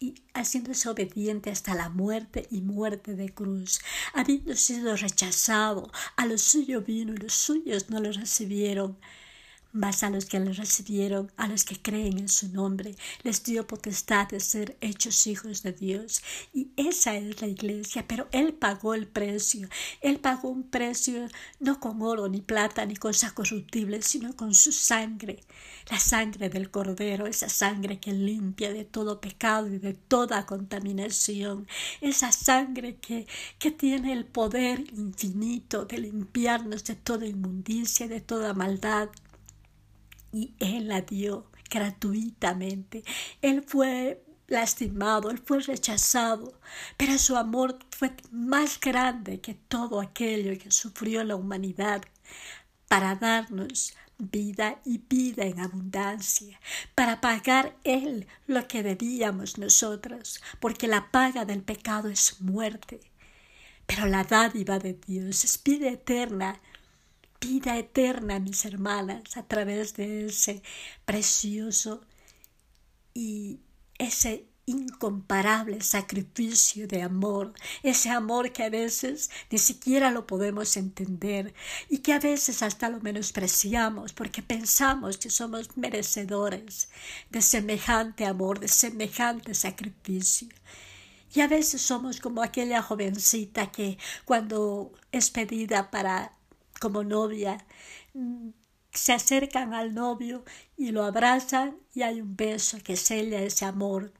y 0.00 0.14
haciéndose 0.34 0.88
obediente 0.88 1.50
hasta 1.50 1.74
la 1.74 1.90
muerte 1.90 2.48
y 2.50 2.62
muerte 2.62 3.14
de 3.14 3.28
cruz, 3.32 3.80
habiendo 4.14 4.56
sido 4.56 4.96
rechazado, 4.96 5.92
a 6.16 6.26
los 6.26 6.40
suyos 6.42 6.84
vino 6.84 7.12
y 7.12 7.18
los 7.18 7.34
suyos 7.34 7.90
no 7.90 8.00
lo 8.00 8.10
recibieron. 8.10 8.98
Mas 9.72 10.02
a 10.02 10.10
los 10.10 10.24
que 10.24 10.40
le 10.40 10.52
recibieron, 10.52 11.30
a 11.36 11.46
los 11.46 11.64
que 11.64 11.80
creen 11.80 12.18
en 12.18 12.28
su 12.28 12.48
nombre, 12.48 12.96
les 13.22 13.44
dio 13.44 13.68
potestad 13.68 14.28
de 14.28 14.40
ser 14.40 14.76
hechos 14.80 15.28
hijos 15.28 15.62
de 15.62 15.72
Dios. 15.72 16.22
Y 16.52 16.70
esa 16.76 17.14
es 17.14 17.40
la 17.40 17.46
iglesia, 17.46 18.04
pero 18.08 18.26
Él 18.32 18.52
pagó 18.52 18.94
el 18.94 19.06
precio. 19.06 19.68
Él 20.00 20.18
pagó 20.18 20.48
un 20.48 20.64
precio 20.64 21.28
no 21.60 21.78
con 21.78 22.02
oro, 22.02 22.28
ni 22.28 22.40
plata, 22.40 22.84
ni 22.84 22.96
cosas 22.96 23.32
corruptibles, 23.32 24.06
sino 24.06 24.34
con 24.34 24.54
su 24.54 24.72
sangre. 24.72 25.44
La 25.88 26.00
sangre 26.00 26.48
del 26.50 26.70
Cordero, 26.70 27.28
esa 27.28 27.48
sangre 27.48 28.00
que 28.00 28.12
limpia 28.12 28.72
de 28.72 28.84
todo 28.84 29.20
pecado 29.20 29.68
y 29.68 29.78
de 29.78 29.94
toda 29.94 30.46
contaminación. 30.46 31.68
Esa 32.00 32.32
sangre 32.32 32.96
que, 32.96 33.28
que 33.60 33.70
tiene 33.70 34.12
el 34.12 34.24
poder 34.24 34.80
infinito 34.92 35.84
de 35.84 35.98
limpiarnos 35.98 36.84
de 36.84 36.96
toda 36.96 37.26
inmundicia, 37.26 38.08
de 38.08 38.20
toda 38.20 38.52
maldad 38.52 39.10
y 40.32 40.54
Él 40.58 40.88
la 40.88 41.02
dio 41.02 41.50
gratuitamente. 41.70 43.04
Él 43.42 43.64
fue 43.66 44.22
lastimado, 44.48 45.30
Él 45.30 45.38
fue 45.38 45.60
rechazado, 45.60 46.60
pero 46.96 47.16
su 47.18 47.36
amor 47.36 47.78
fue 47.90 48.14
más 48.30 48.78
grande 48.80 49.40
que 49.40 49.54
todo 49.54 50.00
aquello 50.00 50.58
que 50.58 50.70
sufrió 50.70 51.24
la 51.24 51.36
humanidad 51.36 52.02
para 52.88 53.14
darnos 53.14 53.94
vida 54.18 54.80
y 54.84 54.98
vida 54.98 55.44
en 55.44 55.60
abundancia, 55.60 56.60
para 56.94 57.20
pagar 57.20 57.76
Él 57.84 58.26
lo 58.46 58.68
que 58.68 58.82
debíamos 58.82 59.56
nosotros, 59.58 60.42
porque 60.60 60.88
la 60.88 61.10
paga 61.10 61.44
del 61.44 61.62
pecado 61.62 62.08
es 62.08 62.40
muerte. 62.40 63.00
Pero 63.86 64.06
la 64.06 64.22
dádiva 64.24 64.78
de 64.78 64.94
Dios 64.94 65.44
es 65.44 65.60
vida 65.62 65.88
eterna 65.88 66.60
vida 67.40 67.78
eterna, 67.78 68.38
mis 68.38 68.64
hermanas, 68.64 69.36
a 69.36 69.42
través 69.44 69.94
de 69.94 70.26
ese 70.26 70.62
precioso 71.04 72.02
y 73.14 73.60
ese 73.98 74.50
incomparable 74.66 75.80
sacrificio 75.80 76.86
de 76.86 77.02
amor, 77.02 77.52
ese 77.82 78.10
amor 78.10 78.52
que 78.52 78.62
a 78.64 78.70
veces 78.70 79.30
ni 79.50 79.58
siquiera 79.58 80.10
lo 80.10 80.26
podemos 80.26 80.76
entender 80.76 81.54
y 81.88 81.98
que 81.98 82.12
a 82.12 82.20
veces 82.20 82.62
hasta 82.62 82.88
lo 82.88 83.00
menospreciamos 83.00 84.12
porque 84.12 84.42
pensamos 84.42 85.18
que 85.18 85.30
somos 85.30 85.76
merecedores 85.76 86.88
de 87.30 87.42
semejante 87.42 88.26
amor, 88.26 88.60
de 88.60 88.68
semejante 88.68 89.54
sacrificio. 89.54 90.48
Y 91.32 91.40
a 91.42 91.48
veces 91.48 91.80
somos 91.80 92.20
como 92.20 92.42
aquella 92.42 92.82
jovencita 92.82 93.70
que 93.70 93.98
cuando 94.24 94.92
es 95.12 95.30
pedida 95.30 95.90
para 95.90 96.32
como 96.80 97.04
novia. 97.04 97.64
Mm, 98.14 98.48
se 98.92 99.12
acercan 99.12 99.72
al 99.72 99.94
novio 99.94 100.44
y 100.76 100.90
lo 100.90 101.04
abrazan 101.04 101.76
y 101.94 102.02
hay 102.02 102.20
un 102.20 102.36
beso 102.36 102.78
que 102.82 102.96
sella 102.96 103.40
ese 103.40 103.64
amor. 103.64 104.12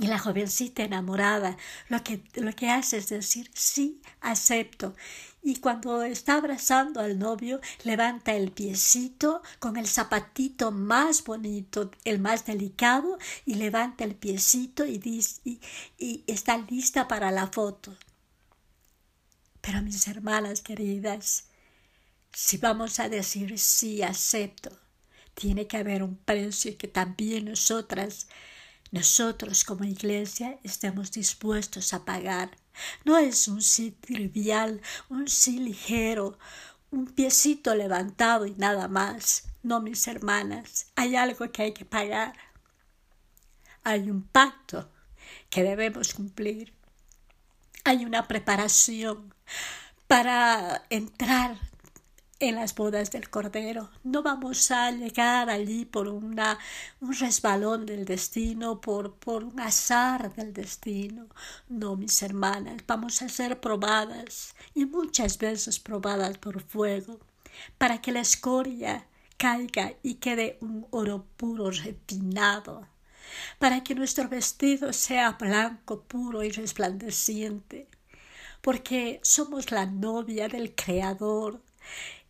Y 0.00 0.06
la 0.06 0.18
jovencita 0.18 0.84
enamorada 0.84 1.56
lo 1.88 2.02
que, 2.04 2.22
lo 2.34 2.52
que 2.52 2.70
hace 2.70 2.98
es 2.98 3.08
decir, 3.08 3.50
sí, 3.54 4.00
acepto. 4.20 4.94
Y 5.42 5.56
cuando 5.56 6.02
está 6.02 6.34
abrazando 6.36 7.00
al 7.00 7.18
novio, 7.18 7.60
levanta 7.82 8.34
el 8.34 8.52
piecito 8.52 9.42
con 9.58 9.76
el 9.76 9.86
zapatito 9.86 10.70
más 10.70 11.24
bonito, 11.24 11.90
el 12.04 12.20
más 12.20 12.44
delicado, 12.44 13.18
y 13.44 13.54
levanta 13.54 14.04
el 14.04 14.14
piecito 14.14 14.84
y, 14.84 15.00
y, 15.44 15.60
y 15.98 16.24
está 16.26 16.58
lista 16.58 17.08
para 17.08 17.30
la 17.32 17.48
foto. 17.48 17.96
Pero 19.60 19.82
mis 19.82 20.06
hermanas 20.06 20.60
queridas, 20.60 21.47
si 22.32 22.56
vamos 22.58 23.00
a 23.00 23.08
decir 23.08 23.58
sí, 23.58 24.02
acepto, 24.02 24.70
tiene 25.34 25.66
que 25.66 25.76
haber 25.76 26.02
un 26.02 26.16
precio 26.16 26.76
que 26.76 26.88
también 26.88 27.46
nosotras, 27.46 28.28
nosotros 28.90 29.64
como 29.64 29.84
iglesia, 29.84 30.58
estemos 30.64 31.12
dispuestos 31.12 31.94
a 31.94 32.04
pagar. 32.04 32.56
No 33.04 33.18
es 33.18 33.48
un 33.48 33.62
sí 33.62 33.92
trivial, 33.92 34.80
un 35.08 35.28
sí 35.28 35.58
ligero, 35.58 36.38
un 36.90 37.06
piecito 37.06 37.74
levantado 37.74 38.46
y 38.46 38.54
nada 38.54 38.88
más. 38.88 39.44
No, 39.62 39.80
mis 39.80 40.06
hermanas, 40.08 40.86
hay 40.96 41.16
algo 41.16 41.50
que 41.52 41.62
hay 41.62 41.72
que 41.72 41.84
pagar. 41.84 42.34
Hay 43.84 44.10
un 44.10 44.22
pacto 44.22 44.90
que 45.50 45.62
debemos 45.62 46.14
cumplir. 46.14 46.74
Hay 47.84 48.04
una 48.04 48.26
preparación 48.26 49.34
para 50.06 50.84
entrar 50.90 51.67
en 52.40 52.54
las 52.54 52.74
bodas 52.74 53.10
del 53.10 53.30
Cordero. 53.30 53.90
No 54.04 54.22
vamos 54.22 54.70
a 54.70 54.90
llegar 54.90 55.50
allí 55.50 55.84
por 55.84 56.08
una, 56.08 56.58
un 57.00 57.12
resbalón 57.14 57.86
del 57.86 58.04
destino, 58.04 58.80
por, 58.80 59.14
por 59.14 59.44
un 59.44 59.58
azar 59.60 60.32
del 60.34 60.52
destino. 60.52 61.26
No, 61.68 61.96
mis 61.96 62.22
hermanas, 62.22 62.82
vamos 62.86 63.22
a 63.22 63.28
ser 63.28 63.60
probadas 63.60 64.54
y 64.74 64.86
muchas 64.86 65.38
veces 65.38 65.80
probadas 65.80 66.38
por 66.38 66.62
fuego, 66.62 67.18
para 67.76 68.00
que 68.00 68.12
la 68.12 68.20
escoria 68.20 69.06
caiga 69.36 69.94
y 70.02 70.14
quede 70.14 70.58
un 70.60 70.86
oro 70.90 71.24
puro 71.36 71.70
refinado, 71.70 72.86
para 73.58 73.82
que 73.82 73.94
nuestro 73.94 74.28
vestido 74.28 74.92
sea 74.92 75.32
blanco, 75.32 76.02
puro 76.02 76.44
y 76.44 76.50
resplandeciente, 76.50 77.88
porque 78.62 79.20
somos 79.22 79.70
la 79.70 79.86
novia 79.86 80.48
del 80.48 80.74
Creador 80.74 81.62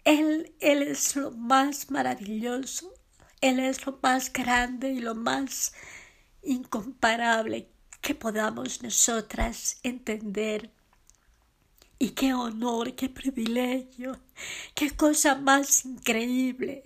él, 0.09 0.55
es 0.59 1.17
lo 1.17 1.33
más 1.33 1.91
maravilloso, 1.91 2.95
Él 3.43 3.61
es 3.61 3.85
lo 3.85 3.99
más 4.03 4.33
grande 4.33 4.91
y 4.91 5.01
lo 5.01 5.15
más 5.15 5.75
incomparable 6.43 7.69
que 8.01 8.15
podamos 8.15 8.83
nosotras 8.83 9.79
entender. 9.83 10.71
Y 11.99 12.11
qué 12.11 12.33
honor, 12.33 12.95
qué 12.95 13.11
privilegio, 13.11 14.19
qué 14.75 14.93
cosa 14.93 15.35
más 15.35 15.85
increíble 15.85 16.85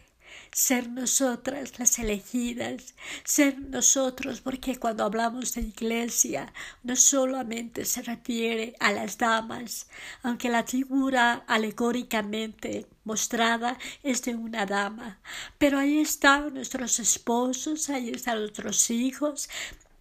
ser 0.53 0.91
nosotras 0.91 1.79
las 1.79 1.99
elegidas, 1.99 2.95
ser 3.25 3.59
nosotros, 3.59 4.43
porque 4.43 4.79
cuando 4.79 5.05
hablamos 5.05 5.55
de 5.55 5.63
iglesia 5.63 6.53
no 6.83 6.95
solamente 6.95 7.87
se 7.87 8.03
refiere 8.03 8.75
a 8.79 8.93
las 8.93 9.17
damas, 9.17 9.89
aunque 10.23 10.51
la 10.51 10.65
figura 10.65 11.43
alegóricamente 11.47 12.87
mostrada 13.05 13.79
es 14.03 14.23
de 14.25 14.35
una 14.35 14.67
dama, 14.67 15.21
pero 15.57 15.79
ahí 15.79 15.99
están 15.99 16.53
nuestros 16.53 17.01
esposos, 17.01 17.89
ahí 17.89 18.11
están 18.11 18.41
nuestros 18.41 18.91
hijos, 18.91 19.49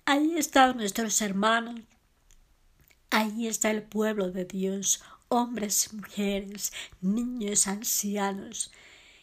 ahí 0.06 0.36
están 0.38 0.76
nuestros 0.76 1.22
hermanos, 1.22 1.80
ahí 3.10 3.48
está 3.48 3.72
el 3.72 3.84
pueblo 3.84 4.32
de 4.32 4.44
Dios, 4.44 5.02
hombres 5.30 5.94
mujeres, 5.94 6.74
niños, 7.00 7.68
ancianos, 7.68 8.70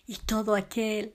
y 0.08 0.16
todo 0.16 0.56
aquel 0.56 1.14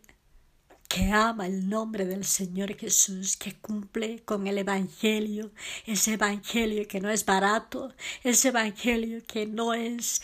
que 0.88 1.12
ama 1.12 1.48
el 1.48 1.68
nombre 1.68 2.06
del 2.06 2.24
Señor 2.24 2.78
Jesús, 2.78 3.36
que 3.36 3.56
cumple 3.56 4.20
con 4.24 4.46
el 4.46 4.60
Evangelio, 4.60 5.52
ese 5.88 6.14
Evangelio 6.14 6.88
que 6.88 7.02
no 7.02 7.10
es 7.10 7.26
barato, 7.26 7.94
ese 8.24 8.50
Evangelio 8.50 9.24
que 9.26 9.48
no 9.48 9.74
es, 9.74 10.22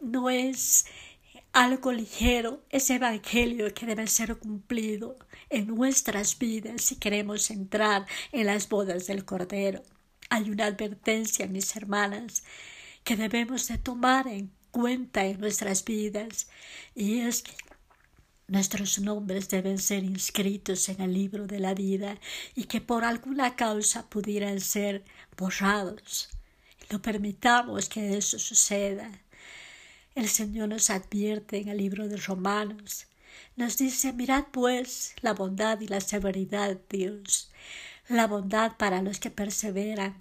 no 0.00 0.30
es 0.30 0.86
algo 1.52 1.90
ligero, 1.90 2.62
ese 2.70 2.96
evangelio 2.96 3.74
que 3.74 3.86
debe 3.86 4.06
ser 4.06 4.36
cumplido 4.36 5.18
en 5.50 5.66
nuestras 5.66 6.38
vidas 6.38 6.82
si 6.82 6.96
queremos 6.96 7.50
entrar 7.50 8.06
en 8.30 8.46
las 8.46 8.68
bodas 8.68 9.08
del 9.08 9.24
Cordero. 9.24 9.82
Hay 10.30 10.50
una 10.50 10.66
advertencia, 10.66 11.48
mis 11.48 11.74
hermanas, 11.74 12.44
que 13.02 13.16
debemos 13.16 13.66
de 13.66 13.78
tomar 13.78 14.28
en 14.28 14.52
cuenta 14.70 15.24
en 15.24 15.40
nuestras 15.40 15.84
vidas 15.84 16.48
y 16.94 17.20
es 17.20 17.42
que 17.42 17.52
nuestros 18.48 18.98
nombres 18.98 19.48
deben 19.48 19.78
ser 19.78 20.04
inscritos 20.04 20.88
en 20.88 21.00
el 21.02 21.12
libro 21.12 21.46
de 21.46 21.60
la 21.60 21.74
vida 21.74 22.18
y 22.54 22.64
que 22.64 22.80
por 22.80 23.04
alguna 23.04 23.54
causa 23.56 24.08
pudieran 24.08 24.60
ser 24.60 25.04
borrados. 25.36 26.30
No 26.90 27.02
permitamos 27.02 27.90
que 27.90 28.16
eso 28.16 28.38
suceda. 28.38 29.10
El 30.14 30.28
Señor 30.28 30.70
nos 30.70 30.88
advierte 30.88 31.58
en 31.58 31.68
el 31.68 31.76
libro 31.76 32.08
de 32.08 32.16
Romanos. 32.16 33.06
Nos 33.56 33.76
dice, 33.76 34.14
mirad 34.14 34.44
pues 34.50 35.14
la 35.20 35.34
bondad 35.34 35.80
y 35.80 35.86
la 35.86 36.00
severidad 36.00 36.78
Dios, 36.88 37.50
la 38.08 38.26
bondad 38.26 38.76
para 38.78 39.02
los 39.02 39.20
que 39.20 39.30
perseveran 39.30 40.16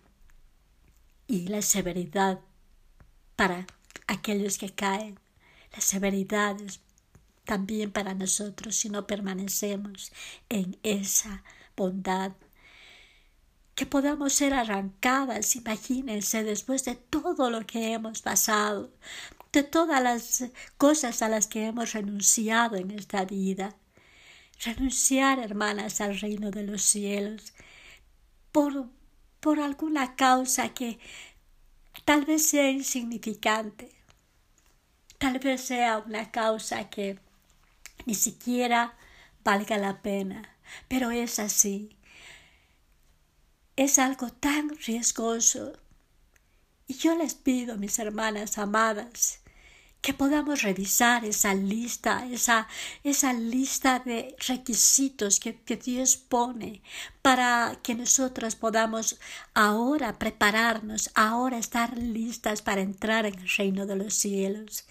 y 1.27 1.47
la 1.47 1.61
severidad 1.61 2.39
para 3.37 3.65
aquellos 4.07 4.57
que 4.57 4.69
caen. 4.69 5.17
La 5.73 5.81
severidad 5.81 6.59
es 6.61 6.81
también 7.47 7.91
para 7.91 8.13
nosotros 8.13 8.75
si 8.75 8.89
no 8.89 9.07
permanecemos 9.07 10.11
en 10.49 10.77
esa 10.83 11.43
bondad. 11.75 12.33
Que 13.73 13.85
podamos 13.85 14.33
ser 14.33 14.53
arrancadas, 14.53 15.55
imagínense, 15.55 16.43
después 16.43 16.83
de 16.85 16.95
todo 16.95 17.49
lo 17.49 17.65
que 17.65 17.93
hemos 17.93 18.21
pasado, 18.21 18.91
de 19.53 19.63
todas 19.63 20.03
las 20.03 20.43
cosas 20.77 21.21
a 21.21 21.29
las 21.29 21.47
que 21.47 21.65
hemos 21.67 21.93
renunciado 21.93 22.75
en 22.75 22.91
esta 22.91 23.25
vida. 23.25 23.75
Renunciar, 24.63 25.39
hermanas, 25.39 26.01
al 26.01 26.19
reino 26.19 26.51
de 26.51 26.63
los 26.63 26.81
cielos 26.81 27.53
por, 28.51 28.89
por 29.39 29.59
alguna 29.59 30.15
causa 30.15 30.73
que 30.73 30.99
tal 32.05 32.25
vez 32.25 32.47
sea 32.47 32.69
insignificante, 32.71 33.91
tal 35.17 35.39
vez 35.39 35.61
sea 35.61 35.99
una 35.99 36.31
causa 36.31 36.89
que 36.89 37.19
ni 38.05 38.15
siquiera 38.15 38.97
valga 39.43 39.77
la 39.77 40.01
pena, 40.01 40.57
pero 40.87 41.11
es 41.11 41.39
así. 41.39 41.97
Es 43.75 43.99
algo 43.99 44.29
tan 44.29 44.69
riesgoso 44.77 45.73
y 46.87 46.93
yo 46.95 47.15
les 47.15 47.35
pido, 47.35 47.77
mis 47.77 47.99
hermanas 47.99 48.57
amadas, 48.57 49.41
que 50.07 50.13
podamos 50.13 50.61
revisar 50.61 51.25
esa 51.25 51.53
lista, 51.53 52.25
esa, 52.31 52.69
esa 53.03 53.33
lista 53.33 53.99
de 53.99 54.37
requisitos 54.47 55.37
que, 55.37 55.59
que, 55.59 55.75
Dios 55.75 56.15
pone 56.15 56.81
para 57.21 57.77
que 57.83 57.93
nosotras 57.93 58.55
podamos 58.55 59.19
ahora 59.53 60.17
prepararnos, 60.17 61.11
ahora 61.13 61.57
estar 61.57 61.97
listas 61.97 62.61
para 62.61 62.79
entrar 62.79 63.25
en 63.25 63.37
el 63.37 63.49
reino 63.57 63.85
de 63.85 63.97
los 63.97 64.13
cielos. 64.13 64.85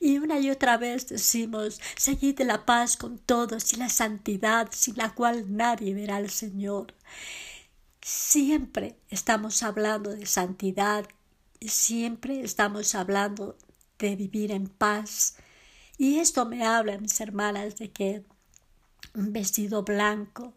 Y 0.00 0.16
una 0.16 0.38
y 0.38 0.48
otra 0.48 0.78
vez 0.78 1.06
decimos, 1.06 1.78
seguid 1.96 2.40
la 2.40 2.64
paz 2.64 2.96
con 2.96 3.18
todos 3.18 3.74
y 3.74 3.76
la 3.76 3.90
santidad 3.90 4.70
sin 4.72 4.96
la 4.96 5.10
cual 5.14 5.54
nadie 5.54 5.92
verá 5.92 6.16
al 6.16 6.30
Señor. 6.30 6.94
Siempre 8.00 8.96
estamos 9.10 9.62
hablando 9.62 10.16
de 10.16 10.24
santidad, 10.24 11.04
siempre 11.60 12.40
estamos 12.40 12.94
hablando 12.94 13.58
de 14.02 14.16
vivir 14.16 14.52
en 14.52 14.66
paz. 14.68 15.36
Y 15.98 16.18
esto 16.18 16.44
me 16.46 16.66
habla, 16.66 16.98
mis 16.98 17.20
hermanas, 17.20 17.76
de 17.76 17.90
que 17.90 18.24
un 19.14 19.32
vestido 19.32 19.82
blanco, 19.84 20.54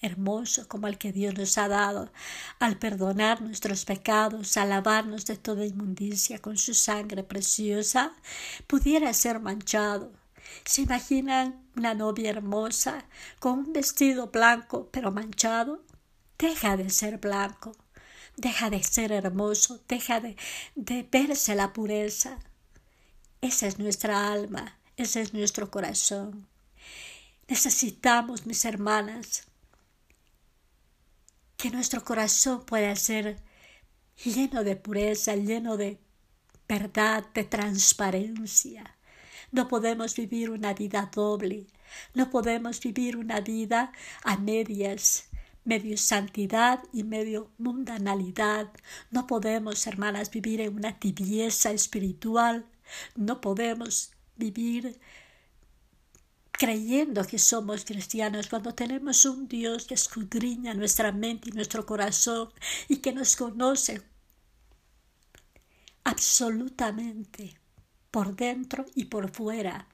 hermoso 0.00 0.66
como 0.66 0.88
el 0.88 0.96
que 0.98 1.12
Dios 1.12 1.34
nos 1.36 1.58
ha 1.58 1.68
dado, 1.68 2.10
al 2.58 2.78
perdonar 2.78 3.42
nuestros 3.42 3.84
pecados, 3.84 4.56
al 4.56 4.70
lavarnos 4.70 5.26
de 5.26 5.36
toda 5.36 5.66
inmundicia 5.66 6.38
con 6.38 6.56
su 6.56 6.74
sangre 6.74 7.22
preciosa, 7.22 8.12
pudiera 8.66 9.12
ser 9.12 9.40
manchado. 9.40 10.12
¿Se 10.64 10.82
imaginan 10.82 11.62
una 11.76 11.94
novia 11.94 12.30
hermosa 12.30 13.04
con 13.38 13.58
un 13.60 13.72
vestido 13.72 14.28
blanco 14.28 14.88
pero 14.90 15.12
manchado? 15.12 15.84
Deja 16.38 16.76
de 16.76 16.88
ser 16.90 17.18
blanco 17.18 17.72
deja 18.40 18.70
de 18.70 18.82
ser 18.82 19.12
hermoso, 19.12 19.80
deja 19.88 20.20
de, 20.20 20.36
de 20.74 21.06
verse 21.10 21.54
la 21.54 21.72
pureza. 21.72 22.38
Esa 23.40 23.66
es 23.66 23.78
nuestra 23.78 24.32
alma, 24.32 24.78
ese 24.96 25.22
es 25.22 25.32
nuestro 25.32 25.70
corazón. 25.70 26.46
Necesitamos, 27.48 28.46
mis 28.46 28.64
hermanas, 28.64 29.44
que 31.56 31.70
nuestro 31.70 32.04
corazón 32.04 32.64
pueda 32.64 32.94
ser 32.96 33.42
lleno 34.24 34.62
de 34.62 34.76
pureza, 34.76 35.34
lleno 35.36 35.76
de 35.76 35.98
verdad, 36.68 37.24
de 37.34 37.44
transparencia. 37.44 38.96
No 39.52 39.68
podemos 39.68 40.14
vivir 40.14 40.50
una 40.50 40.74
vida 40.74 41.10
doble, 41.12 41.66
no 42.14 42.30
podemos 42.30 42.80
vivir 42.80 43.16
una 43.16 43.40
vida 43.40 43.92
a 44.22 44.36
medias, 44.36 45.28
medio 45.64 45.96
santidad 45.96 46.82
y 46.92 47.02
medio 47.02 47.50
mundanalidad. 47.58 48.70
No 49.10 49.26
podemos, 49.26 49.86
hermanas, 49.86 50.30
vivir 50.30 50.60
en 50.60 50.76
una 50.76 50.98
tibieza 50.98 51.72
espiritual. 51.72 52.66
No 53.16 53.40
podemos 53.40 54.12
vivir 54.36 54.98
creyendo 56.52 57.26
que 57.26 57.38
somos 57.38 57.84
cristianos 57.84 58.48
cuando 58.48 58.74
tenemos 58.74 59.24
un 59.24 59.48
Dios 59.48 59.86
que 59.86 59.94
escudriña 59.94 60.74
nuestra 60.74 61.10
mente 61.10 61.48
y 61.48 61.52
nuestro 61.52 61.86
corazón 61.86 62.50
y 62.88 62.98
que 62.98 63.12
nos 63.12 63.34
conoce 63.34 64.02
absolutamente 66.04 67.58
por 68.10 68.36
dentro 68.36 68.84
y 68.94 69.06
por 69.06 69.30
fuera. 69.30 69.88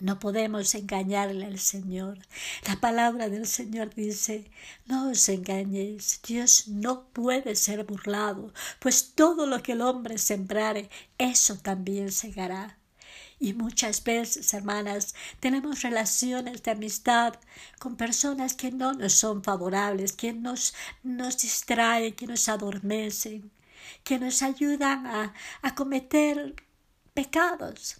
No 0.00 0.18
podemos 0.18 0.74
engañarle 0.74 1.44
al 1.44 1.58
Señor. 1.58 2.18
La 2.66 2.76
palabra 2.80 3.28
del 3.28 3.46
Señor 3.46 3.94
dice, 3.94 4.50
no 4.86 5.10
os 5.10 5.28
engañéis, 5.28 6.20
Dios 6.26 6.68
no 6.68 7.04
puede 7.12 7.54
ser 7.54 7.84
burlado, 7.84 8.54
pues 8.78 9.12
todo 9.14 9.46
lo 9.46 9.62
que 9.62 9.72
el 9.72 9.82
hombre 9.82 10.16
sembrare, 10.16 10.88
eso 11.18 11.56
también 11.56 12.12
segará. 12.12 12.78
Y 13.38 13.52
muchas 13.52 14.02
veces, 14.02 14.52
hermanas, 14.54 15.14
tenemos 15.38 15.82
relaciones 15.82 16.62
de 16.62 16.70
amistad 16.70 17.34
con 17.78 17.96
personas 17.96 18.54
que 18.54 18.70
no 18.70 18.94
nos 18.94 19.12
son 19.14 19.42
favorables, 19.44 20.12
que 20.12 20.32
nos, 20.32 20.74
nos 21.02 21.38
distraen, 21.38 22.14
que 22.14 22.26
nos 22.26 22.48
adormecen, 22.48 23.50
que 24.04 24.18
nos 24.18 24.42
ayudan 24.42 25.06
a, 25.06 25.34
a 25.60 25.74
cometer 25.74 26.54
pecados. 27.14 27.96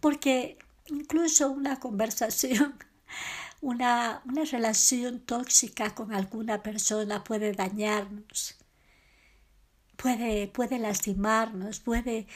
Porque 0.00 0.58
incluso 0.88 1.50
una 1.50 1.78
conversación, 1.80 2.76
una, 3.60 4.22
una 4.26 4.44
relación 4.44 5.20
tóxica 5.20 5.94
con 5.94 6.12
alguna 6.12 6.62
persona 6.62 7.24
puede 7.24 7.52
dañarnos, 7.52 8.56
puede, 9.96 10.48
puede 10.48 10.78
lastimarnos, 10.78 11.80
puede, 11.80 12.26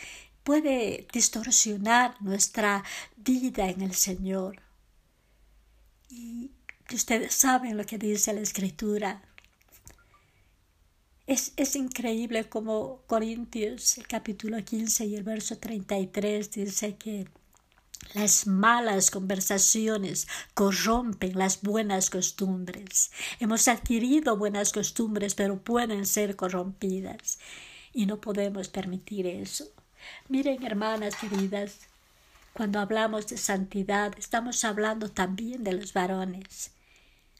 puede 0.43 1.07
distorsionar 1.13 2.21
nuestra 2.21 2.85
vida 3.17 3.69
en 3.69 3.83
el 3.83 3.95
Señor. 3.95 4.63
Y 6.09 6.51
ustedes 6.93 7.35
saben 7.35 7.77
lo 7.77 7.85
que 7.85 7.99
dice 7.99 8.33
la 8.33 8.41
Escritura. 8.41 9.23
Es, 11.27 11.53
es, 11.57 11.77
increíble 11.77 12.49
como 12.49 13.03
Corintios, 13.07 13.99
el 13.99 14.09
capítulo 14.09 14.65
15 14.65 15.05
y 15.07 15.15
el 15.15 15.23
verso 15.23 15.59
33 15.59 16.51
dice 16.51 16.97
que 16.97 17.29
las 18.15 18.47
malas 18.47 19.11
conversaciones 19.11 20.27
corrompen 20.55 21.39
las 21.39 21.63
buenas 21.63 22.11
costumbres. 22.11 23.13
Hemos 23.39 23.69
adquirido 23.69 24.37
buenas 24.37 24.73
costumbres, 24.73 25.35
pero 25.35 25.63
pueden 25.63 26.07
ser 26.07 26.35
corrompidas. 26.35 27.39
Y 27.93 28.07
no 28.07 28.21
podemos 28.21 28.69
permitir 28.69 29.27
eso. 29.27 29.67
Miren, 30.29 30.65
hermanas 30.65 31.15
queridas, 31.17 31.79
cuando 32.53 32.81
hablamos 32.81 33.29
de 33.29 33.39
santidad, 33.39 34.13
estamos 34.19 34.65
hablando 34.65 35.09
también 35.11 35.63
de 35.63 35.73
los 35.73 35.93
varones. 35.93 36.73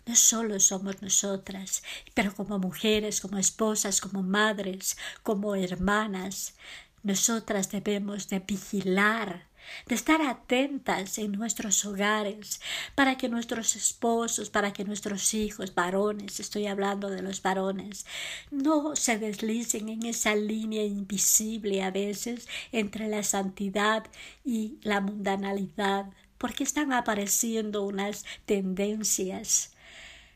No 0.07 0.15
solo 0.15 0.61
somos 0.61 1.03
nosotras, 1.03 1.83
pero 2.15 2.35
como 2.35 2.59
mujeres, 2.59 3.21
como 3.21 3.39
esposas, 3.39 4.01
como 4.01 4.23
madres, 4.23 4.97
como 5.23 5.57
hermanas, 5.57 6.55
nosotras 7.03 7.71
debemos 7.71 8.29
de 8.29 8.39
vigilar 8.41 9.50
de 9.87 9.95
estar 9.95 10.23
atentas 10.23 11.19
en 11.19 11.33
nuestros 11.33 11.85
hogares, 11.85 12.61
para 12.95 13.17
que 13.17 13.29
nuestros 13.29 13.77
esposos, 13.77 14.51
para 14.51 14.73
que 14.73 14.85
nuestros 14.85 15.35
hijos, 15.35 15.75
varones, 15.75 16.41
estoy 16.41 16.67
hablando 16.67 17.11
de 17.11 17.23
los 17.23 17.43
varones, 17.43 18.07
no 18.51 18.97
se 18.97 19.19
deslicen 19.19 19.89
en 19.89 20.05
esa 20.07 20.35
línea 20.35 20.85
invisible 20.85 21.83
a 21.83 21.91
veces 21.91 22.49
entre 22.73 23.09
la 23.09 23.23
santidad 23.23 24.07
y 24.45 24.79
la 24.83 25.01
mundanalidad, 25.01 26.07
porque 26.39 26.65
están 26.65 26.93
apareciendo 26.93 27.83
unas 27.83 28.25
tendencias, 28.47 29.73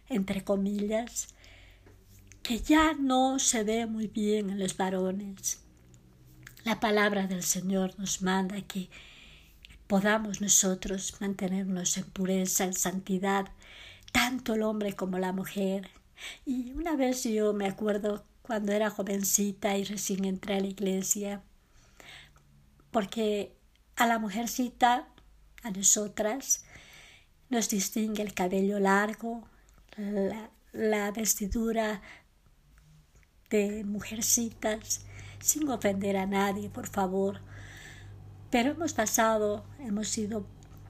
entre 0.09 0.45
comillas, 0.45 1.35
que 2.43 2.61
ya 2.61 2.93
no 2.93 3.39
se 3.39 3.65
ve 3.65 3.87
muy 3.87 4.07
bien 4.07 4.51
en 4.51 4.59
los 4.59 4.77
varones. 4.77 5.61
La 6.65 6.79
palabra 6.79 7.27
del 7.27 7.43
Señor 7.43 7.99
nos 7.99 8.21
manda 8.21 8.61
que 8.63 8.91
podamos 9.87 10.41
nosotros 10.41 11.17
mantenernos 11.21 11.97
en 11.97 12.05
pureza, 12.05 12.65
en 12.65 12.75
santidad, 12.75 13.47
tanto 14.13 14.55
el 14.55 14.63
hombre 14.63 14.95
como 14.95 15.19
la 15.19 15.33
mujer. 15.33 15.91
Y 16.47 16.73
una 16.73 16.97
vez 16.97 17.25
yo 17.25 17.53
me 17.53 17.67
acuerdo 17.67 18.25
cuando 18.43 18.73
era 18.73 18.91
jovencita 18.91 19.77
y 19.77 19.85
recién 19.85 20.25
entré 20.25 20.57
a 20.57 20.61
la 20.61 20.67
iglesia, 20.67 21.43
porque 22.91 23.57
a 23.97 24.07
la 24.07 24.19
mujercita, 24.19 25.09
a 25.63 25.71
nosotras, 25.71 26.65
nos 27.49 27.69
distingue 27.69 28.23
el 28.23 28.35
cabello 28.35 28.79
largo, 28.81 29.49
la, 30.73 31.11
vestidura 31.13 32.03
de 33.49 33.85
mujercitas, 33.85 35.07
sin 35.39 35.69
ofender 35.69 36.17
a 36.17 36.27
nadie, 36.27 36.69
por 36.69 36.87
favor. 36.87 37.41
Pero 38.55 38.71
hemos 38.71 38.93
pasado, 38.93 39.65
hemos 39.81 40.07
sido, 40.07 40.47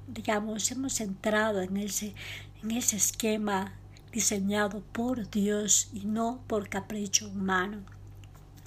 digamos, 0.07 0.71
hemos 0.71 1.01
entrado 1.01 1.63
en 1.63 1.79
ese, 1.79 2.15
en 2.63 2.73
ese 2.73 2.97
esquema 2.97 3.73
diseñado 4.13 4.83
por 4.93 5.31
Dios 5.31 5.89
y 5.95 6.05
no 6.05 6.43
por 6.47 6.69
capricho 6.69 7.27
humano. 7.27 7.79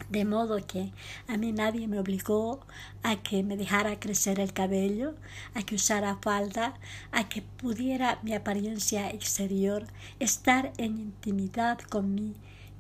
De 0.10 0.26
modo 0.26 0.66
que 0.66 0.93
a 1.28 1.38
mí 1.38 1.52
nadie 1.52 1.88
me 1.88 2.00
obligó 2.00 2.66
a 3.04 3.18
que 3.18 3.43
me 3.43 3.56
dejara 3.56 4.00
crecer 4.00 4.39
el 4.39 4.52
cabello, 4.52 5.14
a 5.54 5.62
que 5.62 5.76
usara 5.76 6.18
falda, 6.20 6.74
a 7.12 7.30
que 7.30 7.43
pudiera 7.43 8.18
mi 8.24 8.34
apariencia 8.34 9.12
exterior 9.12 9.86
estar 10.20 10.74
en 10.80 10.98
intimidad 10.98 11.78
con 11.82 12.16
mi 12.16 12.34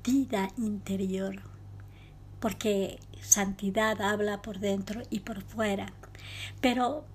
vida 0.03 0.49
interior 0.57 1.43
porque 2.39 2.99
santidad 3.21 4.01
habla 4.01 4.41
por 4.41 4.59
dentro 4.59 5.01
y 5.09 5.21
por 5.21 5.41
fuera. 5.41 5.87
Pero 6.61 7.05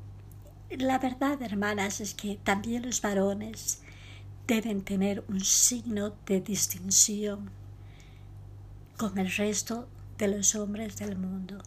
la 0.70 0.98
verdad, 0.98 1.40
hermanas, 1.42 2.00
es 2.00 2.14
que 2.14 2.36
también 2.42 2.82
los 2.82 3.00
varones 3.02 3.82
deben 4.46 4.82
tener 4.82 5.24
un 5.28 5.40
signo 5.40 6.14
de 6.26 6.40
distinción 6.40 7.50
con 8.96 9.18
el 9.18 9.30
resto 9.30 9.88
de 10.18 10.28
los 10.28 10.54
hombres 10.54 10.96
del 10.96 11.16
mundo. 11.16 11.62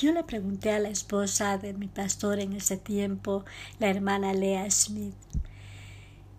Yo 0.00 0.12
le 0.12 0.22
pregunté 0.22 0.70
a 0.70 0.78
la 0.78 0.90
esposa 0.90 1.58
de 1.58 1.72
mi 1.72 1.88
pastor 1.88 2.38
en 2.38 2.52
ese 2.52 2.76
tiempo, 2.76 3.44
la 3.78 3.88
hermana 3.88 4.32
Lea 4.32 4.70
Smith, 4.70 5.14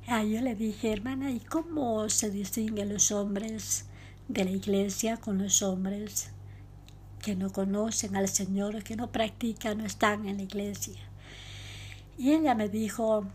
ah, 0.08 0.24
yo 0.24 0.42
le 0.42 0.56
dije, 0.56 0.94
hermana, 0.94 1.32
¿y 1.32 1.40
cómo 1.40 2.08
se 2.10 2.30
distinguen 2.30 2.94
los 2.94 3.12
hombres 3.12 3.86
de 4.30 4.46
la 4.46 4.52
iglesia 4.52 5.18
con 5.18 5.38
los 5.38 5.62
hombres 5.62 6.32
que 7.28 7.36
no 7.36 7.52
conocen 7.52 8.16
al 8.16 8.30
Señor, 8.30 8.84
que 8.84 8.96
no 8.96 9.12
practican, 9.12 9.80
no 9.80 9.86
están 9.86 10.26
en 10.30 10.38
la 10.38 10.44
iglesia. 10.44 10.96
Y 12.18 12.32
ella 12.32 12.56
me 12.56 12.70
dijo, 12.70 13.28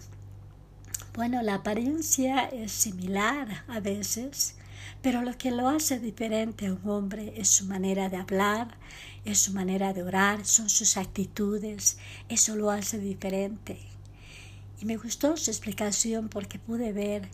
bueno, 1.12 1.42
la 1.42 1.56
apariencia 1.56 2.46
es 2.46 2.72
similar 2.72 3.64
a 3.68 3.80
veces, 3.80 4.54
pero 5.02 5.20
lo 5.20 5.36
que 5.36 5.50
lo 5.50 5.68
hace 5.68 5.98
diferente 5.98 6.68
a 6.68 6.72
un 6.72 6.88
hombre 6.88 7.34
es 7.36 7.48
su 7.48 7.66
manera 7.66 8.08
de 8.08 8.16
hablar, 8.16 8.78
es 9.26 9.40
su 9.40 9.52
manera 9.52 9.92
de 9.92 10.04
orar, 10.04 10.46
son 10.46 10.70
sus 10.70 10.96
actitudes, 10.96 11.98
eso 12.30 12.56
lo 12.56 12.70
hace 12.70 12.98
diferente. 12.98 13.78
Y 14.80 14.86
me 14.86 14.96
gustó 14.96 15.36
su 15.36 15.50
explicación 15.50 16.30
porque 16.30 16.58
pude 16.58 16.94
ver 16.94 17.28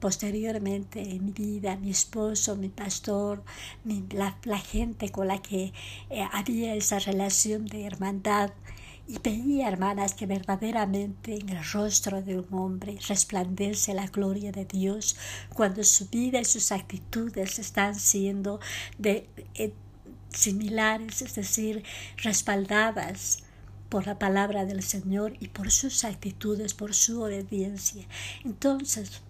posteriormente 0.00 1.00
en 1.00 1.26
mi 1.26 1.32
vida, 1.32 1.76
mi 1.76 1.90
esposo, 1.90 2.56
mi 2.56 2.68
pastor, 2.68 3.44
la, 3.84 4.58
gente 4.58 5.10
con 5.10 5.28
la 5.28 5.40
que 5.40 5.72
eh, 6.08 6.26
había 6.32 6.74
esa 6.74 6.98
relación 6.98 7.66
de 7.66 7.84
hermandad. 7.84 8.50
Y 9.06 9.18
veía, 9.18 9.68
hermanas, 9.68 10.14
que 10.14 10.26
verdaderamente 10.26 11.34
en 11.34 11.48
el 11.48 11.64
rostro 11.72 12.22
de 12.22 12.38
un 12.38 12.46
hombre 12.54 12.96
resplandece 13.08 13.92
la 13.92 14.06
gloria 14.06 14.52
de 14.52 14.64
Dios 14.64 15.16
cuando 15.52 15.82
su 15.82 16.08
vida 16.08 16.40
y 16.40 16.44
sus 16.44 16.70
actitudes 16.70 17.58
están 17.58 17.96
siendo 17.96 18.60
de, 18.98 19.28
eh, 19.54 19.72
similares, 20.32 21.22
es 21.22 21.34
decir, 21.34 21.82
respaldadas 22.18 23.42
por 23.88 24.06
la 24.06 24.18
palabra 24.18 24.64
del 24.64 24.82
Señor 24.82 25.34
y 25.40 25.48
por 25.48 25.70
sus 25.70 26.04
actitudes, 26.04 26.74
por 26.74 26.94
su 26.94 27.22
obediencia. 27.22 28.06
Entonces, 28.44 29.22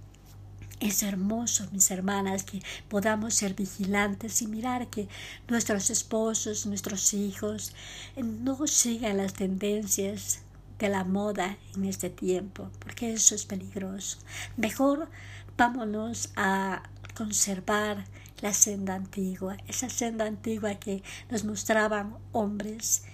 es 0.80 1.02
hermoso, 1.02 1.68
mis 1.72 1.90
hermanas, 1.90 2.42
que 2.42 2.62
podamos 2.88 3.34
ser 3.34 3.54
vigilantes 3.54 4.42
y 4.42 4.46
mirar 4.46 4.88
que 4.88 5.08
nuestros 5.48 5.90
esposos, 5.90 6.66
nuestros 6.66 7.14
hijos 7.14 7.74
eh, 8.16 8.22
no 8.22 8.66
sigan 8.66 9.18
las 9.18 9.34
tendencias 9.34 10.40
de 10.78 10.88
la 10.88 11.04
moda 11.04 11.58
en 11.76 11.84
este 11.84 12.08
tiempo, 12.08 12.70
porque 12.78 13.12
eso 13.12 13.34
es 13.34 13.44
peligroso. 13.44 14.18
Mejor 14.56 15.10
vámonos 15.56 16.30
a 16.36 16.82
conservar 17.14 18.06
la 18.40 18.54
senda 18.54 18.94
antigua, 18.94 19.58
esa 19.68 19.90
senda 19.90 20.24
antigua 20.24 20.76
que 20.76 21.02
nos 21.30 21.44
mostraban 21.44 22.16
hombres 22.32 23.04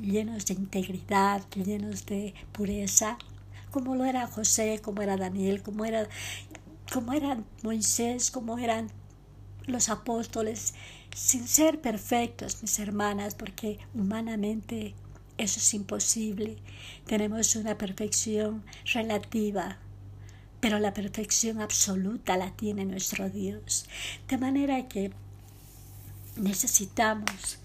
llenos 0.00 0.46
de 0.46 0.54
integridad, 0.54 1.42
llenos 1.50 2.06
de 2.06 2.34
pureza, 2.52 3.18
como 3.72 3.96
lo 3.96 4.04
era 4.04 4.28
José, 4.28 4.80
como 4.80 5.02
era 5.02 5.16
Daniel, 5.16 5.62
como 5.62 5.84
era 5.84 6.08
como 6.92 7.12
eran 7.12 7.44
Moisés, 7.62 8.30
como 8.30 8.58
eran 8.58 8.90
los 9.66 9.88
apóstoles, 9.88 10.74
sin 11.14 11.46
ser 11.46 11.80
perfectos, 11.80 12.62
mis 12.62 12.78
hermanas, 12.78 13.34
porque 13.34 13.78
humanamente 13.94 14.94
eso 15.38 15.58
es 15.58 15.74
imposible. 15.74 16.56
Tenemos 17.06 17.56
una 17.56 17.76
perfección 17.78 18.64
relativa, 18.92 19.78
pero 20.60 20.78
la 20.78 20.92
perfección 20.92 21.60
absoluta 21.60 22.36
la 22.36 22.50
tiene 22.52 22.84
nuestro 22.84 23.30
Dios. 23.30 23.86
De 24.28 24.38
manera 24.38 24.88
que 24.88 25.12
necesitamos 26.36 27.58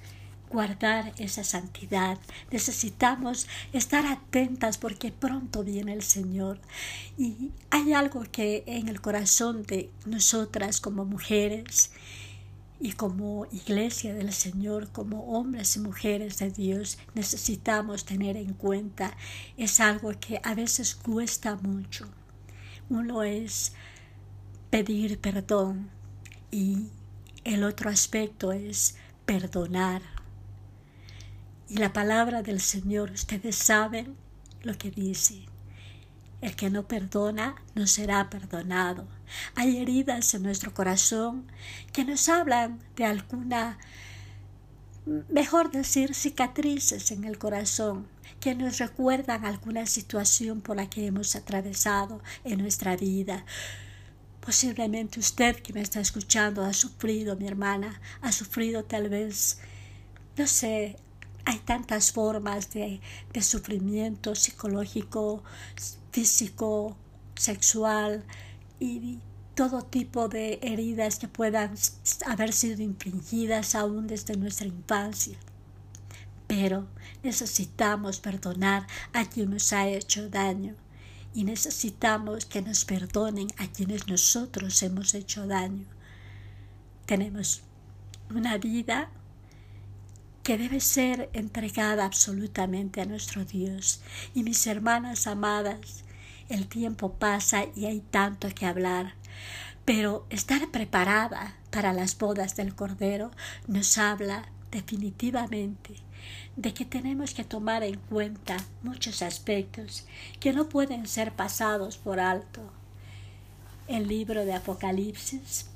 guardar 0.49 1.13
esa 1.17 1.43
santidad. 1.43 2.17
Necesitamos 2.51 3.47
estar 3.73 4.05
atentas 4.05 4.77
porque 4.77 5.11
pronto 5.11 5.63
viene 5.63 5.93
el 5.93 6.03
Señor. 6.03 6.59
Y 7.17 7.51
hay 7.69 7.93
algo 7.93 8.23
que 8.31 8.63
en 8.65 8.87
el 8.89 9.01
corazón 9.01 9.63
de 9.63 9.89
nosotras 10.05 10.81
como 10.81 11.05
mujeres 11.05 11.91
y 12.79 12.93
como 12.93 13.45
iglesia 13.51 14.13
del 14.13 14.31
Señor, 14.31 14.89
como 14.91 15.33
hombres 15.33 15.75
y 15.75 15.79
mujeres 15.79 16.37
de 16.37 16.49
Dios, 16.49 16.97
necesitamos 17.13 18.05
tener 18.05 18.37
en 18.37 18.53
cuenta. 18.53 19.15
Es 19.57 19.79
algo 19.79 20.11
que 20.19 20.39
a 20.43 20.55
veces 20.55 20.95
cuesta 20.95 21.55
mucho. 21.57 22.07
Uno 22.89 23.23
es 23.23 23.73
pedir 24.69 25.19
perdón 25.19 25.89
y 26.51 26.87
el 27.43 27.63
otro 27.63 27.89
aspecto 27.89 28.51
es 28.51 28.95
perdonar 29.25 30.01
y 31.69 31.77
la 31.77 31.93
palabra 31.93 32.41
del 32.41 32.59
Señor, 32.59 33.11
ustedes 33.11 33.55
saben 33.55 34.15
lo 34.63 34.77
que 34.77 34.89
dice. 34.89 35.45
El 36.41 36.55
que 36.55 36.69
no 36.69 36.87
perdona 36.87 37.55
no 37.75 37.85
será 37.85 38.29
perdonado. 38.29 39.07
Hay 39.55 39.77
heridas 39.77 40.33
en 40.33 40.43
nuestro 40.43 40.73
corazón 40.73 41.45
que 41.93 42.05
nos 42.05 42.27
hablan 42.27 42.79
de 42.95 43.05
alguna, 43.05 43.77
mejor 45.29 45.69
decir, 45.69 46.15
cicatrices 46.15 47.11
en 47.11 47.23
el 47.25 47.37
corazón, 47.37 48.07
que 48.39 48.55
nos 48.55 48.79
recuerdan 48.79 49.45
alguna 49.45 49.85
situación 49.85 50.61
por 50.61 50.77
la 50.77 50.89
que 50.89 51.05
hemos 51.05 51.35
atravesado 51.35 52.21
en 52.45 52.59
nuestra 52.59 52.95
vida. 52.95 53.45
Posiblemente 54.39 55.19
usted 55.19 55.57
que 55.57 55.73
me 55.73 55.81
está 55.81 55.99
escuchando 55.99 56.63
ha 56.63 56.73
sufrido, 56.73 57.35
mi 57.35 57.47
hermana, 57.47 57.99
ha 58.21 58.31
sufrido 58.31 58.85
tal 58.85 59.09
vez, 59.09 59.59
no 60.37 60.47
sé, 60.47 60.95
hay 61.49 61.57
tantas 61.57 62.11
formas 62.11 62.69
de, 62.69 63.01
sufrimiento 63.41 64.35
psicológico, 64.35 65.43
físico, 66.11 66.95
sexual 67.33 68.23
y 68.79 69.17
todo 69.55 69.81
tipo 69.81 70.29
de 70.29 70.59
heridas 70.61 71.17
que 71.17 71.27
puedan 71.27 71.73
haber 72.27 72.53
sido 72.53 72.83
infringidas 72.83 73.73
aún 73.73 74.05
desde 74.05 74.37
nuestra 74.37 74.67
infancia. 74.67 75.39
Pero 76.45 76.87
necesitamos 77.23 78.19
perdonar 78.19 78.85
a 79.13 79.25
quien 79.25 79.49
nos 79.49 79.73
ha 79.73 79.87
hecho 79.87 80.29
daño 80.29 80.75
y 81.33 81.45
necesitamos 81.45 82.45
que 82.45 82.61
nos 82.61 82.85
perdonen 82.85 83.47
a 83.57 83.65
quienes 83.65 84.07
nosotros 84.07 84.83
hemos 84.83 85.15
hecho 85.15 85.47
daño. 85.47 85.87
Tenemos 87.07 87.63
una 88.29 88.59
vida 88.59 89.09
que 90.49 90.57
debe 90.57 90.79
ser 90.79 91.29
entregada 91.33 92.05
absolutamente 92.05 93.01
a 93.01 93.05
nuestro 93.05 93.45
Dios. 93.45 94.01
Y 94.33 94.41
mis 94.41 94.65
hermanas 94.65 95.27
amadas, 95.27 96.03
el 96.49 96.67
tiempo 96.67 97.13
pasa 97.13 97.65
y 97.75 97.85
hay 97.85 97.99
tanto 97.99 98.49
que 98.49 98.65
hablar, 98.65 99.13
pero 99.85 100.25
estar 100.31 100.71
preparada 100.71 101.55
para 101.69 101.93
las 101.93 102.17
bodas 102.17 102.55
del 102.55 102.73
Cordero 102.73 103.29
nos 103.67 103.99
habla 103.99 104.49
definitivamente 104.71 105.93
de 106.55 106.73
que 106.73 106.83
tenemos 106.83 107.35
que 107.35 107.43
tomar 107.43 107.83
en 107.83 107.99
cuenta 107.99 108.57
muchos 108.81 109.21
aspectos 109.21 110.07
que 110.39 110.51
no 110.51 110.67
pueden 110.67 111.05
ser 111.05 111.31
pasados 111.31 111.99
por 111.99 112.19
alto. 112.19 112.73
El 113.87 114.07
libro 114.07 114.45
de 114.45 114.53
Apocalipsis, 114.53 115.67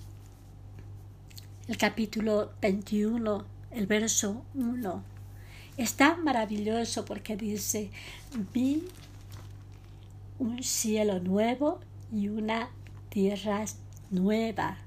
el 1.67 1.77
capítulo 1.77 2.53
21, 2.59 3.52
el 3.73 3.87
verso 3.87 4.43
1, 4.53 5.03
es 5.77 5.93
tan 5.95 6.23
maravilloso 6.23 7.05
porque 7.05 7.35
dice, 7.35 7.89
vi 8.53 8.87
un 10.39 10.61
cielo 10.63 11.19
nuevo 11.19 11.79
y 12.11 12.29
una 12.29 12.69
tierra 13.09 13.65
nueva 14.11 14.77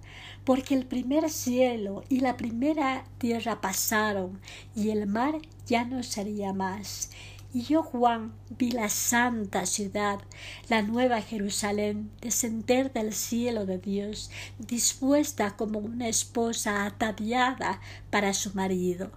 porque 0.47 0.77
el 0.77 0.87
primer 0.87 1.29
cielo 1.29 2.05
y 2.09 2.21
la 2.21 2.37
primera 2.37 3.05
tierra 3.19 3.61
pasaron, 3.61 4.41
y 4.77 4.91
el 4.91 5.09
mar 5.09 5.35
ya 5.67 5.85
no 5.85 6.05
sería 6.05 6.53
más. 6.53 7.11
Y 7.57 7.63
yo, 7.63 7.83
Juan, 7.83 8.35
vi 8.59 8.71
la 8.71 8.91
santa 8.91 9.65
ciudad, 9.65 10.21
la 10.69 10.83
nueva 10.83 11.23
Jerusalén, 11.23 12.11
descender 12.21 12.93
del 12.93 13.15
cielo 13.15 13.65
de 13.65 13.79
Dios, 13.79 14.31
dispuesta 14.59 15.57
como 15.57 15.79
una 15.79 16.07
esposa 16.07 16.85
ataviada 16.85 17.81
para 18.11 18.35
su 18.35 18.53
marido. 18.53 19.11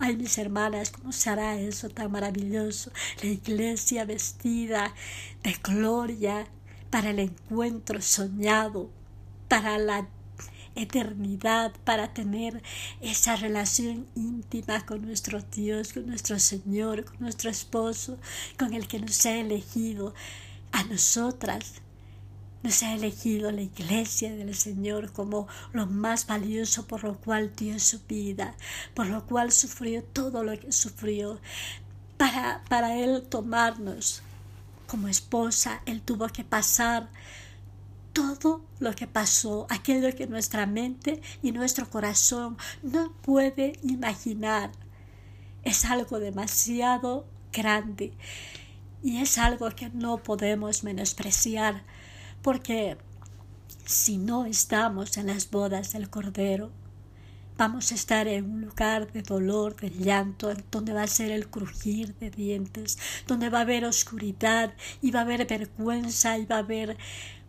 Ay, 0.00 0.16
mis 0.16 0.38
hermanas, 0.38 0.90
¿cómo 0.90 1.12
será 1.12 1.56
eso 1.60 1.88
tan 1.88 2.10
maravilloso? 2.10 2.90
La 3.22 3.28
iglesia 3.28 4.04
vestida 4.04 4.92
de 5.44 5.54
gloria 5.62 6.48
para 6.90 7.10
el 7.10 7.20
encuentro 7.20 8.02
soñado, 8.02 8.90
para 9.46 9.78
la 9.78 10.08
eternidad 10.74 11.72
para 11.84 12.12
tener 12.12 12.62
esa 13.00 13.36
relación 13.36 14.06
íntima 14.14 14.84
con 14.86 15.02
nuestro 15.02 15.40
Dios, 15.40 15.92
con 15.92 16.06
nuestro 16.06 16.38
Señor, 16.38 17.04
con 17.04 17.20
nuestro 17.20 17.50
esposo, 17.50 18.18
con 18.58 18.74
el 18.74 18.88
que 18.88 19.00
nos 19.00 19.24
ha 19.26 19.36
elegido 19.36 20.14
a 20.72 20.84
nosotras. 20.84 21.74
Nos 22.62 22.82
ha 22.82 22.94
elegido 22.94 23.50
la 23.52 23.60
iglesia 23.60 24.34
del 24.34 24.54
Señor 24.54 25.12
como 25.12 25.46
lo 25.72 25.86
más 25.86 26.26
valioso 26.26 26.86
por 26.86 27.04
lo 27.04 27.18
cual 27.18 27.54
dio 27.54 27.78
su 27.78 28.00
vida, 28.08 28.54
por 28.94 29.06
lo 29.06 29.26
cual 29.26 29.52
sufrió 29.52 30.02
todo 30.02 30.42
lo 30.42 30.58
que 30.58 30.72
sufrió. 30.72 31.40
Para, 32.16 32.62
para 32.68 32.96
Él 32.96 33.22
tomarnos 33.28 34.22
como 34.86 35.08
esposa, 35.08 35.82
Él 35.84 36.00
tuvo 36.00 36.28
que 36.28 36.44
pasar 36.44 37.08
todo 38.14 38.64
lo 38.78 38.94
que 38.94 39.06
pasó, 39.06 39.66
aquello 39.68 40.16
que 40.16 40.26
nuestra 40.26 40.64
mente 40.64 41.20
y 41.42 41.52
nuestro 41.52 41.90
corazón 41.90 42.56
no 42.82 43.12
puede 43.20 43.78
imaginar. 43.82 44.72
Es 45.64 45.84
algo 45.84 46.18
demasiado 46.20 47.26
grande 47.52 48.14
y 49.02 49.18
es 49.18 49.36
algo 49.36 49.68
que 49.70 49.90
no 49.90 50.18
podemos 50.18 50.84
menospreciar 50.84 51.82
porque 52.40 52.96
si 53.84 54.16
no 54.16 54.46
estamos 54.46 55.16
en 55.18 55.26
las 55.26 55.50
bodas 55.50 55.92
del 55.92 56.08
Cordero, 56.08 56.70
vamos 57.56 57.92
a 57.92 57.94
estar 57.94 58.26
en 58.28 58.50
un 58.50 58.60
lugar 58.62 59.12
de 59.12 59.22
dolor, 59.22 59.76
de 59.76 59.90
llanto, 59.90 60.52
donde 60.70 60.92
va 60.92 61.02
a 61.02 61.06
ser 61.06 61.30
el 61.30 61.48
crujir 61.48 62.14
de 62.16 62.30
dientes, 62.30 62.98
donde 63.26 63.48
va 63.48 63.58
a 63.58 63.62
haber 63.62 63.84
oscuridad 63.84 64.74
y 65.00 65.10
va 65.10 65.20
a 65.20 65.22
haber 65.22 65.46
vergüenza 65.46 66.38
y 66.38 66.46
va 66.46 66.56
a 66.56 66.60
haber 66.60 66.96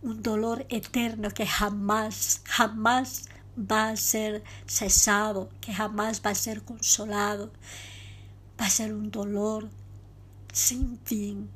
un 0.06 0.22
dolor 0.22 0.68
eterno 0.70 1.32
que 1.32 1.48
jamás, 1.48 2.42
jamás 2.46 3.28
va 3.58 3.90
a 3.90 3.96
ser 3.96 4.44
cesado, 4.68 5.50
que 5.62 5.74
jamás 5.74 6.22
va 6.24 6.30
a 6.30 6.36
ser 6.36 6.62
consolado. 6.64 7.52
Va 8.62 8.68
a 8.68 8.70
ser 8.70 8.94
un 8.94 9.10
dolor 9.10 9.68
sin 10.54 11.00
fin, 11.04 11.50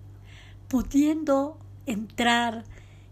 pudiendo 0.67 1.59
entrar 1.85 2.65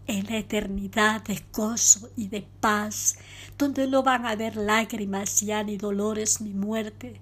en 0.08 0.26
la 0.26 0.38
eternidad 0.38 1.22
de 1.22 1.40
gozo 1.52 2.10
y 2.16 2.26
de 2.26 2.42
paz, 2.60 3.16
donde 3.56 3.86
no 3.86 4.02
van 4.02 4.26
a 4.26 4.30
haber 4.30 4.56
lágrimas 4.56 5.40
ya 5.40 5.62
ni 5.62 5.76
dolores 5.76 6.40
ni 6.40 6.52
muerte, 6.52 7.20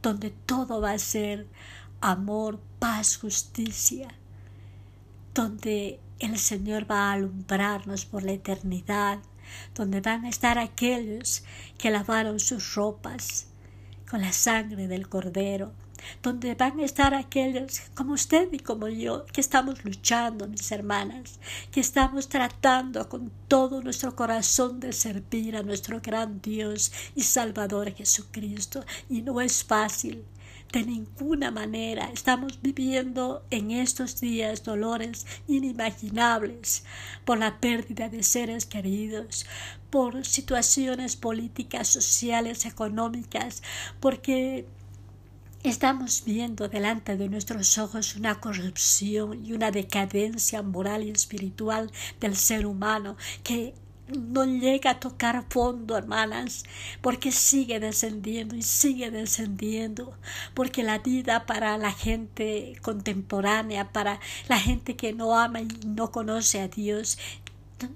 donde 0.00 0.30
todo 0.30 0.80
va 0.80 0.92
a 0.92 0.98
ser 0.98 1.46
amor, 2.00 2.60
paz, 2.78 3.18
justicia, 3.18 4.08
donde 5.34 6.00
el 6.20 6.38
Señor 6.38 6.90
va 6.90 7.10
a 7.10 7.12
alumbrarnos 7.12 8.04
por 8.04 8.22
la 8.22 8.32
eternidad, 8.32 9.20
donde 9.74 10.00
van 10.00 10.24
a 10.24 10.28
estar 10.28 10.58
aquellos 10.58 11.44
que 11.78 11.90
lavaron 11.90 12.40
sus 12.40 12.74
ropas 12.74 13.46
con 14.10 14.20
la 14.20 14.32
sangre 14.32 14.88
del 14.88 15.08
Cordero, 15.08 15.72
donde 16.22 16.54
van 16.54 16.80
a 16.80 16.84
estar 16.84 17.14
aquellos 17.14 17.80
como 17.94 18.14
usted 18.14 18.52
y 18.52 18.58
como 18.58 18.88
yo, 18.88 19.26
que 19.26 19.40
estamos 19.40 19.84
luchando, 19.84 20.48
mis 20.48 20.70
hermanas, 20.72 21.38
que 21.70 21.80
estamos 21.80 22.28
tratando 22.28 23.08
con 23.08 23.30
todo 23.48 23.82
nuestro 23.82 24.14
corazón 24.16 24.80
de 24.80 24.92
servir 24.92 25.56
a 25.56 25.62
nuestro 25.62 26.00
gran 26.00 26.40
Dios 26.40 26.92
y 27.14 27.22
Salvador 27.22 27.92
Jesucristo. 27.94 28.84
Y 29.08 29.22
no 29.22 29.40
es 29.40 29.64
fácil, 29.64 30.24
de 30.72 30.84
ninguna 30.84 31.50
manera. 31.50 32.10
Estamos 32.12 32.60
viviendo 32.60 33.44
en 33.50 33.70
estos 33.70 34.20
días 34.20 34.64
dolores 34.64 35.26
inimaginables 35.46 36.84
por 37.24 37.38
la 37.38 37.58
pérdida 37.58 38.08
de 38.08 38.22
seres 38.22 38.66
queridos, 38.66 39.46
por 39.90 40.24
situaciones 40.26 41.16
políticas, 41.16 41.88
sociales, 41.88 42.66
económicas, 42.66 43.62
porque 44.00 44.66
Estamos 45.64 46.22
viendo 46.24 46.68
delante 46.68 47.16
de 47.16 47.28
nuestros 47.28 47.78
ojos 47.78 48.14
una 48.14 48.38
corrupción 48.38 49.44
y 49.44 49.52
una 49.52 49.72
decadencia 49.72 50.62
moral 50.62 51.02
y 51.02 51.10
espiritual 51.10 51.90
del 52.20 52.36
ser 52.36 52.64
humano 52.64 53.16
que 53.42 53.74
no 54.08 54.44
llega 54.44 54.92
a 54.92 55.00
tocar 55.00 55.44
fondo, 55.48 55.96
hermanas, 55.96 56.64
porque 57.00 57.32
sigue 57.32 57.80
descendiendo 57.80 58.56
y 58.56 58.62
sigue 58.62 59.10
descendiendo, 59.10 60.16
porque 60.54 60.82
la 60.82 60.98
vida 60.98 61.46
para 61.46 61.76
la 61.78 61.92
gente 61.92 62.74
contemporánea, 62.82 63.92
para 63.92 64.20
la 64.48 64.58
gente 64.58 64.96
que 64.96 65.12
no 65.12 65.38
ama 65.38 65.60
y 65.60 65.68
no 65.86 66.10
conoce 66.10 66.60
a 66.60 66.68
Dios, 66.68 67.18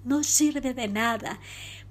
no 0.05 0.23
sirve 0.23 0.75
de 0.75 0.89
nada. 0.89 1.39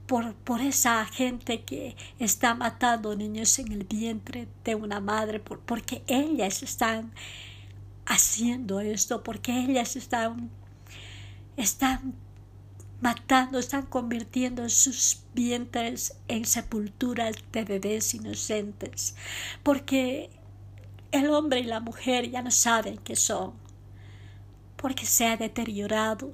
Por, 0.08 0.34
por, 0.34 0.60
esa 0.60 1.06
gente 1.06 1.62
que 1.62 1.96
está 2.20 2.54
matando 2.54 3.16
niños 3.16 3.58
en 3.60 3.72
el 3.72 3.86
vientre 3.86 4.50
de 4.66 4.76
una 4.76 5.00
madre, 5.00 5.40
por, 5.40 5.60
porque 5.62 6.04
ellas 6.06 6.64
están 6.64 7.14
haciendo 8.06 8.82
esto, 8.82 9.24
porque 9.24 9.58
ellas 9.58 9.96
están, 9.96 10.50
están 11.56 12.14
matando, 13.02 13.60
están 13.60 13.86
convirtiendo 13.88 14.70
sus 14.70 15.24
vientres 15.34 16.16
en 16.28 16.46
sepulturas 16.46 17.36
de 17.52 17.66
bebés 17.66 18.14
inocentes, 18.14 19.16
porque 19.64 20.30
el 21.12 21.30
hombre 21.30 21.60
y 21.60 21.64
la 21.64 21.80
mujer 21.80 22.30
ya 22.30 22.42
no 22.42 22.52
saben 22.52 22.98
qué 22.98 23.16
son, 23.16 23.54
porque 24.78 25.06
se 25.06 25.28
ha 25.28 25.36
deteriorado 25.36 26.34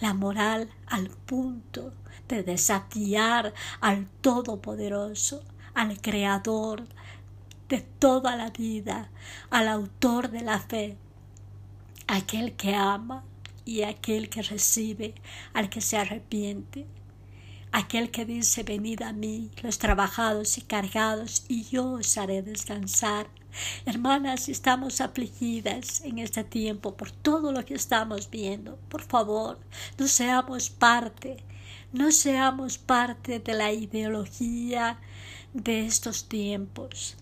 la 0.00 0.14
moral 0.14 0.70
al 0.86 1.10
punto 1.10 1.92
de 2.28 2.42
desafiar 2.42 3.52
al 3.80 4.08
Todopoderoso, 4.20 5.44
al 5.74 6.00
Creador 6.00 6.84
de 7.68 7.80
toda 7.80 8.36
la 8.36 8.50
vida, 8.50 9.10
al 9.50 9.68
autor 9.68 10.30
de 10.30 10.42
la 10.42 10.58
fe, 10.58 10.96
aquel 12.06 12.54
que 12.54 12.74
ama, 12.74 13.24
y 13.64 13.82
aquel 13.82 14.28
que 14.28 14.42
recibe 14.42 15.14
al 15.52 15.70
que 15.70 15.80
se 15.80 15.96
arrepiente, 15.96 16.86
aquel 17.72 18.10
que 18.10 18.24
dice 18.24 18.62
venid 18.62 19.02
a 19.02 19.12
mí 19.12 19.50
los 19.62 19.78
trabajados 19.78 20.58
y 20.58 20.62
cargados 20.62 21.44
y 21.48 21.64
yo 21.64 21.92
os 21.92 22.16
haré 22.18 22.42
descansar. 22.42 23.28
Hermanas, 23.84 24.48
estamos 24.48 25.00
afligidas 25.00 26.00
en 26.02 26.18
este 26.18 26.42
tiempo 26.44 26.96
por 26.96 27.10
todo 27.10 27.52
lo 27.52 27.64
que 27.64 27.74
estamos 27.74 28.30
viendo. 28.30 28.78
Por 28.88 29.02
favor, 29.02 29.58
no 29.98 30.08
seamos 30.08 30.70
parte, 30.70 31.36
no 31.92 32.12
seamos 32.12 32.78
parte 32.78 33.40
de 33.40 33.54
la 33.54 33.72
ideología 33.72 34.98
de 35.52 35.84
estos 35.84 36.28
tiempos, 36.28 37.16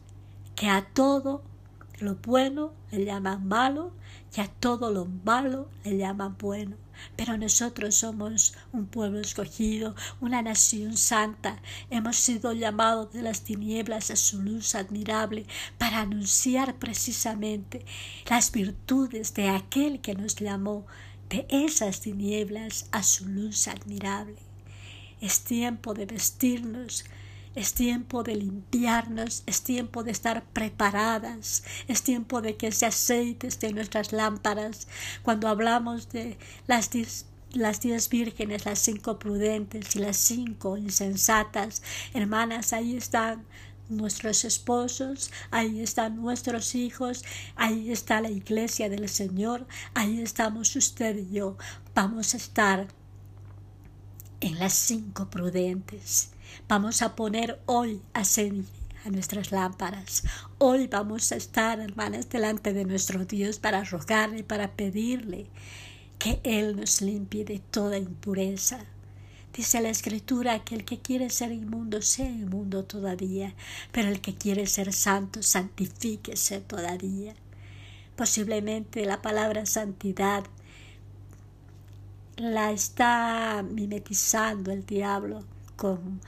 que 0.55 0.68
a 0.68 0.82
todo 0.82 1.43
lo 1.99 2.14
bueno 2.16 2.72
le 2.91 3.05
llaman 3.05 3.47
malo 3.47 3.93
y 4.36 4.40
a 4.40 4.48
todo 4.48 4.90
lo 4.90 5.06
malo 5.06 5.68
le 5.84 5.96
llaman 5.96 6.36
bueno. 6.38 6.76
Pero 7.16 7.38
nosotros 7.38 7.96
somos 7.96 8.54
un 8.72 8.86
pueblo 8.86 9.20
escogido, 9.20 9.94
una 10.20 10.42
nación 10.42 10.96
santa. 10.96 11.62
Hemos 11.88 12.16
sido 12.16 12.52
llamados 12.52 13.12
de 13.12 13.22
las 13.22 13.42
tinieblas 13.42 14.10
a 14.10 14.16
su 14.16 14.42
luz 14.42 14.74
admirable 14.74 15.46
para 15.78 16.00
anunciar 16.00 16.76
precisamente 16.76 17.84
las 18.28 18.52
virtudes 18.52 19.32
de 19.34 19.48
aquel 19.48 20.00
que 20.00 20.14
nos 20.14 20.36
llamó 20.36 20.86
de 21.30 21.46
esas 21.48 22.00
tinieblas 22.00 22.86
a 22.92 23.02
su 23.02 23.26
luz 23.26 23.66
admirable. 23.66 24.36
Es 25.20 25.42
tiempo 25.42 25.94
de 25.94 26.06
vestirnos 26.06 27.04
es 27.55 27.74
tiempo 27.74 28.22
de 28.22 28.36
limpiarnos, 28.36 29.42
es 29.46 29.62
tiempo 29.62 30.05
de 30.05 30.12
estar 30.12 30.44
preparadas, 30.44 31.64
es 31.88 32.03
tiempo 32.03 32.40
de 32.42 32.57
que 32.57 32.68
ese 32.68 32.86
aceite 32.86 33.48
en 33.62 33.74
nuestras 33.74 34.12
lámparas. 34.12 34.86
Cuando 35.22 35.48
hablamos 35.48 36.11
de 36.11 36.38
las 36.66 36.90
diez, 36.90 37.26
las 37.53 37.80
diez 37.80 38.09
vírgenes, 38.09 38.64
las 38.64 38.78
cinco 38.78 39.18
prudentes 39.18 39.96
y 39.96 39.98
las 39.98 40.16
cinco 40.16 40.76
insensatas, 40.76 41.82
hermanas, 42.14 42.72
ahí 42.72 42.96
están 42.96 43.44
nuestros 43.88 44.44
esposos, 44.44 45.32
ahí 45.51 45.80
están 45.80 46.16
nuestros 46.16 46.76
hijos, 46.76 47.24
ahí 47.57 47.90
está 47.90 48.20
la 48.20 48.30
iglesia 48.30 48.88
del 48.88 49.09
Señor, 49.09 49.66
ahí 49.94 50.20
estamos 50.20 50.76
usted 50.76 51.16
y 51.16 51.34
yo. 51.34 51.57
Vamos 51.94 52.34
a 52.34 52.36
estar 52.36 52.86
en 54.40 54.59
las 54.59 54.72
cinco 54.74 55.28
prudentes. 55.28 56.30
Vamos 56.68 57.03
a 57.03 57.16
poner 57.16 57.61
hoy 57.66 58.03
aceite 58.12 58.68
a 59.05 59.11
nuestras 59.11 59.51
lámparas. 59.51 60.24
Hoy 60.59 60.86
vamos 60.86 61.32
a 61.32 61.36
estar, 61.36 61.80
hermanas, 61.80 62.28
delante 62.28 62.72
de 62.72 62.84
nuestro 62.84 63.24
Dios 63.24 63.59
para 63.59 63.84
rogarle, 63.84 64.44
para 64.44 64.72
pedirle 64.72 65.46
que 66.18 66.40
Él 66.44 66.76
nos 66.76 67.01
limpie 67.01 67.44
de 67.44 67.59
toda 67.59 67.98
impureza. 67.98 68.78
Dice 69.55 69.80
la 69.80 69.88
escritura 69.88 70.62
que 70.64 70.74
el 70.74 70.84
que 70.84 70.98
quiere 70.98 71.28
ser 71.30 71.51
inmundo 71.51 72.03
sea 72.03 72.28
inmundo 72.28 72.84
todavía, 72.84 73.55
pero 73.90 74.09
el 74.09 74.20
que 74.20 74.34
quiere 74.34 74.66
ser 74.66 74.92
santo 74.92 75.42
santifíquese 75.42 76.61
todavía. 76.61 77.34
Posiblemente 78.16 79.05
la 79.07 79.22
palabra 79.22 79.66
santidad 79.66 80.44
la 82.36 82.70
está 82.70 83.64
mimetizando 83.68 84.70
el 84.70 84.86
diablo 84.86 85.44
con 85.80 86.20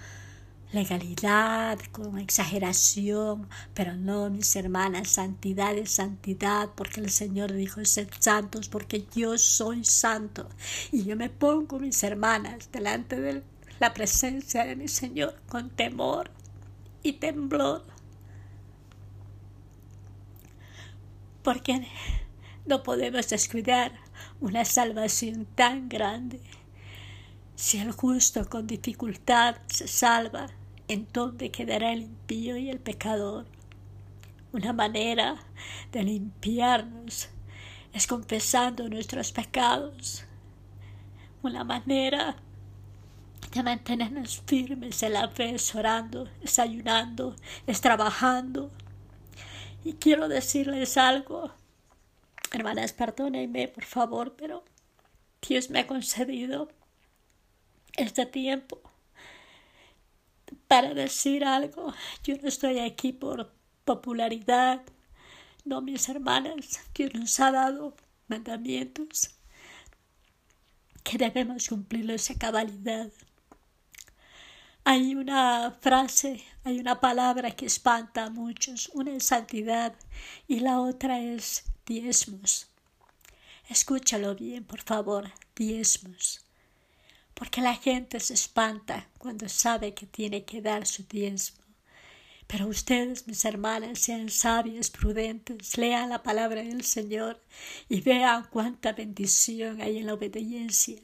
legalidad, 0.73 1.79
con 1.93 2.19
exageración, 2.19 3.47
pero 3.75 3.95
no, 3.95 4.31
mis 4.31 4.57
hermanas, 4.57 5.09
santidad 5.11 5.77
es 5.77 5.91
santidad, 5.91 6.71
porque 6.75 7.01
el 7.01 7.11
Señor 7.11 7.53
dijo, 7.53 7.85
sed 7.85 8.09
santos, 8.19 8.71
porque 8.71 9.05
yo 9.15 9.37
soy 9.37 9.85
santo. 9.85 10.49
Y 10.91 11.05
yo 11.05 11.17
me 11.17 11.29
pongo, 11.29 11.79
mis 11.79 12.03
hermanas, 12.03 12.71
delante 12.73 13.21
de 13.21 13.43
la 13.79 13.93
presencia 13.93 14.65
de 14.65 14.75
mi 14.75 14.89
Señor 14.89 15.39
con 15.51 15.69
temor 15.69 16.31
y 17.03 17.13
temblor. 17.15 17.85
Porque 21.43 21.87
no 22.65 22.83
podemos 22.83 23.29
descuidar 23.29 23.93
una 24.41 24.65
salvación 24.65 25.45
tan 25.45 25.91
grande. 25.91 26.41
Si 27.63 27.79
el 27.79 27.93
justo 27.93 28.51
con 28.51 28.67
dificultad 28.67 29.55
se 29.69 29.87
salva, 29.87 30.49
¿en 30.89 31.07
dónde 31.13 31.53
quedará 31.53 31.93
el 31.93 32.03
impío 32.03 32.57
y 32.57 32.69
el 32.69 32.81
pecador? 32.81 33.47
Una 34.53 34.73
manera 34.73 35.37
de 35.93 36.03
limpiarnos 36.03 37.29
es 37.93 38.07
confesando 38.09 38.89
nuestros 38.89 39.31
pecados. 39.31 40.25
Una 41.41 41.63
manera 41.63 42.35
de 43.53 43.63
mantenernos 43.63 44.43
firmes 44.45 45.01
en 45.05 45.13
la 45.13 45.29
fe 45.29 45.55
es 45.55 45.73
orando, 45.73 46.29
es 46.43 46.59
ayunando, 46.59 47.37
es 47.69 47.81
trabajando. 47.81 48.73
Y 49.85 49.93
quiero 49.93 50.27
decirles 50.27 50.97
algo. 50.97 51.53
Hermanas, 52.51 52.93
perdónenme, 52.93 53.69
por 53.69 53.85
favor, 53.85 54.35
pero 54.37 54.65
Dios 55.41 55.71
me 55.71 55.79
ha 55.79 55.87
concedido 55.87 56.69
este 57.97 58.27
tiempo 58.27 58.81
para 60.69 60.95
decir 60.95 61.45
algo. 61.45 61.93
Yo 62.25 62.37
no 62.37 62.49
estoy 62.49 62.79
aquí 62.79 63.13
por 63.13 63.53
popularidad. 63.85 64.83
No, 65.65 65.81
mis 65.83 66.09
hermanas, 66.09 66.81
Dios 66.95 67.15
nos 67.15 67.39
ha 67.41 67.53
dado 67.53 67.97
mandamientos 68.29 69.37
que 71.05 71.19
debemos 71.19 71.69
cumplirlos 71.69 72.31
a 72.31 72.39
cabalidad. 72.39 73.11
Hay 74.85 75.15
una 75.15 75.71
frase, 75.81 76.43
hay 76.65 76.81
una 76.81 77.01
palabra 77.01 77.53
que 77.53 77.67
espanta 77.67 78.25
a 78.25 78.31
muchos. 78.31 78.91
Una 78.95 79.13
es 79.13 79.27
santidad 79.27 79.95
y 80.49 80.61
la 80.61 80.81
otra 80.81 81.21
es 81.21 81.65
diezmos. 81.87 82.69
Escúchalo 83.69 84.35
bien, 84.35 84.65
por 84.65 84.81
favor, 84.81 85.31
diezmos 85.55 86.45
porque 87.43 87.61
la 87.61 87.75
gente 87.75 88.21
se 88.21 88.35
espanta 88.35 89.09
cuando 89.19 89.49
sabe 89.49 89.95
que 89.95 90.07
tiene 90.07 90.45
que 90.45 90.63
dar 90.63 90.87
su 90.87 91.03
diezmo. 91.03 91.65
Pero 92.47 92.69
ustedes, 92.69 93.27
mis 93.27 93.45
hermanas, 93.45 93.99
sean 93.99 94.31
sabias, 94.31 94.91
prudentes, 94.91 95.77
lean 95.77 96.11
la 96.11 96.23
palabra 96.23 96.63
del 96.63 96.85
Señor 96.85 97.43
y 97.89 98.01
vean 98.01 98.47
cuánta 98.49 98.93
bendición 98.93 99.81
hay 99.81 99.99
en 99.99 100.07
la 100.07 100.15
obediencia, 100.15 101.03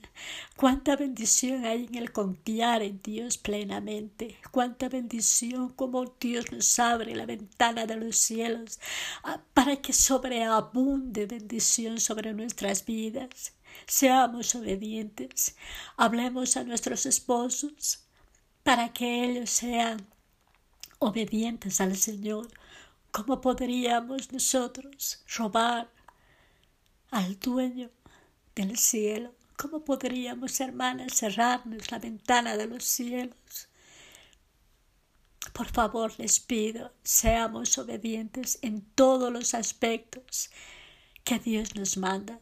cuánta 0.54 0.94
bendición 0.94 1.64
hay 1.64 1.86
en 1.86 1.96
el 1.96 2.12
confiar 2.12 2.84
en 2.84 3.02
Dios 3.02 3.36
plenamente, 3.36 4.36
cuánta 4.52 4.88
bendición 4.88 5.70
como 5.70 6.04
Dios 6.20 6.52
nos 6.52 6.78
abre 6.78 7.16
la 7.16 7.26
ventana 7.26 7.84
de 7.84 7.96
los 7.96 8.16
cielos 8.16 8.78
ah, 9.24 9.40
para 9.54 9.74
que 9.74 9.92
sobreabunde 9.92 11.26
bendición 11.26 11.98
sobre 11.98 12.32
nuestras 12.32 12.84
vidas. 12.84 13.57
Seamos 13.86 14.54
obedientes, 14.54 15.56
hablemos 15.96 16.56
a 16.56 16.64
nuestros 16.64 17.06
esposos 17.06 18.04
para 18.62 18.92
que 18.92 19.24
ellos 19.24 19.50
sean 19.50 20.06
obedientes 20.98 21.80
al 21.80 21.96
Señor. 21.96 22.48
¿Cómo 23.10 23.40
podríamos 23.40 24.32
nosotros 24.32 25.22
robar 25.36 25.90
al 27.10 27.38
dueño 27.38 27.90
del 28.54 28.76
cielo? 28.76 29.34
¿Cómo 29.56 29.84
podríamos, 29.84 30.60
hermanas, 30.60 31.14
cerrarnos 31.14 31.90
la 31.90 31.98
ventana 31.98 32.56
de 32.56 32.66
los 32.66 32.84
cielos? 32.84 33.68
Por 35.52 35.66
favor, 35.72 36.12
les 36.18 36.38
pido, 36.38 36.92
seamos 37.02 37.78
obedientes 37.78 38.58
en 38.62 38.82
todos 38.94 39.32
los 39.32 39.54
aspectos 39.54 40.50
que 41.24 41.38
Dios 41.38 41.74
nos 41.74 41.96
manda. 41.96 42.40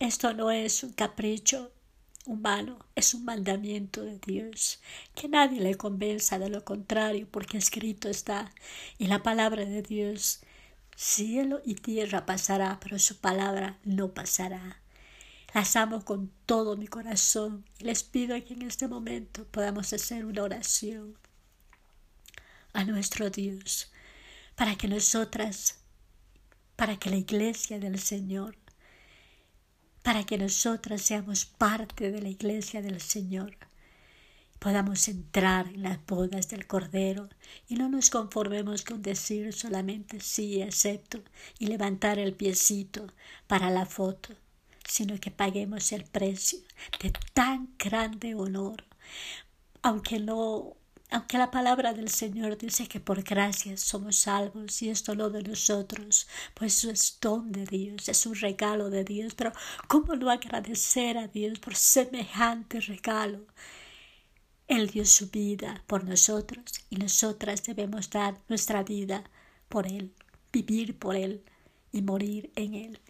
Esto 0.00 0.32
no 0.32 0.50
es 0.50 0.82
un 0.82 0.94
capricho 0.94 1.70
humano, 2.24 2.78
es 2.94 3.12
un 3.12 3.26
mandamiento 3.26 4.02
de 4.02 4.18
Dios. 4.18 4.80
Que 5.14 5.28
nadie 5.28 5.60
le 5.60 5.74
convenza 5.74 6.38
de 6.38 6.48
lo 6.48 6.64
contrario, 6.64 7.28
porque 7.30 7.58
escrito 7.58 8.08
está. 8.08 8.50
Y 8.96 9.08
la 9.08 9.22
palabra 9.22 9.66
de 9.66 9.82
Dios, 9.82 10.40
cielo 10.96 11.60
y 11.66 11.74
tierra 11.74 12.24
pasará, 12.24 12.80
pero 12.80 12.98
su 12.98 13.18
palabra 13.18 13.78
no 13.84 14.14
pasará. 14.14 14.80
Las 15.52 15.76
amo 15.76 16.02
con 16.02 16.32
todo 16.46 16.78
mi 16.78 16.86
corazón 16.86 17.66
y 17.78 17.84
les 17.84 18.02
pido 18.02 18.42
que 18.42 18.54
en 18.54 18.62
este 18.62 18.88
momento 18.88 19.44
podamos 19.48 19.92
hacer 19.92 20.24
una 20.24 20.44
oración 20.44 21.14
a 22.72 22.84
nuestro 22.84 23.28
Dios 23.28 23.92
para 24.54 24.76
que 24.76 24.88
nosotras, 24.88 25.76
para 26.76 26.98
que 26.98 27.10
la 27.10 27.16
iglesia 27.16 27.78
del 27.78 27.98
Señor 27.98 28.56
para 30.02 30.24
que 30.24 30.38
nosotras 30.38 31.02
seamos 31.02 31.44
parte 31.44 32.10
de 32.10 32.22
la 32.22 32.28
iglesia 32.28 32.82
del 32.82 33.00
Señor, 33.00 33.56
podamos 34.58 35.08
entrar 35.08 35.68
en 35.68 35.82
las 35.82 36.04
bodas 36.06 36.48
del 36.48 36.66
Cordero 36.66 37.28
y 37.66 37.74
no 37.74 37.88
nos 37.88 38.10
conformemos 38.10 38.82
con 38.82 39.02
decir 39.02 39.52
solamente 39.52 40.20
sí, 40.20 40.62
acepto 40.62 41.22
y 41.58 41.66
levantar 41.66 42.18
el 42.18 42.34
piecito 42.34 43.06
para 43.46 43.70
la 43.70 43.86
foto, 43.86 44.34
sino 44.86 45.18
que 45.18 45.30
paguemos 45.30 45.92
el 45.92 46.04
precio 46.04 46.60
de 47.02 47.12
tan 47.32 47.70
grande 47.78 48.34
honor, 48.34 48.84
aunque 49.82 50.20
no 50.20 50.76
aunque 51.10 51.38
la 51.38 51.50
palabra 51.50 51.92
del 51.92 52.08
Señor 52.08 52.56
dice 52.58 52.86
que 52.86 53.00
por 53.00 53.22
gracia 53.22 53.76
somos 53.76 54.16
salvos 54.16 54.80
y 54.82 54.90
esto 54.90 55.14
no 55.14 55.30
de 55.30 55.42
nosotros, 55.42 56.28
pues 56.54 56.78
eso 56.78 56.90
es 56.90 57.18
don 57.20 57.52
de 57.52 57.64
Dios, 57.66 58.08
es 58.08 58.26
un 58.26 58.34
regalo 58.36 58.90
de 58.90 59.04
Dios, 59.04 59.34
pero 59.34 59.52
¿cómo 59.88 60.14
no 60.14 60.30
agradecer 60.30 61.18
a 61.18 61.28
Dios 61.28 61.58
por 61.58 61.74
semejante 61.76 62.80
regalo? 62.80 63.46
Él 64.68 64.88
dio 64.88 65.04
su 65.04 65.30
vida 65.30 65.82
por 65.86 66.04
nosotros 66.04 66.64
y 66.90 66.96
nosotras 66.96 67.64
debemos 67.64 68.08
dar 68.10 68.40
nuestra 68.48 68.82
vida 68.84 69.24
por 69.68 69.86
Él. 69.86 70.12
vivir 70.52 70.98
por 70.98 71.16
Él 71.16 71.44
y 71.92 72.02
morir 72.02 72.50
en 72.56 72.74
Él, 72.74 73.00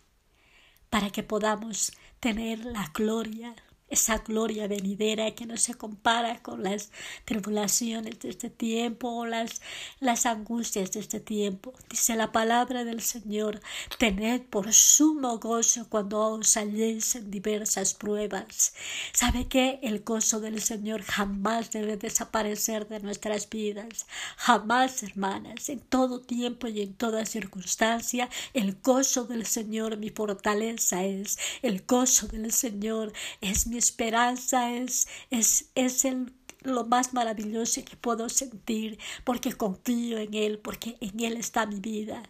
para 0.90 1.10
que 1.10 1.22
podamos 1.22 1.92
tener 2.20 2.64
la 2.64 2.90
gloria 2.94 3.54
esa 3.90 4.18
gloria 4.18 4.68
venidera 4.68 5.34
que 5.34 5.46
no 5.46 5.56
se 5.56 5.74
compara 5.74 6.40
con 6.42 6.62
las 6.62 6.90
tribulaciones 7.24 8.18
de 8.20 8.30
este 8.30 8.48
tiempo 8.50 9.08
o 9.08 9.26
las, 9.26 9.60
las 9.98 10.26
angustias 10.26 10.92
de 10.92 11.00
este 11.00 11.20
tiempo. 11.20 11.74
Dice 11.88 12.14
la 12.16 12.32
palabra 12.32 12.84
del 12.84 13.00
Señor, 13.00 13.60
tened 13.98 14.42
por 14.42 14.72
sumo 14.72 15.38
gozo 15.38 15.88
cuando 15.88 16.20
os 16.20 16.56
halléis 16.56 17.16
en 17.16 17.30
diversas 17.30 17.94
pruebas. 17.94 18.74
¿Sabe 19.12 19.48
que 19.48 19.80
el 19.82 20.00
gozo 20.00 20.40
del 20.40 20.62
Señor 20.62 21.02
jamás 21.02 21.70
debe 21.72 21.96
desaparecer 21.96 22.88
de 22.88 23.00
nuestras 23.00 23.48
vidas? 23.48 24.06
Jamás, 24.36 25.02
hermanas, 25.02 25.68
en 25.68 25.80
todo 25.80 26.20
tiempo 26.20 26.68
y 26.68 26.82
en 26.82 26.94
toda 26.94 27.26
circunstancia, 27.26 28.28
el 28.54 28.76
gozo 28.82 29.24
del 29.24 29.46
Señor 29.46 29.96
mi 29.96 30.10
fortaleza 30.10 31.04
es, 31.04 31.38
el 31.62 31.82
gozo 31.86 32.28
del 32.28 32.52
Señor 32.52 33.12
es 33.40 33.66
mi 33.66 33.79
esperanza 33.80 34.72
es, 34.72 35.08
es, 35.30 35.70
es 35.74 36.04
el, 36.04 36.32
lo 36.62 36.84
más 36.84 37.12
maravilloso 37.12 37.84
que 37.84 37.96
puedo 37.96 38.28
sentir, 38.28 38.98
porque 39.24 39.52
confío 39.52 40.18
en 40.18 40.34
Él, 40.34 40.58
porque 40.58 40.96
en 41.00 41.20
Él 41.20 41.36
está 41.36 41.66
mi 41.66 41.80
vida. 41.80 42.22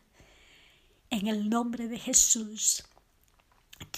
En 1.11 1.27
el 1.27 1.51
nombre 1.51 1.89
de 1.89 1.99
Jesús, 1.99 2.85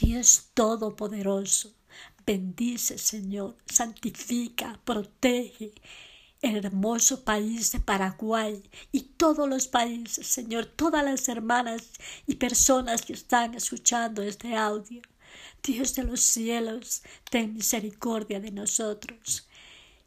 Dios 0.00 0.50
Todopoderoso, 0.54 1.74
bendice 2.26 2.98
Señor, 2.98 3.56
santifica, 3.66 4.80
protege 4.84 5.72
el 6.40 6.64
hermoso 6.64 7.22
país 7.22 7.70
de 7.72 7.80
Paraguay 7.80 8.62
y 8.90 9.00
todos 9.02 9.48
los 9.48 9.68
países, 9.68 10.26
Señor, 10.26 10.66
todas 10.66 11.04
las 11.04 11.28
hermanas 11.28 11.90
y 12.26 12.34
personas 12.34 13.02
que 13.02 13.12
están 13.12 13.54
escuchando 13.54 14.22
este 14.22 14.56
audio. 14.56 15.02
Dios 15.62 15.94
de 15.94 16.04
los 16.04 16.20
cielos, 16.20 17.02
ten 17.30 17.54
misericordia 17.54 18.40
de 18.40 18.50
nosotros 18.50 19.46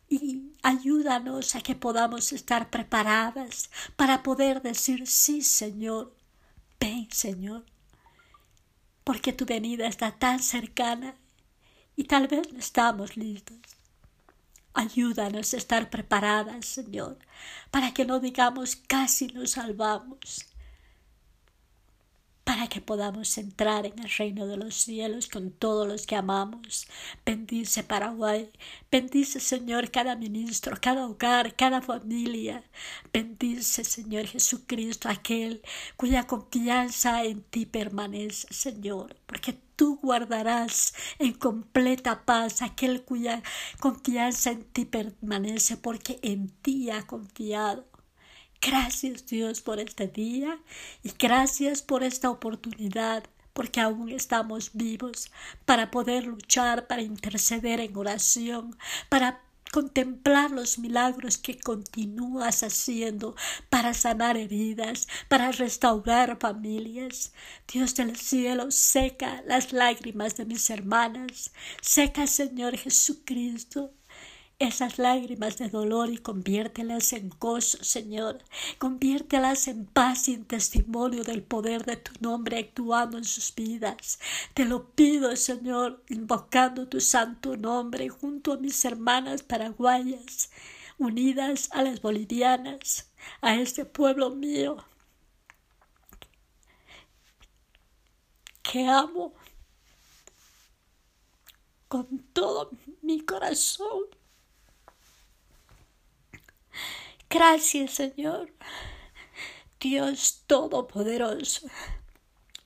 y 0.09 0.51
ayúdanos 0.61 1.55
a 1.55 1.61
que 1.61 1.75
podamos 1.75 2.31
estar 2.31 2.69
preparadas 2.69 3.69
para 3.95 4.21
poder 4.23 4.61
decir 4.61 5.07
sí, 5.07 5.41
Señor, 5.41 6.15
ven, 6.79 7.07
Señor, 7.11 7.65
porque 9.03 9.33
tu 9.33 9.45
venida 9.45 9.87
está 9.87 10.11
tan 10.11 10.41
cercana 10.41 11.15
y 11.95 12.03
tal 12.03 12.27
vez 12.27 12.51
no 12.51 12.59
estamos 12.59 13.17
listos. 13.17 13.57
Ayúdanos 14.73 15.53
a 15.53 15.57
estar 15.57 15.89
preparadas, 15.89 16.65
Señor, 16.65 17.17
para 17.71 17.93
que 17.93 18.05
no 18.05 18.19
digamos 18.19 18.75
casi 18.75 19.27
nos 19.27 19.51
salvamos, 19.51 20.45
para 22.45 22.67
que 22.67 22.79
podamos 22.79 23.37
entrar 23.39 23.85
en 23.87 23.97
el 23.99 24.09
reino 24.09 24.45
de 24.47 24.55
los 24.55 24.75
cielos 24.75 25.27
con 25.27 25.51
todos 25.51 25.87
los 25.87 26.05
que 26.05 26.15
amamos. 26.15 26.87
Bendice 27.25 27.83
Paraguay, 27.83 28.51
bendice 28.91 29.39
Señor 29.39 29.91
cada 29.91 30.15
ministro, 30.15 30.77
cada 30.79 31.07
hogar, 31.07 31.55
cada 31.55 31.81
familia. 31.81 32.63
Bendice 33.11 33.83
Señor 33.83 34.27
Jesucristo 34.27 35.09
aquel 35.09 35.63
cuya 35.97 36.27
confianza 36.27 37.23
en 37.23 37.41
ti 37.41 37.65
permanece, 37.65 38.47
Señor, 38.53 39.17
porque 39.25 39.57
tú 39.75 39.99
guardarás 40.01 40.93
en 41.17 41.33
completa 41.33 42.25
paz 42.25 42.61
aquel 42.61 43.03
cuya 43.03 43.41
confianza 43.79 44.51
en 44.51 44.63
ti 44.65 44.85
permanece, 44.85 45.77
porque 45.77 46.19
en 46.21 46.49
ti 46.49 46.91
ha 46.91 47.07
confiado. 47.07 47.94
Gracias 48.65 49.27
Dios 49.27 49.61
por 49.61 49.79
este 49.79 50.07
día 50.07 50.57
y 51.03 51.11
gracias 51.19 51.83
por 51.83 52.01
esta 52.01 52.31
oportunidad 52.31 53.23
porque 53.53 53.79
aún 53.79 54.09
estamos 54.09 54.71
vivos 54.73 55.31
para 55.65 55.91
poder 55.91 56.25
luchar, 56.25 56.87
para 56.87 57.03
interceder 57.03 57.79
en 57.79 57.95
oración, 57.95 58.75
para 59.07 59.39
contemplar 59.71 60.49
los 60.49 60.79
milagros 60.79 61.37
que 61.37 61.59
continúas 61.59 62.63
haciendo 62.63 63.35
para 63.69 63.93
sanar 63.93 64.35
heridas, 64.35 65.07
para 65.27 65.51
restaurar 65.51 66.39
familias. 66.39 67.33
Dios 67.71 67.93
del 67.93 68.15
cielo, 68.15 68.71
seca 68.71 69.43
las 69.45 69.73
lágrimas 69.73 70.37
de 70.37 70.45
mis 70.45 70.71
hermanas, 70.71 71.51
seca 71.81 72.25
Señor 72.25 72.75
Jesucristo 72.77 73.93
esas 74.59 74.97
lágrimas 74.99 75.57
de 75.57 75.69
dolor 75.69 76.09
y 76.09 76.17
conviértelas 76.17 77.13
en 77.13 77.29
gozo, 77.39 77.83
Señor. 77.83 78.43
Conviértelas 78.77 79.67
en 79.67 79.85
paz 79.85 80.27
y 80.27 80.33
en 80.35 80.45
testimonio 80.45 81.23
del 81.23 81.43
poder 81.43 81.83
de 81.85 81.97
tu 81.97 82.13
nombre 82.21 82.59
actuando 82.59 83.17
en 83.17 83.25
sus 83.25 83.53
vidas. 83.53 84.19
Te 84.53 84.65
lo 84.65 84.89
pido, 84.91 85.35
Señor, 85.35 86.03
invocando 86.09 86.87
tu 86.87 87.01
santo 87.01 87.57
nombre 87.57 88.09
junto 88.09 88.53
a 88.53 88.57
mis 88.57 88.83
hermanas 88.85 89.43
paraguayas, 89.43 90.51
unidas 90.97 91.69
a 91.71 91.83
las 91.83 92.01
bolivianas, 92.01 93.11
a 93.41 93.55
este 93.55 93.85
pueblo 93.85 94.29
mío 94.31 94.77
que 98.63 98.87
amo 98.87 99.33
con 101.87 102.19
todo 102.33 102.71
mi 103.01 103.21
corazón. 103.21 104.03
Gracias, 107.29 107.91
Señor, 107.91 108.53
Dios 109.79 110.43
Todopoderoso. 110.47 111.67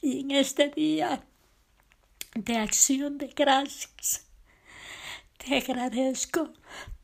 Y 0.02 0.22
en 0.22 0.32
este 0.32 0.70
día 0.70 1.24
de 2.36 2.58
acción 2.58 3.18
de 3.18 3.28
gracias, 3.28 4.26
te 5.38 5.58
agradezco 5.58 6.54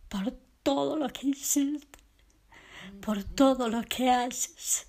por 0.09 0.31
todo 0.63 0.97
lo 0.97 1.09
que 1.09 1.27
hiciste, 1.27 1.99
por 3.01 3.23
todo 3.23 3.69
lo 3.69 3.83
que 3.83 4.09
haces 4.09 4.87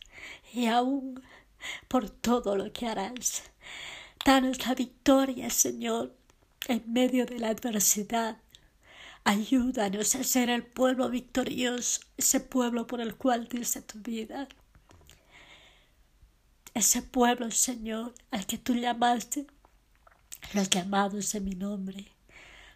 y 0.52 0.66
aún 0.66 1.22
por 1.88 2.10
todo 2.10 2.56
lo 2.56 2.72
que 2.72 2.86
harás. 2.86 3.44
Danos 4.24 4.66
la 4.66 4.74
victoria, 4.74 5.51
Señor, 5.51 6.14
en 6.68 6.82
medio 6.93 7.26
de 7.26 7.38
la 7.38 7.48
adversidad 7.48 8.38
Ayúdanos 9.28 10.15
a 10.15 10.23
ser 10.23 10.51
el 10.51 10.65
pueblo 10.65 11.11
victorioso, 11.11 12.01
ese 12.16 12.39
pueblo 12.39 12.86
por 12.86 13.01
el 13.01 13.16
cual 13.16 13.48
diste 13.48 13.82
tu 13.82 13.98
vida. 13.98 14.47
Ese 16.74 17.03
pueblo, 17.03 17.51
Señor, 17.51 18.15
al 18.31 18.47
que 18.47 18.57
tú 18.57 18.74
llamaste, 18.74 19.48
los 20.55 20.70
llamados 20.70 21.32
de 21.32 21.40
mi 21.40 21.57
nombre. 21.57 22.07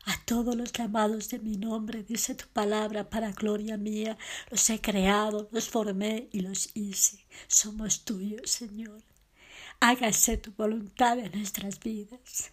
A 0.07 0.21
todos 0.25 0.57
los 0.57 0.73
llamados 0.73 1.29
de 1.29 1.39
mi 1.39 1.57
nombre, 1.57 2.03
dice 2.03 2.35
tu 2.35 2.49
palabra, 2.49 3.09
para 3.09 3.31
gloria 3.31 3.77
mía, 3.77 4.19
los 4.51 4.69
he 4.71 4.81
creado, 4.81 5.49
los 5.53 5.69
formé 5.69 6.31
y 6.33 6.41
los 6.41 6.71
hice. 6.75 7.29
Somos 7.47 8.05
tuyos, 8.05 8.51
Señor. 8.51 9.05
Hágase 9.79 10.37
tu 10.37 10.51
voluntad 10.51 11.17
en 11.21 11.31
nuestras 11.31 11.79
vidas 11.79 12.51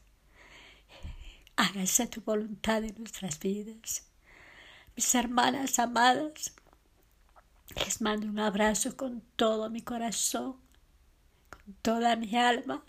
hágase 1.57 2.07
tu 2.07 2.21
voluntad 2.21 2.84
en 2.84 2.95
nuestras 2.97 3.39
vidas. 3.39 4.03
Mis 4.95 5.13
hermanas 5.15 5.79
amadas, 5.79 6.53
les 7.75 8.01
mando 8.01 8.27
un 8.27 8.39
abrazo 8.39 8.95
con 8.95 9.21
todo 9.35 9.69
mi 9.69 9.81
corazón, 9.81 10.55
con 11.49 11.73
toda 11.81 12.15
mi 12.15 12.35
alma 12.35 12.84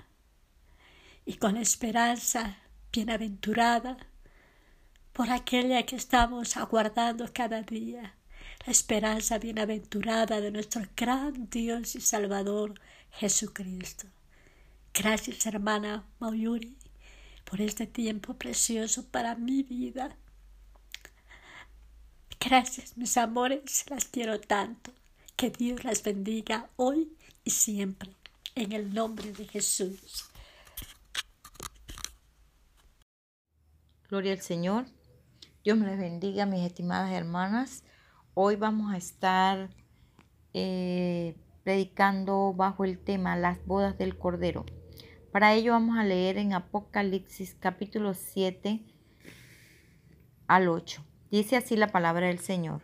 y 1.24 1.34
con 1.34 1.56
esperanza 1.56 2.58
bienaventurada 2.92 3.96
por 5.12 5.30
aquella 5.30 5.84
que 5.84 5.96
estamos 5.96 6.56
aguardando 6.56 7.30
cada 7.32 7.62
día, 7.62 8.14
la 8.64 8.72
esperanza 8.72 9.38
bienaventurada 9.38 10.40
de 10.40 10.50
nuestro 10.50 10.82
gran 10.94 11.50
Dios 11.50 11.96
y 11.96 12.00
Salvador 12.00 12.80
Jesucristo. 13.12 14.06
Gracias, 14.94 15.46
hermana 15.46 16.06
Mauyuri 16.20 16.76
por 17.48 17.60
este 17.60 17.86
tiempo 17.86 18.34
precioso 18.34 19.06
para 19.06 19.34
mi 19.34 19.62
vida. 19.62 20.16
Gracias, 22.40 22.96
mis 22.96 23.16
amores, 23.16 23.84
las 23.88 24.04
quiero 24.04 24.40
tanto. 24.40 24.92
Que 25.36 25.50
Dios 25.50 25.84
las 25.84 26.02
bendiga 26.02 26.68
hoy 26.76 27.16
y 27.44 27.50
siempre, 27.50 28.10
en 28.54 28.72
el 28.72 28.92
nombre 28.92 29.32
de 29.32 29.46
Jesús. 29.46 30.28
Gloria 34.08 34.32
al 34.32 34.40
Señor. 34.40 34.86
Dios 35.64 35.78
me 35.78 35.86
les 35.86 35.98
bendiga, 35.98 36.44
mis 36.44 36.66
estimadas 36.66 37.12
hermanas. 37.12 37.84
Hoy 38.34 38.56
vamos 38.56 38.92
a 38.92 38.96
estar 38.96 39.70
eh, 40.54 41.36
predicando 41.62 42.52
bajo 42.54 42.84
el 42.84 42.98
tema 42.98 43.36
Las 43.36 43.64
bodas 43.64 43.96
del 43.96 44.18
Cordero. 44.18 44.64
Para 45.39 45.55
ello 45.55 45.70
vamos 45.70 45.97
a 45.97 46.02
leer 46.02 46.36
en 46.36 46.52
Apocalipsis 46.52 47.56
capítulo 47.60 48.12
7 48.12 48.82
al 50.48 50.69
8. 50.69 51.05
Dice 51.31 51.55
así 51.55 51.77
la 51.77 51.86
palabra 51.86 52.27
del 52.27 52.40
Señor. 52.40 52.82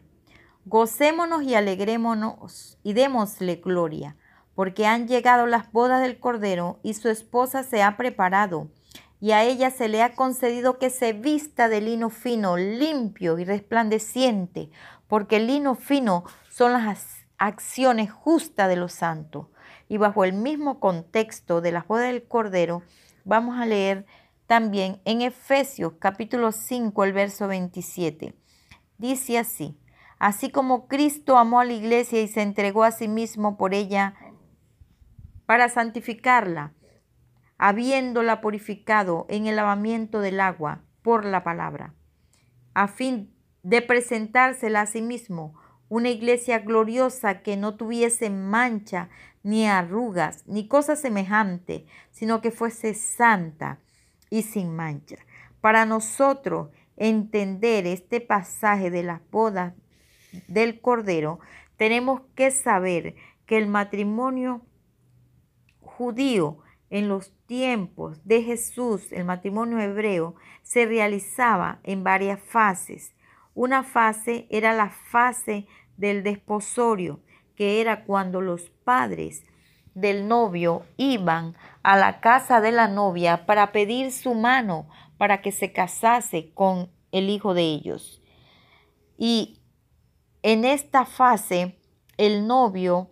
Gocémonos 0.64 1.42
y 1.42 1.56
alegrémonos 1.56 2.78
y 2.84 2.92
démosle 2.92 3.56
gloria, 3.56 4.16
porque 4.54 4.86
han 4.86 5.08
llegado 5.08 5.48
las 5.48 5.72
bodas 5.72 6.00
del 6.00 6.20
Cordero 6.20 6.78
y 6.84 6.94
su 6.94 7.08
esposa 7.08 7.64
se 7.64 7.82
ha 7.82 7.96
preparado, 7.96 8.70
y 9.18 9.32
a 9.32 9.42
ella 9.42 9.72
se 9.72 9.88
le 9.88 10.04
ha 10.04 10.14
concedido 10.14 10.78
que 10.78 10.90
se 10.90 11.12
vista 11.12 11.68
de 11.68 11.80
lino 11.80 12.08
fino, 12.08 12.56
limpio 12.56 13.36
y 13.40 13.44
resplandeciente, 13.44 14.70
porque 15.08 15.38
el 15.38 15.48
lino 15.48 15.74
fino 15.74 16.22
son 16.50 16.74
las 16.74 17.26
acciones 17.36 18.12
justas 18.12 18.68
de 18.68 18.76
los 18.76 18.92
santos. 18.92 19.48
Y 19.88 19.98
bajo 19.98 20.24
el 20.24 20.32
mismo 20.32 20.80
contexto 20.80 21.60
de 21.60 21.72
las 21.72 21.86
bodas 21.86 22.06
del 22.06 22.26
Cordero, 22.26 22.82
vamos 23.24 23.58
a 23.58 23.66
leer 23.66 24.06
también 24.46 25.00
en 25.04 25.22
Efesios 25.22 25.94
capítulo 25.98 26.52
5, 26.52 27.04
el 27.04 27.12
verso 27.12 27.48
27. 27.48 28.34
Dice 28.98 29.38
así, 29.38 29.78
así 30.18 30.50
como 30.50 30.86
Cristo 30.86 31.38
amó 31.38 31.60
a 31.60 31.64
la 31.64 31.72
iglesia 31.72 32.20
y 32.20 32.28
se 32.28 32.42
entregó 32.42 32.84
a 32.84 32.90
sí 32.90 33.08
mismo 33.08 33.56
por 33.56 33.74
ella 33.74 34.14
para 35.46 35.68
santificarla, 35.68 36.72
habiéndola 37.58 38.40
purificado 38.40 39.26
en 39.28 39.46
el 39.46 39.56
lavamiento 39.56 40.20
del 40.20 40.40
agua 40.40 40.82
por 41.02 41.24
la 41.24 41.44
palabra, 41.44 41.94
a 42.72 42.88
fin 42.88 43.34
de 43.62 43.82
presentársela 43.82 44.82
a 44.82 44.86
sí 44.86 45.02
mismo 45.02 45.54
una 45.88 46.10
iglesia 46.10 46.58
gloriosa 46.60 47.42
que 47.42 47.56
no 47.56 47.76
tuviese 47.76 48.30
mancha, 48.30 49.08
ni 49.42 49.66
arrugas, 49.66 50.42
ni 50.46 50.66
cosa 50.68 50.96
semejante, 50.96 51.86
sino 52.10 52.40
que 52.40 52.50
fuese 52.50 52.94
santa 52.94 53.78
y 54.30 54.42
sin 54.42 54.74
mancha. 54.74 55.16
Para 55.60 55.84
nosotros 55.84 56.70
entender 56.96 57.86
este 57.86 58.20
pasaje 58.20 58.90
de 58.90 59.02
las 59.02 59.20
bodas 59.30 59.74
del 60.48 60.80
Cordero, 60.80 61.40
tenemos 61.76 62.22
que 62.34 62.50
saber 62.50 63.14
que 63.46 63.58
el 63.58 63.66
matrimonio 63.66 64.62
judío 65.80 66.58
en 66.90 67.08
los 67.08 67.32
tiempos 67.46 68.24
de 68.24 68.42
Jesús, 68.42 69.12
el 69.12 69.24
matrimonio 69.24 69.80
hebreo, 69.80 70.34
se 70.62 70.86
realizaba 70.86 71.80
en 71.82 72.04
varias 72.04 72.40
fases. 72.40 73.14
Una 73.54 73.84
fase 73.84 74.46
era 74.50 74.72
la 74.72 74.90
fase 74.90 75.66
del 75.96 76.22
desposorio, 76.22 77.20
que 77.54 77.80
era 77.80 78.04
cuando 78.04 78.40
los 78.40 78.70
padres 78.84 79.44
del 79.94 80.26
novio 80.26 80.82
iban 80.96 81.56
a 81.84 81.96
la 81.96 82.20
casa 82.20 82.60
de 82.60 82.72
la 82.72 82.88
novia 82.88 83.46
para 83.46 83.70
pedir 83.70 84.10
su 84.10 84.34
mano 84.34 84.88
para 85.18 85.40
que 85.40 85.52
se 85.52 85.72
casase 85.72 86.52
con 86.52 86.90
el 87.12 87.30
hijo 87.30 87.54
de 87.54 87.62
ellos. 87.62 88.20
Y 89.16 89.60
en 90.42 90.64
esta 90.64 91.06
fase 91.06 91.78
el 92.16 92.46
novio 92.48 93.10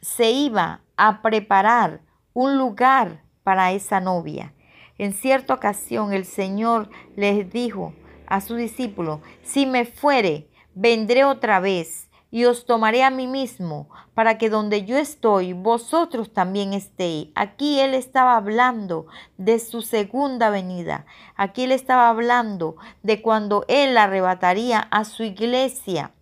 se 0.00 0.30
iba 0.30 0.80
a 0.96 1.20
preparar 1.20 2.00
un 2.32 2.56
lugar 2.56 3.22
para 3.42 3.72
esa 3.72 4.00
novia. 4.00 4.54
En 4.96 5.12
cierta 5.12 5.52
ocasión 5.52 6.12
el 6.14 6.24
Señor 6.24 6.88
les 7.14 7.50
dijo 7.52 7.94
a 8.32 8.40
su 8.40 8.56
discípulo, 8.56 9.20
si 9.42 9.66
me 9.66 9.84
fuere, 9.84 10.48
vendré 10.74 11.22
otra 11.22 11.60
vez 11.60 12.08
y 12.30 12.46
os 12.46 12.64
tomaré 12.64 13.04
a 13.04 13.10
mí 13.10 13.26
mismo, 13.26 13.90
para 14.14 14.38
que 14.38 14.48
donde 14.48 14.86
yo 14.86 14.96
estoy, 14.96 15.52
vosotros 15.52 16.32
también 16.32 16.72
estéis. 16.72 17.28
Aquí 17.34 17.78
él 17.78 17.92
estaba 17.92 18.36
hablando 18.36 19.06
de 19.36 19.58
su 19.58 19.82
segunda 19.82 20.48
venida. 20.48 21.04
Aquí 21.36 21.64
él 21.64 21.72
estaba 21.72 22.08
hablando 22.08 22.76
de 23.02 23.20
cuando 23.20 23.66
él 23.68 23.98
arrebataría 23.98 24.78
a 24.78 25.04
su 25.04 25.24
iglesia 25.24 26.12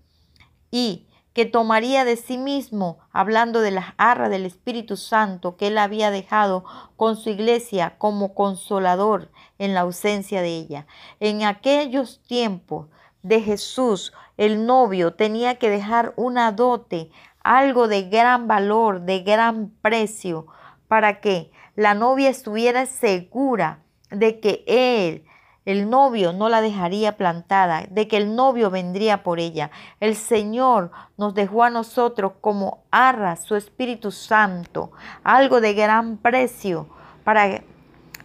y 0.73 1.07
que 1.33 1.47
tomaría 1.47 2.05
de 2.05 2.17
sí 2.17 2.39
mismo, 2.39 2.99
hablando 3.13 3.61
de 3.61 3.71
las 3.71 3.95
arras 3.97 4.31
del 4.31 4.47
Espíritu 4.47 4.97
Santo 4.97 5.57
que 5.57 5.69
él 5.69 5.79
había 5.79 6.11
dejado 6.11 6.65
con 6.97 7.17
su 7.17 7.31
iglesia 7.31 7.95
como 7.99 8.35
consolador 8.35 9.31
en 9.59 9.75
la 9.75 9.81
ausencia 9.81 10.43
de 10.43 10.57
ella. 10.57 10.87
En 11.21 11.45
aquellos 11.45 12.21
tiempos 12.27 12.89
de 13.23 13.41
Jesús, 13.41 14.13
el 14.37 14.67
novio 14.67 15.15
tenía 15.15 15.57
que 15.57 15.71
dejar 15.71 16.15
una 16.17 16.51
dote, 16.53 17.11
algo 17.43 17.89
de 17.89 18.09
gran 18.09 18.49
valor, 18.49 19.03
de 19.03 19.21
gran 19.21 19.71
precio, 19.83 20.47
para 20.89 21.21
que 21.21 21.53
la 21.77 21.95
novia 21.95 22.29
estuviera 22.29 22.87
segura 22.87 23.83
de 24.11 24.41
que 24.41 24.65
él, 24.67 25.25
el 25.71 25.91
novio, 25.91 26.33
no 26.33 26.49
la 26.49 26.61
dejaría 26.61 27.17
plantada, 27.17 27.85
de 27.91 28.09
que 28.09 28.17
el 28.17 28.35
novio 28.35 28.71
vendría 28.71 29.23
por 29.23 29.41
ella. 29.41 29.71
El 30.01 30.17
Señor 30.17 30.91
nos 31.17 31.35
dejó 31.35 31.65
a 31.65 31.71
nosotros 31.71 32.33
como 32.41 32.85
arra 32.91 33.37
su 33.37 33.57
Espíritu 33.57 34.11
Santo, 34.11 34.91
algo 35.25 35.61
de 35.61 35.75
gran 35.75 36.17
precio, 36.17 36.89
para, 37.25 37.63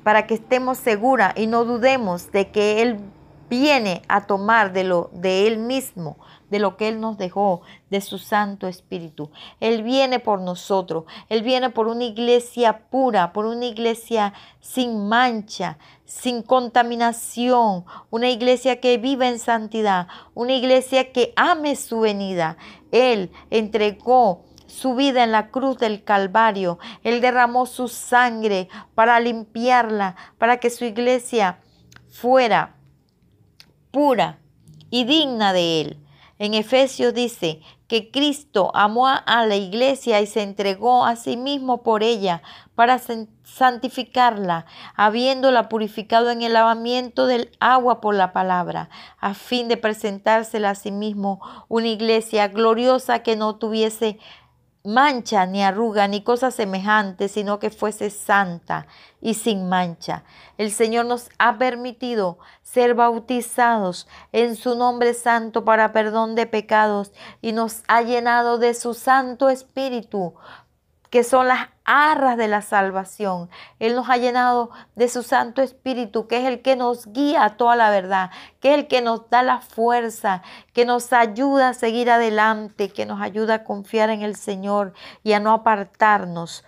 para 0.04 0.28
que 0.28 0.36
estemos 0.36 0.78
seguras 0.78 1.34
y 1.36 1.48
no 1.48 1.66
dudemos 1.66 2.32
de 2.32 2.50
que 2.52 2.82
Él 2.82 3.00
viene 3.50 4.02
a 4.08 4.22
tomar 4.22 4.74
de 4.74 4.84
lo 4.84 5.10
de 5.14 5.48
él 5.48 5.58
mismo, 5.58 6.18
de 6.56 6.60
lo 6.60 6.78
que 6.78 6.88
él 6.88 7.02
nos 7.02 7.18
dejó, 7.18 7.64
de 7.90 8.00
su 8.00 8.18
Santo 8.18 8.66
Espíritu. 8.66 9.30
Él 9.60 9.84
viene 9.84 10.20
por 10.20 10.40
nosotros, 10.40 11.04
él 11.28 11.42
viene 11.44 11.70
por 11.70 11.90
una 11.90 12.06
iglesia 12.06 12.88
pura, 12.90 13.34
por 13.34 13.46
una 13.46 13.66
iglesia 13.66 14.34
sin 14.62 15.10
mancha, 15.10 15.78
sin 16.06 16.44
contaminación, 16.44 17.84
una 18.10 18.30
iglesia 18.30 18.80
que 18.80 18.98
vive 18.98 19.28
en 19.28 19.38
santidad, 19.38 20.08
una 20.34 20.54
iglesia 20.54 21.12
que 21.12 21.34
ame 21.36 21.76
su 21.76 22.00
venida. 22.00 22.56
Él 22.94 23.32
entregó 23.50 24.46
su 24.66 24.96
vida 24.96 25.26
en 25.26 25.34
la 25.34 25.52
cruz 25.52 25.78
del 25.78 26.06
Calvario. 26.06 26.80
Él 27.04 27.20
derramó 27.20 27.66
su 27.66 27.90
sangre 27.90 28.70
para 28.94 29.20
limpiarla, 29.20 30.16
para 30.38 30.62
que 30.62 30.70
su 30.70 30.86
iglesia 30.86 31.60
fuera 32.10 32.78
pura 33.92 34.40
y 34.90 35.04
digna 35.04 35.52
de 35.52 35.82
Él. 35.82 36.05
En 36.38 36.54
Efesios 36.54 37.14
dice 37.14 37.62
que 37.88 38.12
Cristo 38.12 38.72
amó 38.74 39.08
a 39.08 39.46
la 39.46 39.56
iglesia 39.56 40.20
y 40.20 40.28
se 40.28 40.42
entregó 40.42 41.06
a 41.06 41.16
sí 41.16 41.38
mismo 41.38 41.82
por 41.82 42.04
ella 42.04 42.42
para 42.76 43.00
santificarla, 43.44 44.66
habiéndola 44.96 45.70
purificado 45.70 46.32
en 46.32 46.42
el 46.42 46.54
lavamiento 46.54 47.26
del 47.26 47.52
agua 47.62 48.02
por 48.02 48.16
la 48.16 48.34
palabra, 48.34 48.90
a 49.18 49.34
fin 49.34 49.70
de 49.70 49.78
presentársela 49.78 50.72
a 50.72 50.76
sí 50.76 50.92
mismo 50.92 51.40
una 51.70 51.88
iglesia 51.88 52.50
gloriosa 52.50 53.20
que 53.20 53.38
no 53.38 53.56
tuviese 53.56 54.20
mancha, 54.86 55.46
ni 55.46 55.64
arruga, 55.64 56.08
ni 56.08 56.22
cosa 56.22 56.52
semejante, 56.52 57.28
sino 57.28 57.60
que 57.60 57.70
fuese 57.70 58.10
santa 58.10 58.88
y 59.22 59.34
sin 59.34 59.68
mancha. 59.68 60.24
El 60.58 60.72
Señor 60.72 61.06
nos 61.06 61.30
ha 61.40 61.58
permitido 61.58 62.38
ser 62.62 62.94
bautizados 62.94 64.08
en 64.32 64.56
su 64.56 64.76
nombre 64.76 65.14
santo 65.14 65.66
para 65.66 65.92
perdón 65.92 66.36
de 66.36 66.46
pecados 66.46 67.12
y 67.42 67.52
nos 67.52 67.84
ha 67.88 68.02
llenado 68.02 68.58
de 68.58 68.74
su 68.74 68.94
Santo 68.94 69.50
Espíritu 69.50 70.36
que 71.16 71.24
son 71.24 71.48
las 71.48 71.70
arras 71.86 72.36
de 72.36 72.50
la 72.50 72.62
salvación. 72.62 73.50
Él 73.80 73.96
nos 73.96 74.10
ha 74.10 74.18
llenado 74.18 74.72
de 74.98 75.08
su 75.08 75.24
Santo 75.24 75.62
Espíritu, 75.62 76.28
que 76.28 76.40
es 76.40 76.44
el 76.44 76.62
que 76.62 76.76
nos 76.76 77.08
guía 77.08 77.46
a 77.46 77.56
toda 77.56 77.78
la 77.78 77.90
verdad, 77.90 78.32
que 78.60 78.74
es 78.74 78.80
el 78.80 78.88
que 78.88 79.02
nos 79.02 79.30
da 79.30 79.42
la 79.42 79.62
fuerza, 79.62 80.42
que 80.74 80.84
nos 80.84 81.14
ayuda 81.14 81.70
a 81.70 81.74
seguir 81.74 82.12
adelante, 82.12 82.90
que 82.90 83.06
nos 83.06 83.22
ayuda 83.22 83.54
a 83.54 83.64
confiar 83.64 84.10
en 84.10 84.24
el 84.24 84.36
Señor 84.36 84.92
y 85.24 85.32
a 85.32 85.40
no 85.40 85.54
apartarnos. 85.54 86.66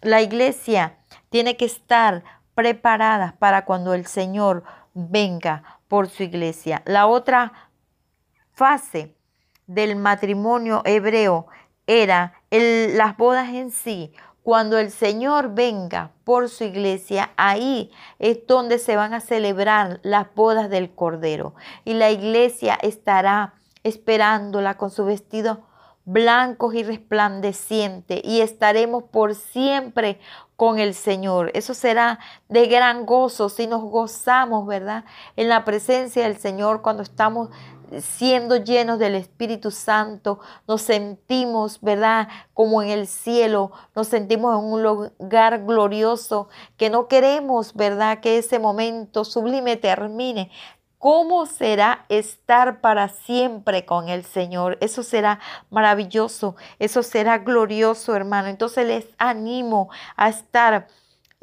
La 0.00 0.22
iglesia 0.22 0.98
tiene 1.30 1.56
que 1.56 1.66
estar 1.66 2.24
preparada 2.56 3.36
para 3.38 3.64
cuando 3.64 3.94
el 3.94 4.06
Señor 4.06 4.64
venga 4.92 5.78
por 5.86 6.08
su 6.08 6.24
iglesia. 6.24 6.82
La 6.84 7.06
otra 7.06 7.52
fase 8.54 9.14
del 9.68 9.94
matrimonio 9.94 10.82
hebreo 10.84 11.46
era 11.86 12.41
las 12.58 13.16
bodas 13.16 13.48
en 13.48 13.70
sí. 13.70 14.12
Cuando 14.42 14.78
el 14.78 14.90
Señor 14.90 15.54
venga 15.54 16.10
por 16.24 16.48
su 16.48 16.64
iglesia, 16.64 17.30
ahí 17.36 17.92
es 18.18 18.46
donde 18.46 18.78
se 18.78 18.96
van 18.96 19.14
a 19.14 19.20
celebrar 19.20 20.00
las 20.02 20.34
bodas 20.34 20.68
del 20.68 20.94
Cordero. 20.94 21.54
Y 21.84 21.94
la 21.94 22.10
iglesia 22.10 22.76
estará 22.82 23.54
esperándola 23.84 24.76
con 24.76 24.90
su 24.90 25.04
vestido 25.04 25.62
blancos 26.04 26.74
y 26.74 26.82
resplandeciente 26.82 28.20
y 28.24 28.40
estaremos 28.40 29.04
por 29.04 29.36
siempre 29.36 30.18
con 30.56 30.78
el 30.78 30.94
Señor. 30.94 31.50
Eso 31.54 31.74
será 31.74 32.18
de 32.48 32.66
gran 32.66 33.06
gozo 33.06 33.48
si 33.48 33.66
nos 33.66 33.82
gozamos, 33.82 34.66
¿verdad? 34.66 35.04
En 35.36 35.48
la 35.48 35.64
presencia 35.64 36.24
del 36.24 36.36
Señor 36.38 36.82
cuando 36.82 37.02
estamos 37.02 37.50
siendo 38.00 38.56
llenos 38.56 38.98
del 38.98 39.14
Espíritu 39.14 39.70
Santo, 39.70 40.40
nos 40.66 40.82
sentimos, 40.82 41.80
¿verdad? 41.80 42.28
Como 42.54 42.82
en 42.82 42.90
el 42.90 43.06
cielo, 43.06 43.72
nos 43.94 44.08
sentimos 44.08 44.58
en 44.58 44.64
un 44.64 44.82
lugar 44.82 45.64
glorioso 45.64 46.48
que 46.76 46.90
no 46.90 47.08
queremos, 47.08 47.74
¿verdad? 47.74 48.20
Que 48.20 48.38
ese 48.38 48.58
momento 48.58 49.24
sublime 49.24 49.76
termine 49.76 50.50
¿Cómo 51.02 51.46
será 51.46 52.06
estar 52.08 52.80
para 52.80 53.08
siempre 53.08 53.84
con 53.84 54.08
el 54.08 54.24
Señor? 54.24 54.78
Eso 54.80 55.02
será 55.02 55.40
maravilloso, 55.68 56.54
eso 56.78 57.02
será 57.02 57.38
glorioso, 57.38 58.14
hermano. 58.14 58.46
Entonces 58.46 58.86
les 58.86 59.08
animo 59.18 59.90
a 60.14 60.28
estar 60.28 60.86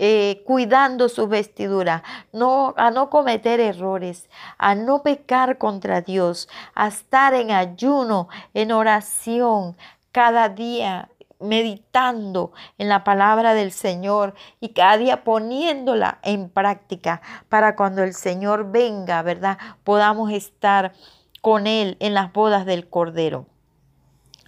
eh, 0.02 0.44
cuidando 0.46 1.10
su 1.10 1.28
vestidura, 1.28 2.04
no, 2.32 2.74
a 2.78 2.90
no 2.90 3.10
cometer 3.10 3.60
errores, 3.60 4.30
a 4.58 4.74
no 4.74 5.04
pecar 5.04 5.58
contra 5.58 6.00
Dios, 6.00 6.48
a 6.74 6.88
estar 6.88 7.34
en 7.34 7.52
ayuno, 7.52 8.30
en 8.54 8.72
oración 8.72 9.76
cada 10.14 10.48
día, 10.48 11.10
meditando 11.42 12.54
en 12.78 12.88
la 12.88 13.04
palabra 13.04 13.54
del 13.54 13.74
Señor 13.74 14.36
y 14.62 14.70
cada 14.70 14.96
día 14.98 15.26
poniéndola 15.26 16.20
en 16.24 16.50
práctica 16.50 17.22
para 17.50 17.76
cuando 17.76 18.02
el 18.02 18.14
Señor 18.14 18.72
venga, 18.72 19.22
¿verdad? 19.22 19.58
Podamos 19.84 20.32
estar 20.32 20.94
con 21.42 21.68
Él 21.68 21.98
en 22.00 22.14
las 22.14 22.32
bodas 22.32 22.66
del 22.66 22.88
Cordero. 22.88 23.48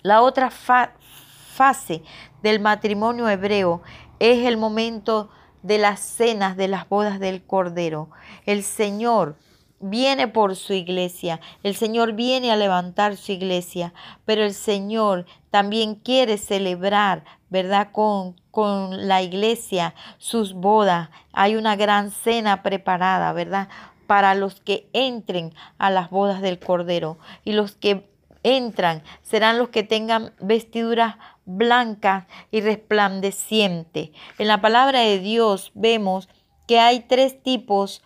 La 0.02 0.22
otra 0.22 0.50
fase 0.50 2.04
del 2.42 2.62
matrimonio 2.62 3.28
hebreo 3.28 3.82
es 4.20 4.46
el 4.46 4.56
momento 4.56 5.30
de 5.64 5.78
las 5.78 6.00
cenas 6.00 6.58
de 6.58 6.68
las 6.68 6.88
bodas 6.90 7.20
del 7.20 7.44
Cordero. 7.44 8.10
El 8.46 8.64
Señor 8.64 9.36
viene 9.80 10.28
por 10.28 10.56
su 10.56 10.74
iglesia, 10.74 11.40
el 11.64 11.76
Señor 11.76 12.14
viene 12.14 12.52
a 12.52 12.56
levantar 12.56 13.18
su 13.18 13.32
iglesia, 13.32 13.94
pero 14.26 14.44
el 14.44 14.54
Señor 14.54 15.26
también 15.50 15.96
quiere 15.96 16.38
celebrar, 16.38 17.24
¿verdad? 17.50 17.90
Con, 17.92 18.36
con 18.52 19.08
la 19.08 19.22
iglesia 19.22 19.96
sus 20.18 20.54
bodas. 20.54 21.10
Hay 21.34 21.56
una 21.56 21.76
gran 21.76 22.12
cena 22.12 22.64
preparada, 22.64 23.34
¿verdad? 23.34 23.68
Para 24.08 24.36
los 24.36 24.62
que 24.62 24.88
entren 24.94 25.54
a 25.78 25.90
las 25.90 26.10
bodas 26.10 26.42
del 26.42 26.60
Cordero. 26.60 27.18
Y 27.44 27.54
los 27.54 27.74
que 27.74 28.10
entran 28.44 29.04
serán 29.22 29.58
los 29.58 29.70
que 29.70 29.84
tengan 29.84 30.34
vestiduras 30.40 31.16
blancas 31.58 32.26
y 32.52 32.62
resplandecientes. 32.62 34.10
En 34.38 34.48
la 34.48 34.62
palabra 34.62 35.02
de 35.02 35.20
Dios 35.20 35.72
vemos 35.74 36.30
que 36.68 36.80
hay 36.80 37.02
tres 37.02 37.42
tipos 37.42 38.02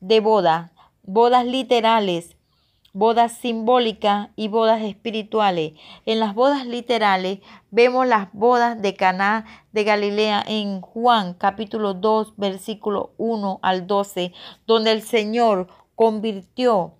de 0.00 0.20
bodas 0.20 0.70
bodas 1.08 1.46
literales, 1.46 2.36
bodas 2.92 3.32
simbólicas 3.32 4.28
y 4.36 4.48
bodas 4.48 4.82
espirituales. 4.82 5.72
En 6.04 6.20
las 6.20 6.34
bodas 6.34 6.66
literales 6.66 7.38
vemos 7.70 8.06
las 8.06 8.30
bodas 8.34 8.82
de 8.82 8.94
Caná 8.94 9.46
de 9.72 9.84
Galilea 9.84 10.44
en 10.46 10.82
Juan 10.82 11.32
capítulo 11.32 11.94
2 11.94 12.34
versículo 12.36 13.14
1 13.16 13.58
al 13.62 13.86
12, 13.86 14.34
donde 14.66 14.92
el 14.92 15.00
Señor 15.00 15.68
convirtió 15.94 16.92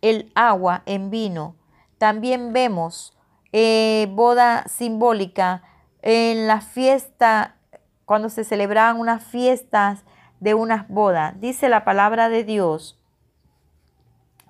el 0.00 0.32
agua 0.34 0.82
en 0.86 1.10
vino. 1.10 1.54
También 1.98 2.54
vemos 2.54 3.12
eh, 3.52 4.08
boda 4.10 4.64
simbólica 4.68 5.62
en 6.02 6.46
la 6.46 6.60
fiesta, 6.60 7.56
cuando 8.04 8.28
se 8.28 8.44
celebraban 8.44 8.98
unas 8.98 9.22
fiestas 9.24 10.04
de 10.40 10.54
unas 10.54 10.88
bodas. 10.88 11.40
Dice 11.40 11.68
la 11.68 11.84
palabra 11.84 12.28
de 12.28 12.44
Dios 12.44 12.96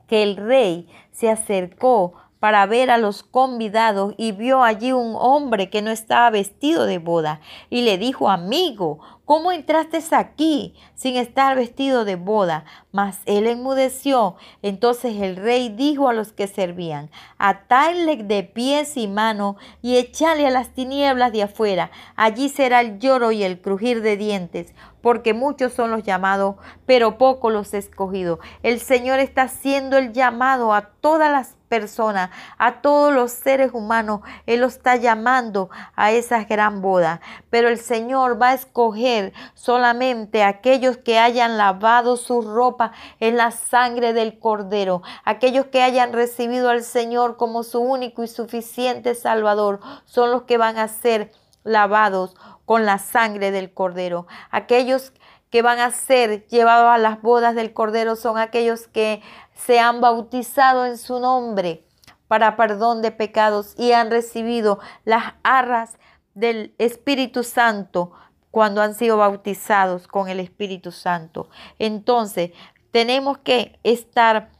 que 0.07 0.23
el 0.23 0.37
rey 0.37 0.89
se 1.13 1.31
acercó 1.31 2.15
para 2.41 2.65
ver 2.67 2.91
a 2.91 2.99
los 2.99 3.23
convidados 3.23 4.15
y 4.17 4.33
vio 4.33 4.65
allí 4.65 4.93
un 4.93 5.15
hombre 5.17 5.69
que 5.69 5.83
no 5.83 5.91
estaba 5.91 6.31
vestido 6.31 6.87
de 6.87 6.99
boda 6.99 7.41
y 7.69 7.83
le 7.83 7.99
dijo, 7.99 8.31
amigo, 8.31 8.99
¿cómo 9.31 9.53
entraste 9.53 10.03
aquí 10.11 10.75
sin 10.97 11.15
estar 11.15 11.55
vestido 11.55 12.05
de 12.05 12.17
boda? 12.17 12.65
Mas 12.91 13.21
él 13.27 13.47
enmudeció. 13.47 14.35
Entonces 14.61 15.23
el 15.23 15.37
rey 15.37 15.69
dijo 15.69 16.09
a 16.09 16.13
los 16.13 16.33
que 16.33 16.49
servían, 16.49 17.11
atadle 17.39 18.17
de 18.25 18.43
pies 18.43 18.97
y 18.97 19.07
manos 19.07 19.55
y 19.83 19.99
echale 19.99 20.49
a 20.49 20.51
las 20.51 20.71
tinieblas 20.71 21.31
de 21.31 21.45
afuera. 21.45 21.93
Allí 22.17 22.49
será 22.49 22.81
el 22.81 22.99
lloro 22.99 23.31
y 23.31 23.45
el 23.45 23.61
crujir 23.61 24.03
de 24.03 24.17
dientes, 24.17 24.75
porque 25.01 25.33
muchos 25.33 25.75
son 25.75 25.93
los 25.93 26.03
llamados, 26.03 26.57
pero 26.85 27.17
pocos 27.17 27.53
los 27.53 27.73
escogidos. 27.73 28.41
El 28.65 28.81
Señor 28.81 29.21
está 29.21 29.43
haciendo 29.43 29.97
el 29.97 30.13
llamado 30.13 30.75
a 30.75 30.87
todas 31.01 31.31
las 31.31 31.60
personas, 31.71 32.31
a 32.59 32.83
todos 32.83 33.15
los 33.15 33.31
seres 33.31 33.71
humanos. 33.73 34.21
Él 34.45 34.61
los 34.61 34.75
está 34.75 34.97
llamando 34.97 35.71
a 35.95 36.11
esa 36.11 36.45
gran 36.45 36.83
boda. 36.83 37.21
Pero 37.49 37.69
el 37.69 37.79
Señor 37.79 38.43
va 38.43 38.49
a 38.49 38.55
escoger 38.55 39.33
solamente 39.55 40.43
aquellos 40.43 40.99
que 40.99 41.19
hayan 41.19 41.57
lavado 41.57 42.17
su 42.17 42.43
ropa 42.43 42.93
en 43.21 43.37
la 43.37 43.53
sangre 43.53 44.13
del 44.13 44.39
Cordero, 44.39 45.03
aquellos 45.25 45.67
que 45.67 45.83
hayan 45.83 46.13
recibido 46.13 46.69
al 46.69 46.83
Señor 46.83 47.37
como 47.37 47.63
su 47.63 47.79
único 47.81 48.25
y 48.25 48.29
suficiente 48.29 49.15
Salvador, 49.15 49.79
son 50.05 50.33
los 50.33 50.43
que 50.43 50.59
van 50.59 50.77
a 50.77 50.89
ser 50.89 51.31
lavados 51.63 52.35
con 52.65 52.87
la 52.87 52.99
sangre 52.99 53.51
del 53.51 53.73
cordero. 53.73 54.27
Aquellos 54.51 55.13
que 55.51 55.63
van 55.63 55.81
a 55.81 55.91
ser 55.91 56.47
llevados 56.47 56.89
a 56.89 56.99
las 56.99 57.21
bodas 57.21 57.55
del 57.55 57.73
cordero 57.73 58.17
son 58.17 58.39
aquellos 58.39 58.87
que 58.87 59.21
se 59.55 59.79
han 59.79 60.01
bautizado 60.01 60.87
en 60.87 60.97
su 60.97 61.21
nombre 61.21 61.85
para 62.29 62.57
perdón 62.57 63.03
de 63.03 63.11
pecados 63.11 63.75
y 63.77 63.93
han 63.93 64.11
recibido 64.11 64.79
las 65.05 65.35
arras 65.43 65.99
del 66.35 66.75
Espíritu 66.79 67.43
Santo 67.43 68.13
cuando 68.53 68.83
han 68.83 68.95
sido 68.95 69.17
bautizados 69.17 70.07
con 70.07 70.29
el 70.29 70.41
Espíritu 70.41 70.93
Santo. 70.93 71.49
Entonces, 71.79 72.53
tenemos 72.93 73.39
que 73.39 73.79
estar 73.83 74.51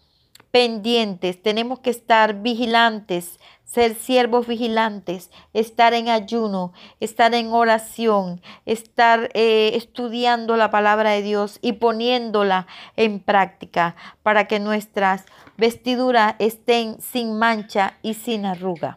pendientes, 0.51 1.41
tenemos 1.43 1.79
que 1.79 1.91
estar 1.91 2.43
vigilantes, 2.43 3.39
ser 3.71 3.95
siervos 3.95 4.49
vigilantes, 4.49 5.31
estar 5.53 5.95
en 5.95 6.09
ayuno, 6.09 6.73
estar 6.99 7.35
en 7.35 7.53
oración, 7.53 8.41
estar 8.67 9.31
eh, 9.35 9.71
estudiando 9.75 10.57
la 10.57 10.73
palabra 10.73 11.11
de 11.11 11.23
Dios 11.23 11.61
y 11.63 11.75
poniéndola 11.75 12.67
en 12.97 13.21
práctica 13.21 13.95
para 14.25 14.49
que 14.49 14.59
nuestras 14.59 15.25
vestiduras 15.57 16.35
estén 16.41 17.01
sin 17.01 17.39
mancha 17.39 17.95
y 18.03 18.15
sin 18.15 18.45
arruga. 18.45 18.97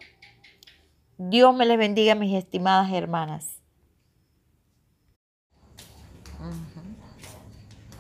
Dios 1.20 1.56
me 1.56 1.68
les 1.68 1.78
bendiga, 1.78 2.16
mis 2.16 2.34
estimadas 2.34 2.92
hermanas. 2.92 3.63